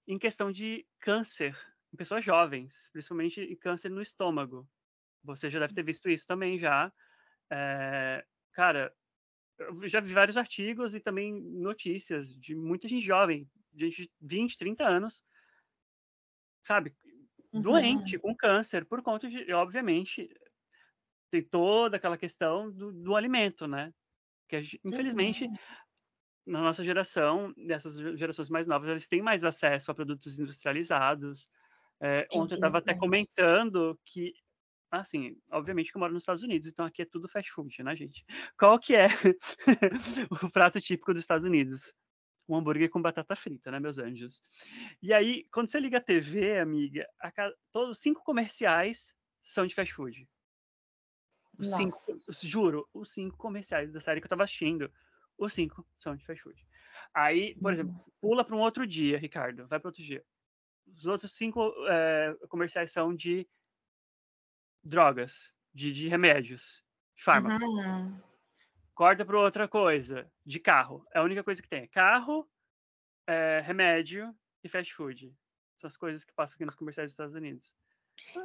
em 0.08 0.18
questão 0.18 0.52
de 0.52 0.86
câncer 1.00 1.56
em 1.94 1.98
pessoas 1.98 2.26
jovens, 2.26 2.90
principalmente 2.92 3.56
câncer 3.58 3.90
no 3.90 4.02
estômago. 4.02 4.68
Você 5.24 5.50
já 5.50 5.60
deve 5.60 5.76
ter 5.76 5.84
visto 5.84 6.10
isso 6.10 6.26
também 6.26 6.58
já. 6.58 6.92
É, 7.52 8.26
cara, 8.54 8.92
eu 9.60 9.88
já 9.88 10.00
vi 10.00 10.14
vários 10.14 10.38
artigos 10.38 10.94
e 10.96 11.00
também 11.00 11.34
notícias 11.34 12.34
de 12.34 12.56
muita 12.56 12.88
gente 12.88 13.06
jovem, 13.06 13.48
gente 13.76 14.04
de 14.04 14.12
20, 14.22 14.58
30 14.58 14.86
anos, 14.86 15.24
sabe, 16.64 16.96
uhum. 17.52 17.62
doente, 17.62 18.18
com 18.18 18.36
câncer, 18.36 18.86
por 18.86 19.02
conta 19.02 19.30
de, 19.30 19.52
obviamente, 19.54 20.30
tem 21.30 21.44
toda 21.44 21.98
aquela 21.98 22.18
questão 22.18 22.72
do, 22.72 22.92
do 22.92 23.16
alimento, 23.16 23.68
né? 23.68 23.94
Que 24.48 24.62
gente, 24.62 24.80
infelizmente, 24.84 25.46
uhum. 25.46 25.58
na 26.46 26.62
nossa 26.62 26.84
geração, 26.84 27.54
nessas 27.58 27.98
gerações 28.18 28.50
mais 28.50 28.68
novas, 28.68 28.90
eles 28.90 29.08
têm 29.08 29.22
mais 29.22 29.44
acesso 29.44 29.92
a 29.92 29.96
produtos 29.96 30.38
industrializados. 30.38 31.48
É, 32.02 32.28
ontem 32.34 32.54
eu 32.54 32.58
estava 32.58 32.80
até 32.80 32.94
comentando 32.94 33.98
que 34.06 34.34
assim, 35.00 35.36
obviamente 35.52 35.92
que 35.92 35.98
eu 35.98 36.00
moro 36.00 36.14
nos 36.14 36.24
Estados 36.24 36.44
Unidos, 36.44 36.68
então 36.68 36.86
aqui 36.86 37.02
é 37.02 37.06
tudo 37.06 37.28
fast 37.28 37.52
food, 37.52 37.84
né, 37.84 37.96
gente? 37.96 38.24
Qual 38.58 38.80
que 38.80 38.96
é 38.96 39.08
o 40.44 40.50
prato 40.52 40.80
típico 40.80 41.14
dos 41.14 41.24
Estados 41.24 41.46
Unidos? 41.46 41.94
Um 42.48 42.58
hambúrguer 42.58 42.90
com 42.90 43.02
batata 43.02 43.36
frita, 43.36 43.72
né, 43.72 43.80
meus 43.80 43.98
anjos? 43.98 44.42
E 45.02 45.14
aí, 45.14 45.48
quando 45.52 45.70
você 45.70 45.80
liga 45.80 45.98
a 45.98 46.02
TV, 46.02 46.60
amiga, 46.60 47.08
a 47.20 47.32
cada, 47.32 47.56
todos 47.72 48.00
cinco 48.00 48.24
comerciais 48.24 49.16
são 49.42 49.66
de 49.66 49.74
fast 49.74 49.94
food. 49.94 50.28
Cinco, 51.62 51.98
juro, 52.42 52.90
os 52.94 53.14
cinco 53.14 53.38
comerciais 53.38 53.92
da 53.92 54.00
série 54.00 54.20
que 54.20 54.26
eu 54.26 54.30
tava 54.30 54.44
assistindo, 54.44 54.92
os 55.38 55.54
cinco 55.54 55.88
são 56.00 56.16
de 56.16 56.26
fast 56.26 56.42
food. 56.42 56.68
Aí, 57.14 57.56
por 57.56 57.74
exemplo, 57.74 57.94
uhum. 57.94 58.12
pula 58.20 58.44
para 58.44 58.56
um 58.56 58.60
outro 58.60 58.86
dia, 58.86 59.18
Ricardo, 59.18 59.68
vai 59.68 59.80
para 59.80 59.90
outro 59.90 60.04
dia. 60.04 60.24
Os 60.88 61.06
outros 61.06 61.34
cinco 61.34 61.74
é, 61.88 62.36
comerciais 62.50 62.92
são 62.92 63.16
de 63.16 63.48
drogas, 64.84 65.54
de, 65.74 65.92
de 65.92 66.08
remédios, 66.08 66.84
de 67.16 67.24
fármaco. 67.24 67.64
Uhum. 67.64 68.20
Corta 68.94 69.26
para 69.26 69.40
outra 69.40 69.68
coisa, 69.68 70.32
de 70.46 70.60
carro. 70.60 71.06
É 71.14 71.20
a 71.20 71.24
única 71.24 71.44
coisa 71.44 71.62
que 71.62 71.68
tem. 71.68 71.88
Carro, 71.88 72.48
é, 73.28 73.62
remédio 73.66 74.36
e 74.64 74.70
fast 74.70 74.94
food. 74.94 75.34
São 75.80 75.88
as 75.88 75.98
coisas 75.98 76.24
que 76.24 76.34
passam 76.34 76.56
aqui 76.56 76.66
nos 76.66 76.76
comerciais 76.76 77.08
dos 77.08 77.14
Estados 77.14 77.36
Unidos. 77.36 77.74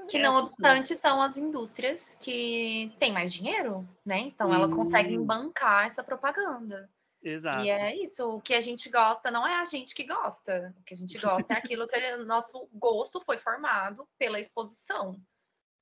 Que 0.09 0.17
é 0.17 0.23
não 0.23 0.37
obstante 0.37 0.97
são 0.97 1.21
as 1.23 1.37
indústrias 1.37 2.17
que 2.17 2.93
têm 2.99 3.13
mais 3.13 3.33
dinheiro, 3.33 3.87
né? 4.05 4.19
Então 4.21 4.53
elas 4.53 4.73
conseguem 4.73 5.23
bancar 5.23 5.87
essa 5.87 6.03
propaganda. 6.03 6.91
Exato. 7.23 7.65
E 7.65 7.71
é 7.71 7.95
isso, 7.97 8.37
o 8.37 8.41
que 8.41 8.55
a 8.55 8.61
gente 8.61 8.89
gosta 8.89 9.31
não 9.31 9.47
é 9.47 9.57
a 9.57 9.65
gente 9.65 9.95
que 9.95 10.05
gosta. 10.05 10.75
O 10.79 10.83
que 10.85 10.95
a 10.95 10.97
gente 10.97 11.19
gosta 11.19 11.53
é 11.53 11.57
aquilo 11.57 11.87
que 11.87 12.15
o 12.15 12.25
nosso 12.25 12.69
gosto 12.73 13.21
foi 13.21 13.39
formado 13.39 14.09
pela 14.19 14.41
exposição. 14.41 15.21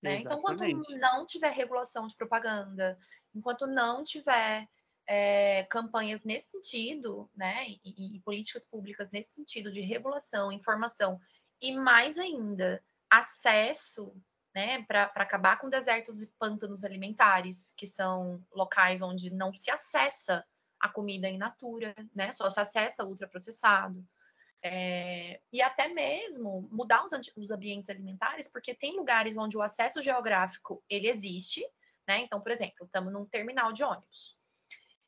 Né? 0.07 0.21
Então, 0.21 0.41
quando 0.41 0.65
não 0.99 1.27
tiver 1.27 1.51
regulação 1.51 2.07
de 2.07 2.17
propaganda, 2.17 2.99
enquanto 3.35 3.67
não 3.67 4.05
tiver 4.05 4.69
é, 5.07 5.65
campanhas 5.65 6.25
nesse 6.25 6.51
sentido, 6.51 7.31
né, 7.35 7.67
e, 7.85 8.17
e, 8.17 8.21
políticas 8.21 8.65
públicas 8.65 9.11
nesse 9.11 9.35
sentido 9.35 9.71
de 9.71 9.81
regulação, 9.81 10.51
informação 10.51 11.21
e 11.61 11.77
mais 11.77 12.19
ainda 12.19 12.83
acesso, 13.09 14.15
né, 14.55 14.83
para 14.85 15.05
acabar 15.05 15.59
com 15.59 15.69
desertos 15.69 16.23
e 16.23 16.33
pântanos 16.39 16.85
alimentares, 16.85 17.73
que 17.77 17.87
são 17.87 18.43
locais 18.53 19.01
onde 19.01 19.33
não 19.33 19.55
se 19.55 19.71
acessa 19.71 20.45
a 20.81 20.89
comida 20.89 21.29
in 21.29 21.39
natura, 21.39 21.95
né, 22.15 22.33
só 22.33 22.51
se 22.51 22.61
acessa 22.61 23.05
ultraprocessado. 23.05 24.05
É, 24.63 25.41
e 25.53 25.63
até 25.63 25.89
mesmo 25.89 26.69
mudar 26.73 27.05
os, 27.05 27.13
os, 27.37 27.51
ambientes 27.51 27.91
alimentares, 27.91 28.49
porque 28.49 28.75
tem 28.75 28.97
lugares 28.97 29.37
onde 29.37 29.57
o 29.57 29.63
acesso 29.63 30.03
geográfico 30.03 30.83
ele 30.89 31.09
existe, 31.09 31.65
né? 32.07 32.21
Então, 32.21 32.41
por 32.41 32.51
exemplo, 32.51 32.85
estamos 32.85 33.13
num 33.13 33.27
terminal 33.27 33.73
de 33.73 33.85
ônibus. 33.85 34.37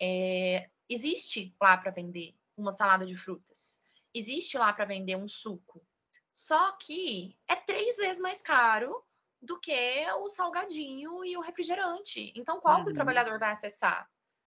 É, 0.00 0.70
existe 0.88 1.54
lá 1.60 1.76
para 1.76 1.90
vender 1.90 2.34
uma 2.56 2.70
salada 2.70 3.04
de 3.04 3.16
frutas, 3.16 3.80
existe 4.14 4.56
lá 4.56 4.72
para 4.72 4.84
vender 4.84 5.16
um 5.16 5.28
suco, 5.28 5.84
só 6.32 6.72
que 6.72 7.36
é 7.48 7.56
três 7.56 7.96
vezes 7.96 8.22
mais 8.22 8.40
caro 8.40 9.04
do 9.40 9.58
que 9.58 10.06
o 10.20 10.30
salgadinho 10.30 11.24
e 11.24 11.36
o 11.36 11.40
refrigerante. 11.40 12.32
Então, 12.36 12.60
qual 12.60 12.76
uhum. 12.76 12.82
que 12.82 12.88
o 12.88 12.90
uhum. 12.90 12.94
trabalhador 12.94 13.38
vai 13.38 13.52
acessar? 13.52 14.08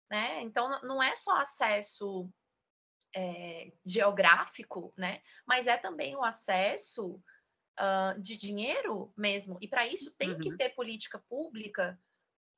Né? 0.10 0.42
Então, 0.42 0.82
não 0.82 1.02
é 1.02 1.16
só 1.16 1.38
acesso 1.38 2.30
é, 3.16 3.72
geográfico, 3.86 4.94
né? 4.98 5.22
Mas 5.46 5.68
é 5.68 5.78
também 5.78 6.16
o 6.16 6.24
acesso 6.24 7.22
uh, 7.80 8.20
de 8.20 8.38
dinheiro 8.38 9.12
mesmo. 9.16 9.58
E 9.62 9.68
para 9.68 9.88
isso 9.88 10.12
tem 10.16 10.34
uhum. 10.34 10.40
que 10.40 10.58
ter 10.58 10.70
política 10.70 11.20
pública 11.30 12.00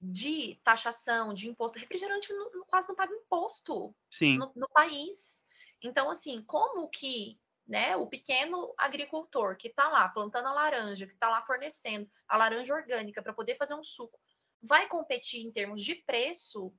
de 0.02 0.60
taxação, 0.64 1.34
de 1.34 1.50
imposto. 1.50 1.78
Refrigerante 1.78 2.32
não, 2.34 2.50
quase 2.66 2.88
não 2.88 2.96
paga 2.96 3.14
imposto 3.14 3.94
no, 4.22 4.52
no, 4.56 4.70
país. 4.70 5.46
Então, 5.82 6.10
assim, 6.10 6.42
como 6.44 6.90
que 6.90 7.40
né, 7.68 7.96
o 7.96 8.08
pequeno 8.08 8.74
agricultor 8.78 9.56
que 9.58 9.68
está 9.68 9.90
lá 9.90 10.08
plantando 10.10 10.48
a 10.48 10.54
laranja, 10.54 11.06
que 11.06 11.14
está 11.14 11.30
lá 11.30 11.42
fornecendo 11.44 12.10
a 12.28 12.38
laranja 12.38 12.74
orgânica 12.74 13.22
para 13.22 13.34
poder 13.34 13.56
fazer 13.56 13.76
um 13.76 13.84
suco, 13.84 14.20
vai 14.62 14.88
competir 14.88 15.46
em 15.46 15.52
termos 15.52 15.84
de 15.84 15.96
preço 15.96 16.74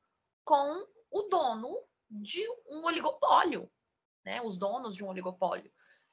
com 0.45 0.87
o 1.11 1.23
dono 1.23 1.79
de 2.11 2.45
um 2.69 2.85
oligopólio, 2.85 3.71
né? 4.25 4.43
Os 4.43 4.59
donos 4.59 4.95
de 4.97 5.05
um 5.05 5.09
oligopólio. 5.09 5.73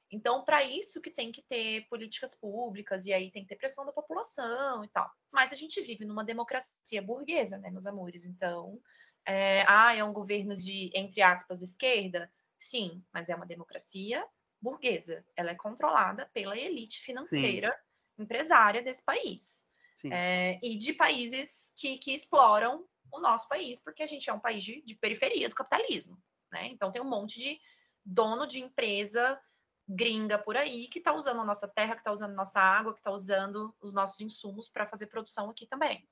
Então, 0.09 0.43
para 0.45 0.63
isso 0.63 1.01
que 1.01 1.11
tem 1.11 1.31
que 1.31 1.41
ter 1.41 1.85
políticas 1.89 2.33
públicas 2.33 3.05
e 3.05 3.13
aí 3.13 3.29
tem 3.29 3.43
que 3.43 3.49
ter 3.49 3.57
pressão 3.57 3.85
da 3.85 3.91
população 3.91 4.83
e 4.83 4.87
tal. 4.87 5.11
Mas 5.31 5.51
a 5.51 5.55
gente 5.55 5.81
vive 5.81 6.05
numa 6.05 6.23
democracia 6.23 7.01
burguesa, 7.01 7.57
né, 7.57 7.69
meus 7.69 7.85
amores? 7.85 8.25
Então, 8.25 8.79
é, 9.25 9.65
ah, 9.67 9.93
é 9.93 10.03
um 10.03 10.13
governo 10.13 10.55
de, 10.55 10.91
entre 10.95 11.21
aspas, 11.21 11.61
esquerda? 11.61 12.31
Sim, 12.57 13.03
mas 13.11 13.29
é 13.29 13.35
uma 13.35 13.45
democracia 13.45 14.25
burguesa. 14.61 15.25
Ela 15.35 15.51
é 15.51 15.55
controlada 15.55 16.29
pela 16.33 16.57
elite 16.57 17.01
financeira, 17.01 17.71
Sim. 17.71 18.23
empresária 18.23 18.81
desse 18.81 19.03
país. 19.03 19.67
É, 20.05 20.59
e 20.63 20.77
de 20.77 20.93
países 20.93 21.73
que, 21.75 21.97
que 21.97 22.13
exploram 22.13 22.87
o 23.11 23.19
nosso 23.19 23.47
país, 23.47 23.81
porque 23.81 24.03
a 24.03 24.07
gente 24.07 24.29
é 24.29 24.33
um 24.33 24.39
país 24.39 24.63
de, 24.63 24.81
de 24.81 24.95
periferia 24.95 25.49
do 25.49 25.55
capitalismo, 25.55 26.21
né? 26.51 26.67
Então 26.67 26.91
tem 26.91 27.01
um 27.01 27.09
monte 27.09 27.39
de 27.39 27.59
dono 28.03 28.45
de 28.47 28.59
empresa 28.59 29.41
gringa 29.87 30.37
por 30.37 30.57
aí 30.57 30.87
que 30.87 30.99
está 30.99 31.13
usando 31.13 31.39
a 31.41 31.45
nossa 31.45 31.67
terra, 31.67 31.93
que 31.93 32.01
está 32.01 32.11
usando 32.11 32.33
nossa 32.33 32.59
água, 32.59 32.93
que 32.93 32.99
está 32.99 33.11
usando 33.11 33.73
os 33.79 33.93
nossos 33.93 34.19
insumos 34.19 34.67
para 34.67 34.87
fazer 34.87 35.07
produção 35.07 35.49
aqui 35.49 35.65
também. 35.65 36.07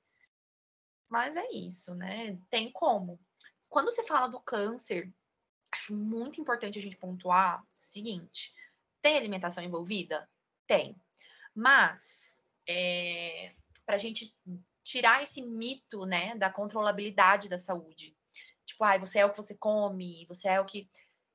Mas 1.08 1.36
é 1.36 1.46
isso, 1.52 1.94
né? 1.94 2.38
Tem 2.50 2.70
como. 2.72 3.20
Quando 3.68 3.90
você 3.90 4.02
fala 4.06 4.28
do 4.28 4.40
câncer, 4.40 5.12
acho 5.72 5.94
muito 5.94 6.40
importante 6.40 6.78
a 6.78 6.82
gente 6.82 6.96
pontuar 6.96 7.62
o 7.62 7.66
seguinte: 7.76 8.52
tem 9.02 9.16
alimentação 9.16 9.62
envolvida? 9.62 10.28
Tem. 10.66 11.00
Mas 11.54 12.42
é, 12.68 13.54
para 13.84 13.94
a 13.94 13.98
gente 13.98 14.34
tirar 14.86 15.20
esse 15.20 15.42
mito, 15.42 16.06
né, 16.06 16.36
da 16.36 16.48
controlabilidade 16.48 17.48
da 17.48 17.58
saúde. 17.58 18.16
Tipo, 18.64 18.84
ah, 18.84 18.96
você 18.96 19.18
é 19.18 19.26
o 19.26 19.30
que 19.30 19.36
você 19.36 19.56
come, 19.56 20.24
você 20.26 20.48
é 20.48 20.60
o 20.60 20.64
que. 20.64 20.88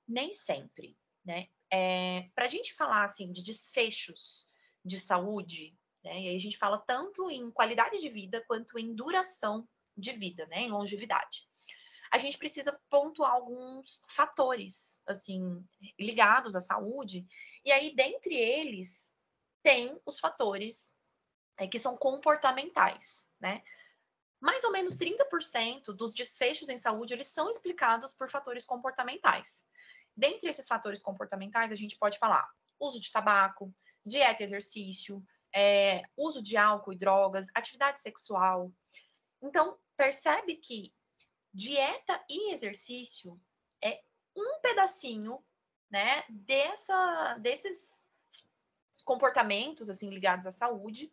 Nem 0.07 0.33
sempre, 0.33 0.97
né? 1.23 1.47
É, 1.69 2.29
Para 2.33 2.45
a 2.45 2.47
gente 2.47 2.73
falar, 2.73 3.03
assim, 3.03 3.31
de 3.31 3.43
desfechos 3.43 4.47
de 4.85 5.01
saúde, 5.01 5.77
né? 6.01 6.13
E 6.13 6.29
aí 6.29 6.35
a 6.35 6.39
gente 6.39 6.57
fala 6.57 6.77
tanto 6.77 7.29
em 7.29 7.51
qualidade 7.51 7.99
de 7.99 8.09
vida 8.09 8.43
quanto 8.47 8.79
em 8.79 8.95
duração 8.95 9.67
de 9.97 10.13
vida, 10.13 10.45
né? 10.47 10.61
Em 10.61 10.71
longevidade. 10.71 11.45
A 12.09 12.17
gente 12.17 12.37
precisa 12.37 12.77
pontuar 12.89 13.33
alguns 13.33 14.01
fatores, 14.07 15.03
assim, 15.05 15.61
ligados 15.99 16.55
à 16.55 16.61
saúde. 16.61 17.25
E 17.65 17.71
aí, 17.71 17.93
dentre 17.93 18.33
eles, 18.33 19.13
tem 19.61 19.99
os 20.05 20.19
fatores 20.19 21.00
é, 21.61 21.67
que 21.67 21.77
são 21.77 21.95
comportamentais 21.95 23.31
né? 23.41 23.63
Mais 24.39 24.63
ou 24.63 24.71
menos 24.71 24.95
30% 24.95 25.93
dos 25.93 26.13
desfechos 26.13 26.69
em 26.69 26.77
saúde, 26.77 27.13
eles 27.13 27.27
são 27.27 27.49
explicados 27.49 28.13
por 28.13 28.29
fatores 28.29 28.65
comportamentais. 28.65 29.67
Dentre 30.15 30.49
esses 30.49 30.67
fatores 30.67 31.01
comportamentais, 31.01 31.71
a 31.71 31.75
gente 31.75 31.97
pode 31.97 32.17
falar 32.17 32.49
uso 32.79 32.99
de 32.99 33.11
tabaco, 33.11 33.73
dieta 34.05 34.41
e 34.41 34.45
exercício, 34.45 35.23
é, 35.53 36.03
uso 36.15 36.41
de 36.41 36.57
álcool 36.57 36.93
e 36.93 36.97
drogas, 36.97 37.47
atividade 37.53 37.99
sexual. 37.99 38.71
Então, 39.41 39.77
percebe 39.95 40.55
que 40.55 40.93
dieta 41.53 42.23
e 42.29 42.53
exercício 42.53 43.39
é 43.83 44.01
um 44.35 44.59
pedacinho, 44.61 45.43
né, 45.89 46.23
dessa, 46.29 47.37
desses 47.39 48.09
comportamentos 49.03 49.89
assim 49.89 50.09
ligados 50.09 50.47
à 50.47 50.51
saúde 50.51 51.11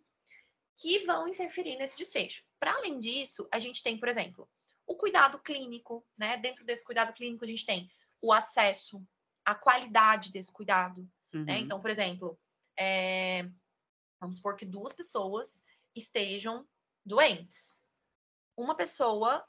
que 0.78 1.04
vão 1.04 1.26
interferir 1.26 1.76
nesse 1.76 1.96
desfecho. 1.96 2.44
Para 2.58 2.74
além 2.74 2.98
disso, 3.00 3.48
a 3.52 3.58
gente 3.58 3.82
tem, 3.82 3.98
por 3.98 4.08
exemplo, 4.08 4.48
o 4.86 4.94
cuidado 4.94 5.38
clínico, 5.40 6.06
né? 6.16 6.36
Dentro 6.36 6.64
desse 6.64 6.84
cuidado 6.84 7.12
clínico, 7.12 7.44
a 7.44 7.48
gente 7.48 7.66
tem 7.66 7.90
o 8.22 8.32
acesso, 8.32 9.04
a 9.44 9.54
qualidade 9.54 10.32
desse 10.32 10.52
cuidado, 10.52 11.02
né? 11.32 11.38
uhum. 11.38 11.44
né? 11.44 11.58
Então, 11.58 11.80
por 11.80 11.90
exemplo, 11.90 12.38
é... 12.78 13.42
vamos 14.20 14.36
supor 14.36 14.56
que 14.56 14.64
duas 14.64 14.92
pessoas 14.92 15.62
estejam 15.94 16.66
doentes. 17.04 17.82
Uma 18.56 18.76
pessoa, 18.76 19.44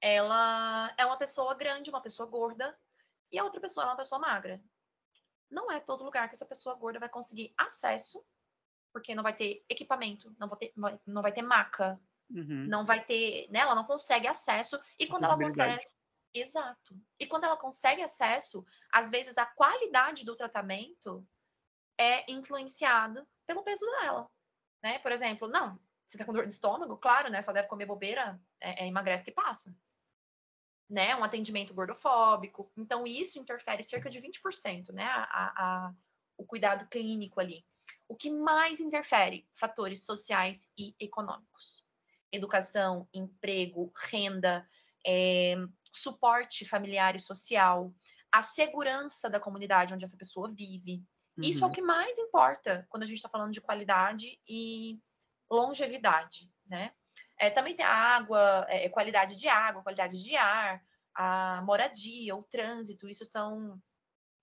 ela 0.00 0.94
é 0.98 1.06
uma 1.06 1.16
pessoa 1.16 1.54
grande, 1.54 1.90
uma 1.90 2.02
pessoa 2.02 2.28
gorda, 2.28 2.78
e 3.32 3.38
a 3.38 3.44
outra 3.44 3.60
pessoa 3.60 3.84
é 3.84 3.88
uma 3.88 3.96
pessoa 3.96 4.18
magra. 4.18 4.62
Não 5.50 5.72
é 5.72 5.80
todo 5.80 6.04
lugar 6.04 6.28
que 6.28 6.34
essa 6.34 6.46
pessoa 6.46 6.74
gorda 6.74 7.00
vai 7.00 7.08
conseguir 7.08 7.54
acesso 7.56 8.24
porque 8.94 9.12
não 9.12 9.24
vai 9.24 9.34
ter 9.34 9.64
equipamento, 9.68 10.32
não 10.38 10.48
vai 10.48 10.56
ter, 10.56 10.72
não 11.04 11.20
vai 11.20 11.32
ter 11.32 11.42
maca, 11.42 12.00
uhum. 12.30 12.66
não 12.68 12.86
vai 12.86 13.04
ter, 13.04 13.50
né? 13.50 13.58
Ela 13.58 13.74
não 13.74 13.84
consegue 13.84 14.28
acesso 14.28 14.80
e 14.96 15.08
quando 15.08 15.24
ela 15.24 15.36
consegue, 15.36 15.82
exato. 16.32 16.96
E 17.18 17.26
quando 17.26 17.42
ela 17.42 17.56
consegue 17.56 18.00
acesso, 18.02 18.64
às 18.92 19.10
vezes 19.10 19.36
a 19.36 19.44
qualidade 19.44 20.24
do 20.24 20.36
tratamento 20.36 21.26
é 21.98 22.30
influenciado 22.30 23.26
pelo 23.44 23.64
peso 23.64 23.84
dela, 23.98 24.30
né? 24.80 25.00
Por 25.00 25.10
exemplo, 25.10 25.48
não, 25.48 25.76
você 26.06 26.16
tá 26.16 26.24
com 26.24 26.32
dor 26.32 26.46
de 26.46 26.54
estômago, 26.54 26.96
claro, 26.96 27.28
né? 27.28 27.42
Só 27.42 27.52
deve 27.52 27.66
comer 27.66 27.86
bobeira, 27.86 28.40
é, 28.60 28.84
é 28.84 28.86
emagrece 28.86 29.24
que 29.24 29.32
passa. 29.32 29.76
Né, 30.88 31.16
um 31.16 31.24
atendimento 31.24 31.74
gordofóbico. 31.74 32.70
Então, 32.76 33.06
isso 33.06 33.38
interfere 33.38 33.82
cerca 33.82 34.08
de 34.08 34.20
20%, 34.20 34.92
né? 34.92 35.04
A, 35.04 35.86
a, 35.88 35.94
o 36.36 36.44
cuidado 36.44 36.86
clínico 36.88 37.40
ali. 37.40 37.64
O 38.08 38.14
que 38.14 38.30
mais 38.30 38.80
interfere? 38.80 39.46
Fatores 39.54 40.04
sociais 40.04 40.70
e 40.76 40.94
econômicos. 41.00 41.84
Educação, 42.30 43.08
emprego, 43.12 43.92
renda, 43.96 44.68
é, 45.06 45.56
suporte 45.92 46.66
familiar 46.66 47.16
e 47.16 47.20
social, 47.20 47.94
a 48.32 48.42
segurança 48.42 49.30
da 49.30 49.38
comunidade 49.38 49.94
onde 49.94 50.04
essa 50.04 50.16
pessoa 50.16 50.48
vive. 50.48 51.02
Uhum. 51.36 51.44
Isso 51.44 51.60
é 51.60 51.62
o 51.62 51.68
uhum. 51.68 51.74
que 51.74 51.82
mais 51.82 52.18
importa 52.18 52.86
quando 52.88 53.04
a 53.04 53.06
gente 53.06 53.16
está 53.16 53.28
falando 53.28 53.52
de 53.52 53.60
qualidade 53.60 54.40
e 54.48 55.00
longevidade, 55.50 56.50
né? 56.66 56.92
É, 57.38 57.50
também 57.50 57.76
tem 57.76 57.84
a 57.84 57.92
água, 57.92 58.66
é, 58.68 58.88
qualidade 58.88 59.36
de 59.36 59.48
água, 59.48 59.82
qualidade 59.82 60.22
de 60.22 60.36
ar, 60.36 60.82
a 61.14 61.62
moradia, 61.62 62.34
o 62.34 62.42
trânsito, 62.42 63.08
isso 63.08 63.24
são 63.24 63.80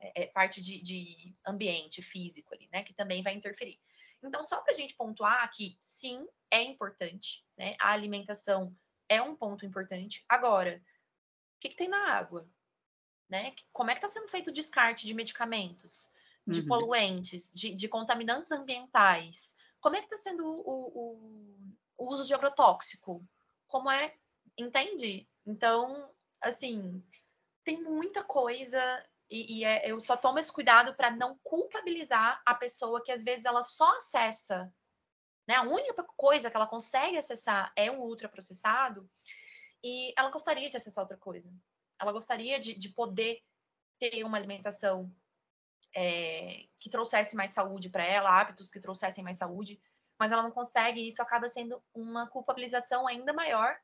é, 0.02 0.28
parte 0.28 0.62
de, 0.62 0.82
de, 0.82 1.36
ambiente 1.46 2.02
físico 2.02 2.54
ali, 2.54 2.68
né? 2.72 2.84
Que 2.84 2.94
também 2.94 3.22
vai 3.22 3.34
interferir. 3.34 3.80
Então, 4.24 4.44
só 4.44 4.62
para 4.62 4.72
a 4.72 4.76
gente 4.76 4.96
pontuar 4.96 5.50
que 5.52 5.78
sim, 5.80 6.26
é 6.50 6.62
importante, 6.64 7.46
né? 7.58 7.76
A 7.80 7.92
alimentação 7.92 8.76
é 9.08 9.22
um 9.22 9.36
ponto 9.36 9.66
importante. 9.66 10.24
Agora, 10.28 10.82
o 11.58 11.60
que, 11.60 11.70
que 11.70 11.76
tem 11.76 11.90
na 11.90 12.14
água? 12.14 12.50
Né? 13.30 13.54
Como 13.72 13.90
é 13.90 13.94
que 13.94 14.00
está 14.04 14.10
sendo 14.10 14.30
feito 14.30 14.50
o 14.50 14.54
descarte 14.54 15.06
de 15.06 15.14
medicamentos, 15.14 16.10
de 16.46 16.62
uhum. 16.62 16.68
poluentes, 16.68 17.52
de, 17.54 17.74
de, 17.76 17.88
contaminantes 17.88 18.52
ambientais? 18.52 19.56
Como 19.80 19.96
é 19.96 20.00
que 20.00 20.06
está 20.06 20.18
sendo 20.18 20.46
o, 20.46 20.54
o, 20.68 21.76
o 21.98 22.14
uso 22.14 22.26
de 22.26 22.34
agrotóxico? 22.34 23.26
Como 23.68 23.90
é, 23.90 24.14
entende? 24.58 25.28
Então, 25.46 26.14
assim, 26.42 27.04
tem 27.64 27.82
muita 27.82 28.24
coisa 28.24 28.80
e, 29.32 29.60
e 29.60 29.64
é, 29.64 29.90
eu 29.90 30.00
só 30.02 30.18
tomo 30.18 30.40
esse 30.40 30.52
cuidado 30.52 30.94
para 30.94 31.10
não 31.10 31.40
culpabilizar 31.42 32.42
a 32.46 32.54
pessoa 32.54 33.02
que 33.02 33.12
às 33.12 33.24
vezes 33.24 33.46
ela 33.46 33.64
só 33.64 33.96
acessa, 33.96 34.72
né? 35.48 35.56
A 35.56 35.64
única 35.64 36.04
coisa 36.18 36.52
que 36.52 36.58
ela 36.58 36.68
consegue 36.68 37.18
acessar 37.18 37.72
é 37.76 37.90
um 37.90 38.02
ultraprocessado 38.02 39.10
e 39.82 40.14
ela 40.18 40.30
gostaria 40.30 40.70
de 40.70 40.76
acessar 40.76 41.04
outra 41.04 41.18
coisa. 41.18 41.52
Ela 42.00 42.12
gostaria 42.12 42.60
de, 42.60 42.76
de 42.76 42.90
poder 42.90 43.42
ter 43.98 44.24
uma 44.26 44.38
alimentação 44.38 45.10
é, 45.96 46.66
que 46.78 46.90
trouxesse 46.90 47.36
mais 47.36 47.52
saúde 47.52 47.90
para 47.90 48.04
ela, 48.04 48.38
hábitos 48.38 48.70
que 48.70 48.80
trouxessem 48.82 49.24
mais 49.24 49.38
saúde, 49.38 49.82
mas 50.20 50.32
ela 50.32 50.44
não 50.44 50.52
consegue 50.52 51.00
e 51.00 51.08
isso 51.08 51.22
acaba 51.22 51.48
sendo 51.48 51.82
uma 51.94 52.28
culpabilização 52.28 53.08
ainda 53.08 53.32
maior. 53.32 53.80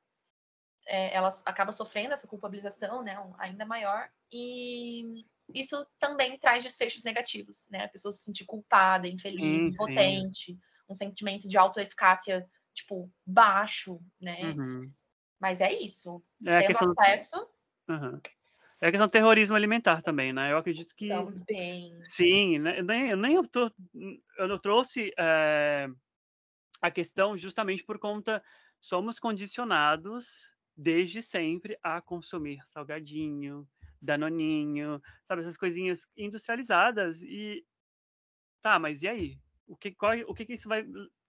É, 0.85 1.13
ela 1.13 1.29
acaba 1.45 1.71
sofrendo 1.71 2.13
essa 2.13 2.27
culpabilização, 2.27 3.01
né, 3.01 3.17
ainda 3.39 3.65
maior 3.65 4.09
e 4.31 5.25
isso 5.53 5.85
também 5.99 6.37
traz 6.37 6.63
desfechos 6.63 7.03
negativos, 7.03 7.65
né? 7.69 7.85
A 7.85 7.87
pessoa 7.87 8.11
se 8.11 8.23
sentir 8.23 8.45
culpada, 8.45 9.07
infeliz, 9.07 9.61
sim, 9.61 9.67
impotente, 9.67 10.53
sim. 10.53 10.59
um 10.89 10.95
sentimento 10.95 11.47
de 11.47 11.57
autoeficácia, 11.57 12.47
tipo, 12.73 13.03
baixo, 13.25 13.99
né? 14.19 14.53
Uhum. 14.55 14.91
Mas 15.39 15.61
é 15.61 15.71
isso. 15.71 16.21
É 16.45 16.61
Tendo 16.61 16.91
acesso. 16.99 17.47
Do... 17.87 17.93
Uhum. 17.93 18.21
É 18.79 18.87
a 18.87 18.91
questão 18.91 19.07
do 19.07 19.11
terrorismo 19.11 19.55
alimentar 19.55 20.01
também, 20.03 20.31
né? 20.31 20.51
Eu 20.51 20.57
acredito 20.57 20.95
que. 20.95 21.07
Também. 21.07 21.97
Sim, 22.03 22.59
né? 22.59 22.79
eu 22.79 22.83
nem, 22.83 23.09
eu 23.09 23.17
nem 23.17 23.33
eu, 23.33 23.47
tô, 23.47 23.71
eu 24.37 24.47
não 24.47 24.59
trouxe 24.59 25.11
é, 25.17 25.87
a 26.81 26.91
questão 26.91 27.37
justamente 27.37 27.83
por 27.83 27.97
conta. 27.97 28.43
Somos 28.79 29.19
condicionados 29.19 30.51
desde 30.75 31.23
sempre 31.23 31.77
a 31.81 31.99
consumir 31.99 32.59
salgadinho, 32.65 33.67
danoninho, 34.07 35.01
sabe, 35.27 35.41
essas 35.41 35.57
coisinhas 35.57 36.07
industrializadas 36.17 37.21
e 37.21 37.63
tá, 38.61 38.79
mas 38.79 39.03
e 39.03 39.07
aí? 39.07 39.37
O 39.67 39.75
que 39.75 39.91
qual, 39.91 40.17
o 40.27 40.33
que, 40.33 40.45
que 40.45 40.53
isso 40.53 40.67
vai 40.67 40.85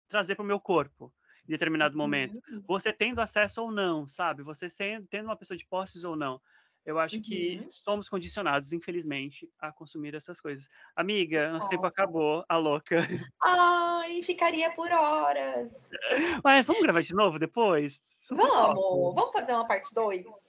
trazer 0.08 0.34
para 0.34 0.44
o 0.44 0.46
meu 0.46 0.60
corpo 0.60 1.12
em 1.46 1.50
determinado 1.50 1.96
momento? 1.96 2.40
Uhum. 2.50 2.62
Você 2.66 2.92
tendo 2.92 3.20
acesso 3.20 3.62
ou 3.62 3.70
não, 3.70 4.06
sabe? 4.06 4.42
Você 4.42 4.70
sendo, 4.70 5.06
tendo 5.08 5.26
uma 5.26 5.36
pessoa 5.36 5.58
de 5.58 5.66
posses 5.66 6.04
ou 6.04 6.16
não. 6.16 6.40
Eu 6.86 6.98
acho 6.98 7.16
uhum. 7.16 7.22
que 7.22 7.66
somos 7.68 8.08
condicionados, 8.08 8.72
infelizmente, 8.72 9.46
a 9.58 9.70
consumir 9.70 10.14
essas 10.14 10.40
coisas. 10.40 10.66
Amiga, 10.96 11.52
nosso 11.52 11.66
oh. 11.66 11.68
tempo 11.68 11.84
acabou, 11.84 12.44
a 12.48 12.56
louca. 12.56 12.96
Ai, 13.44 14.22
ficaria 14.22 14.70
por 14.70 14.90
horas. 14.90 15.70
Mas 16.42 16.64
vamos 16.64 16.82
gravar 16.82 17.02
de 17.02 17.12
novo 17.12 17.38
depois? 17.38 18.02
Vamos, 18.30 19.14
vamos 19.14 19.32
fazer 19.32 19.52
uma 19.52 19.66
parte 19.66 19.92
2? 19.94 20.47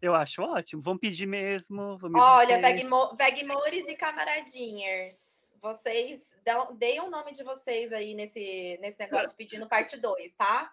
Eu 0.00 0.14
acho 0.14 0.42
ótimo. 0.42 0.82
Vamos 0.82 1.00
pedir 1.00 1.26
mesmo. 1.26 1.98
Olha, 2.14 2.60
Vegmo 2.60 3.14
Vegmores 3.16 3.88
e 3.88 3.96
camaradinhas. 3.96 5.56
Vocês 5.60 6.36
deem 6.76 7.00
o 7.00 7.10
nome 7.10 7.32
de 7.32 7.42
vocês 7.42 7.92
aí 7.92 8.14
nesse, 8.14 8.78
nesse 8.80 8.98
negócio 9.00 9.36
pedindo 9.36 9.68
parte 9.68 9.98
2, 9.98 10.34
tá? 10.34 10.70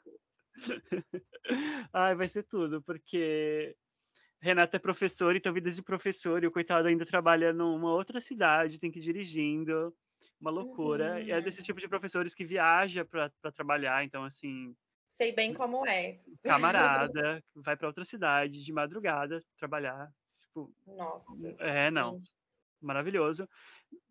Ai, 1.94 2.16
vai 2.16 2.28
ser 2.28 2.44
tudo, 2.44 2.82
porque 2.82 3.76
Renata 4.42 4.78
é 4.78 4.80
professora, 4.80 5.38
então 5.38 5.54
vida 5.54 5.72
de 5.72 5.82
professor, 5.82 6.44
e 6.44 6.48
o 6.48 6.52
coitado 6.52 6.88
ainda 6.88 7.06
trabalha 7.06 7.54
numa 7.54 7.92
outra 7.92 8.20
cidade, 8.20 8.80
tem 8.80 8.92
que 8.92 9.00
ir 9.00 9.04
dirigindo, 9.04 9.94
uma 10.40 10.52
loucura. 10.52 11.14
Uhum. 11.14 11.20
E 11.20 11.32
é 11.32 11.42
desse 11.42 11.60
uhum. 11.60 11.66
tipo 11.66 11.80
de 11.80 11.88
professores 11.88 12.34
que 12.36 12.46
viaja 12.46 13.06
para 13.06 13.32
trabalhar, 13.56 14.04
então 14.04 14.24
assim, 14.24 14.76
Sei 15.14 15.32
bem 15.32 15.54
como 15.54 15.86
é. 15.86 16.20
Camarada, 16.42 17.40
vai 17.56 17.78
para 17.78 17.88
outra 17.88 18.04
cidade 18.04 18.64
de 18.64 18.74
madrugada 18.74 19.44
trabalhar. 19.60 20.12
Tipo, 20.42 20.74
Nossa. 20.88 21.56
É, 21.60 21.88
sim. 21.88 21.94
não. 21.94 22.20
Maravilhoso. 22.82 23.48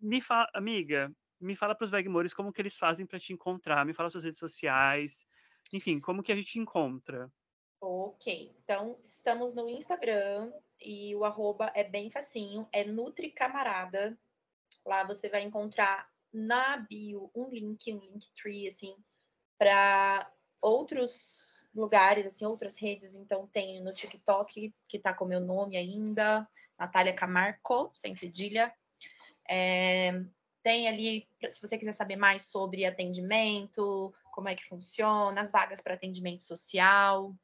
Me 0.00 0.20
fala, 0.20 0.48
amiga, 0.54 1.12
me 1.40 1.56
fala 1.56 1.74
para 1.74 1.84
os 1.84 1.90
Vegmores 1.90 2.32
como 2.32 2.52
que 2.52 2.62
eles 2.62 2.76
fazem 2.76 3.04
para 3.04 3.18
te 3.18 3.32
encontrar. 3.32 3.84
Me 3.84 3.92
fala 3.92 4.10
suas 4.10 4.22
redes 4.22 4.38
sociais. 4.38 5.26
Enfim, 5.72 5.98
como 5.98 6.22
que 6.22 6.30
a 6.30 6.36
gente 6.36 6.56
encontra? 6.60 7.28
Ok, 7.80 8.54
então 8.62 8.96
estamos 9.02 9.52
no 9.52 9.68
Instagram 9.68 10.52
e 10.80 11.16
o 11.16 11.24
arroba 11.24 11.72
é 11.74 11.82
bem 11.82 12.12
facinho, 12.12 12.68
é 12.72 12.84
Nutri 12.84 13.32
Camarada. 13.32 14.16
Lá 14.86 15.02
você 15.02 15.28
vai 15.28 15.42
encontrar 15.42 16.08
na 16.32 16.76
bio 16.76 17.28
um 17.34 17.48
link, 17.48 17.92
um 17.92 17.98
link 17.98 18.32
tree, 18.40 18.68
assim, 18.68 18.94
para 19.58 20.32
outros 20.62 21.68
lugares, 21.74 22.26
assim, 22.26 22.46
outras 22.46 22.76
redes, 22.76 23.14
então 23.14 23.46
tem 23.48 23.82
no 23.82 23.92
TikTok, 23.92 24.72
que 24.88 24.98
tá 24.98 25.12
com 25.12 25.24
meu 25.24 25.40
nome 25.40 25.76
ainda, 25.76 26.48
Natália 26.78 27.12
Camarco, 27.12 27.90
sem 27.94 28.14
cedilha. 28.14 28.72
É, 29.48 30.22
tem 30.62 30.86
ali, 30.88 31.28
se 31.50 31.60
você 31.60 31.76
quiser 31.76 31.92
saber 31.92 32.16
mais 32.16 32.42
sobre 32.42 32.86
atendimento, 32.86 34.14
como 34.32 34.48
é 34.48 34.54
que 34.54 34.64
funciona, 34.66 35.40
as 35.40 35.50
vagas 35.50 35.80
para 35.80 35.94
atendimento 35.94 36.40
social. 36.40 37.34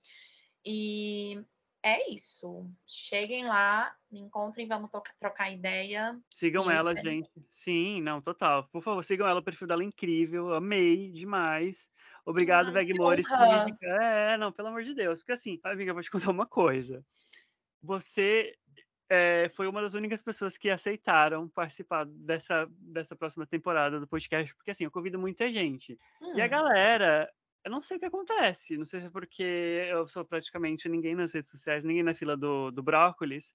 E 0.65 1.43
é 1.89 2.11
isso. 2.11 2.67
Cheguem 2.87 3.47
lá, 3.47 3.95
me 4.11 4.21
encontrem, 4.21 4.67
vamos 4.67 4.91
trocar 5.19 5.51
ideia. 5.51 6.19
Sigam 6.31 6.71
ela, 6.71 6.95
gente. 6.95 7.31
Sim, 7.49 8.01
não, 8.03 8.21
total. 8.21 8.69
Por 8.73 8.83
favor, 8.83 9.05
sigam 9.05 9.27
ela, 9.27 9.41
o 9.41 9.43
perfil 9.43 9.67
dela 9.67 9.83
é 9.83 9.87
incrível. 9.87 10.55
Amei 10.55 11.11
demais. 11.13 11.91
Obrigado, 12.25 12.73
Veg 12.73 12.93
Mores. 12.95 13.27
É, 13.83 14.37
não, 14.37 14.53
pelo 14.53 14.69
amor 14.69 14.83
de 14.83 14.95
Deus. 14.95 15.21
Porque 15.21 15.33
assim, 15.33 15.59
amiga, 15.65 15.91
eu 15.91 15.95
vou 15.95 16.03
te 16.03 16.11
contar 16.11 16.31
uma 16.31 16.47
coisa. 16.47 17.05
Você 17.83 18.55
é, 19.11 19.51
foi 19.55 19.67
uma 19.67 19.81
das 19.81 19.95
únicas 19.95 20.21
pessoas 20.21 20.59
que 20.59 20.69
aceitaram 20.69 21.49
participar 21.49 22.05
dessa, 22.05 22.69
dessa 22.71 23.17
próxima 23.17 23.47
temporada 23.47 23.99
do 23.99 24.07
podcast, 24.07 24.55
porque 24.55 24.71
assim, 24.71 24.85
eu 24.85 24.91
convido 24.91 25.19
muita 25.19 25.51
gente. 25.51 25.99
Hum. 26.21 26.37
E 26.37 26.43
a 26.43 26.45
hum. 26.45 26.49
galera 26.49 27.31
eu 27.65 27.71
não 27.71 27.83
sei 27.83 27.97
o 27.97 28.01
que 28.01 28.07
acontece. 28.07 28.77
Não 28.77 28.85
sei 28.85 29.01
se 29.01 29.07
é 29.07 29.11
porque 29.11 29.43
eu 29.43 30.07
sou 30.09 30.25
praticamente 30.25 30.89
ninguém 30.89 31.15
nas 31.15 31.33
redes 31.33 31.51
sociais, 31.51 31.85
ninguém 31.85 32.03
na 32.03 32.15
fila 32.15 32.37
do, 32.37 32.71
do 32.71 32.83
brócolis. 32.83 33.55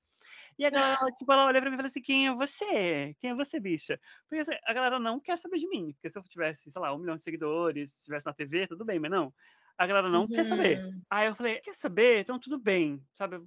E 0.57 0.65
a 0.65 0.69
galera, 1.01 1.11
tipo, 1.17 1.31
ela 1.31 1.45
olha 1.45 1.61
pra 1.61 1.69
mim 1.69 1.75
e 1.75 1.77
fala 1.77 1.87
assim: 1.87 2.01
quem 2.01 2.27
é 2.27 2.33
você? 2.33 3.15
Quem 3.19 3.31
é 3.31 3.35
você, 3.35 3.59
bicha? 3.59 3.99
Porque 4.27 4.41
assim, 4.41 4.59
a 4.65 4.73
galera 4.73 4.99
não 4.99 5.19
quer 5.19 5.37
saber 5.37 5.57
de 5.57 5.67
mim. 5.67 5.93
Porque 5.93 6.09
se 6.09 6.17
eu 6.17 6.23
tivesse, 6.23 6.69
sei 6.69 6.81
lá, 6.81 6.93
um 6.93 6.99
milhão 6.99 7.17
de 7.17 7.23
seguidores, 7.23 7.91
se 7.91 7.99
estivesse 7.99 8.25
na 8.25 8.33
TV, 8.33 8.67
tudo 8.67 8.85
bem, 8.85 8.99
mas 8.99 9.11
não. 9.11 9.33
A 9.77 9.87
galera 9.87 10.09
não 10.09 10.21
uhum. 10.21 10.27
quer 10.27 10.45
saber. 10.45 10.83
Uhum. 10.83 11.01
Aí 11.09 11.27
eu 11.27 11.35
falei: 11.35 11.59
quer 11.59 11.73
saber? 11.73 12.19
Então 12.19 12.39
tudo 12.39 12.59
bem, 12.59 13.01
sabe? 13.13 13.41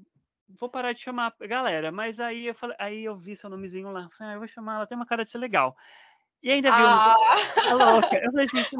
Vou 0.49 0.69
parar 0.69 0.93
de 0.93 1.01
chamar 1.01 1.35
a 1.41 1.47
galera. 1.47 1.93
Mas 1.93 2.21
aí 2.21 2.47
eu 2.47 2.55
falei, 2.55 2.77
aí 2.79 3.05
eu 3.05 3.17
vi 3.17 3.37
seu 3.37 3.51
nomezinho 3.51 3.91
lá. 3.91 4.09
Falei, 4.17 4.33
ah, 4.33 4.37
eu 4.37 4.39
vou 4.39 4.49
chamar 4.49 4.77
ela, 4.77 4.87
tem 4.87 4.97
uma 4.97 5.07
cara 5.07 5.25
de 5.25 5.31
ser 5.31 5.39
legal. 5.39 5.77
E 6.43 6.51
ainda 6.51 6.71
viu. 6.75 6.87
Ah. 6.87 7.17
A 7.71 7.75
louca. 7.75 8.17
Eu 8.17 8.31
falei 8.31 8.47
assim. 8.47 8.77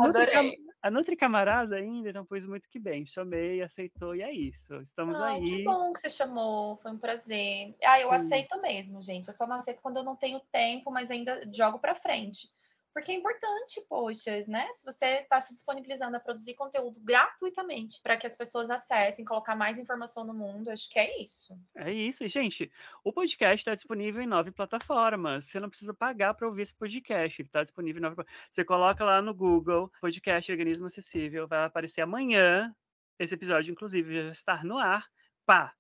A 0.87 0.91
Nutri 0.91 1.17
Camarada 1.17 1.75
ainda 1.75 2.13
não 2.13 2.25
pôs 2.25 2.47
muito 2.47 2.69
que 2.69 2.79
bem. 2.79 3.05
Chamei, 3.05 3.61
aceitou 3.61 4.15
e 4.15 4.23
é 4.23 4.31
isso. 4.31 4.77
Estamos 4.83 5.19
Ai, 5.19 5.35
aí. 5.35 5.45
Que 5.45 5.65
bom 5.65 5.93
que 5.93 5.99
você 5.99 6.09
chamou, 6.09 6.77
foi 6.77 6.93
um 6.93 6.99
prazer. 6.99 7.75
Ah, 7.85 8.01
eu 8.01 8.09
Sim. 8.11 8.15
aceito 8.15 8.63
mesmo, 8.63 9.03
gente. 9.03 9.27
Eu 9.27 9.35
só 9.35 9.49
não 9.49 9.57
aceito 9.57 9.83
quando 9.83 9.97
eu 9.97 10.05
não 10.05 10.15
tenho 10.15 10.39
tempo, 10.53 10.93
mas 10.93 11.11
ainda 11.11 11.43
jogo 11.53 11.81
para 11.81 11.97
frente. 11.97 12.49
Porque 12.97 13.13
é 13.13 13.15
importante, 13.15 13.85
poxa, 13.91 14.31
né? 14.49 14.73
Se 14.73 14.83
você 14.83 15.21
está 15.21 15.39
se 15.39 15.53
disponibilizando 15.53 16.17
a 16.17 16.21
produzir 16.21 16.55
conteúdo 16.55 16.99
gratuitamente 16.99 18.01
para 18.03 18.17
que 18.17 18.27
as 18.27 18.35
pessoas 18.35 18.71
acessem, 18.71 19.23
colocar 19.23 19.55
mais 19.55 19.79
informação 19.79 20.25
no 20.25 20.33
mundo, 20.33 20.71
acho 20.71 20.89
que 20.91 20.99
é 20.99 21.23
isso. 21.23 21.55
É 21.75 21.93
isso. 21.93 22.25
E, 22.25 22.29
gente, 22.31 22.73
o 23.05 23.13
podcast 23.13 23.61
está 23.61 23.75
disponível 23.75 24.23
em 24.23 24.27
nove 24.27 24.51
plataformas. 24.51 25.45
Você 25.45 25.61
não 25.61 25.69
precisa 25.69 25.93
pagar 25.93 26.33
para 26.33 26.47
ouvir 26.47 26.63
esse 26.63 26.75
podcast. 26.75 27.43
Está 27.43 27.63
disponível 27.63 28.01
em 28.01 28.03
nove 28.03 28.25
Você 28.51 28.65
coloca 28.65 29.05
lá 29.05 29.21
no 29.21 29.35
Google, 29.35 29.93
podcast 30.01 30.51
Organismo 30.51 30.87
Acessível, 30.87 31.47
vai 31.47 31.67
aparecer 31.67 32.01
amanhã. 32.01 32.75
Esse 33.19 33.35
episódio, 33.35 33.73
inclusive, 33.73 34.25
já 34.25 34.31
está 34.31 34.65
no 34.65 34.79
ar. 34.79 35.05
Pá! 35.45 35.75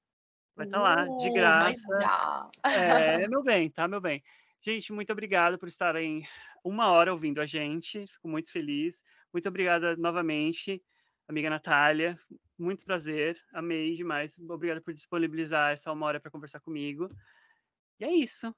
Vai 0.54 0.66
estar 0.66 0.76
tá 0.76 0.82
lá, 0.82 1.04
de 1.16 1.30
uh, 1.30 1.32
graça. 1.32 2.50
É, 2.62 3.26
meu 3.26 3.42
bem, 3.42 3.70
tá, 3.70 3.88
meu 3.88 4.02
bem. 4.02 4.22
Gente, 4.60 4.92
muito 4.92 5.12
obrigado 5.12 5.58
por 5.58 5.68
estarem 5.68 6.26
uma 6.66 6.90
hora 6.90 7.12
ouvindo 7.12 7.40
a 7.40 7.46
gente. 7.46 8.06
Fico 8.06 8.28
muito 8.28 8.50
feliz. 8.50 9.00
Muito 9.32 9.48
obrigada 9.48 9.96
novamente, 9.96 10.82
amiga 11.28 11.48
Natália. 11.48 12.18
Muito 12.58 12.84
prazer. 12.84 13.38
Amei 13.52 13.94
demais. 13.94 14.38
Obrigada 14.38 14.80
por 14.80 14.92
disponibilizar 14.92 15.72
essa 15.72 15.92
uma 15.92 16.06
hora 16.06 16.20
para 16.20 16.30
conversar 16.30 16.60
comigo. 16.60 17.08
E 18.00 18.04
é 18.04 18.12
isso. 18.12 18.54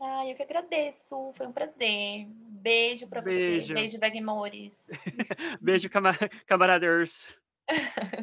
Ah, 0.00 0.26
eu 0.26 0.34
que 0.34 0.42
agradeço. 0.42 1.32
Foi 1.34 1.46
um 1.46 1.52
prazer. 1.52 2.26
Beijo 2.28 3.06
para 3.06 3.20
você. 3.20 3.72
Beijo, 3.72 3.98
Vegmores. 4.00 4.84
Beijo, 5.60 5.88
camaraders. 6.48 7.36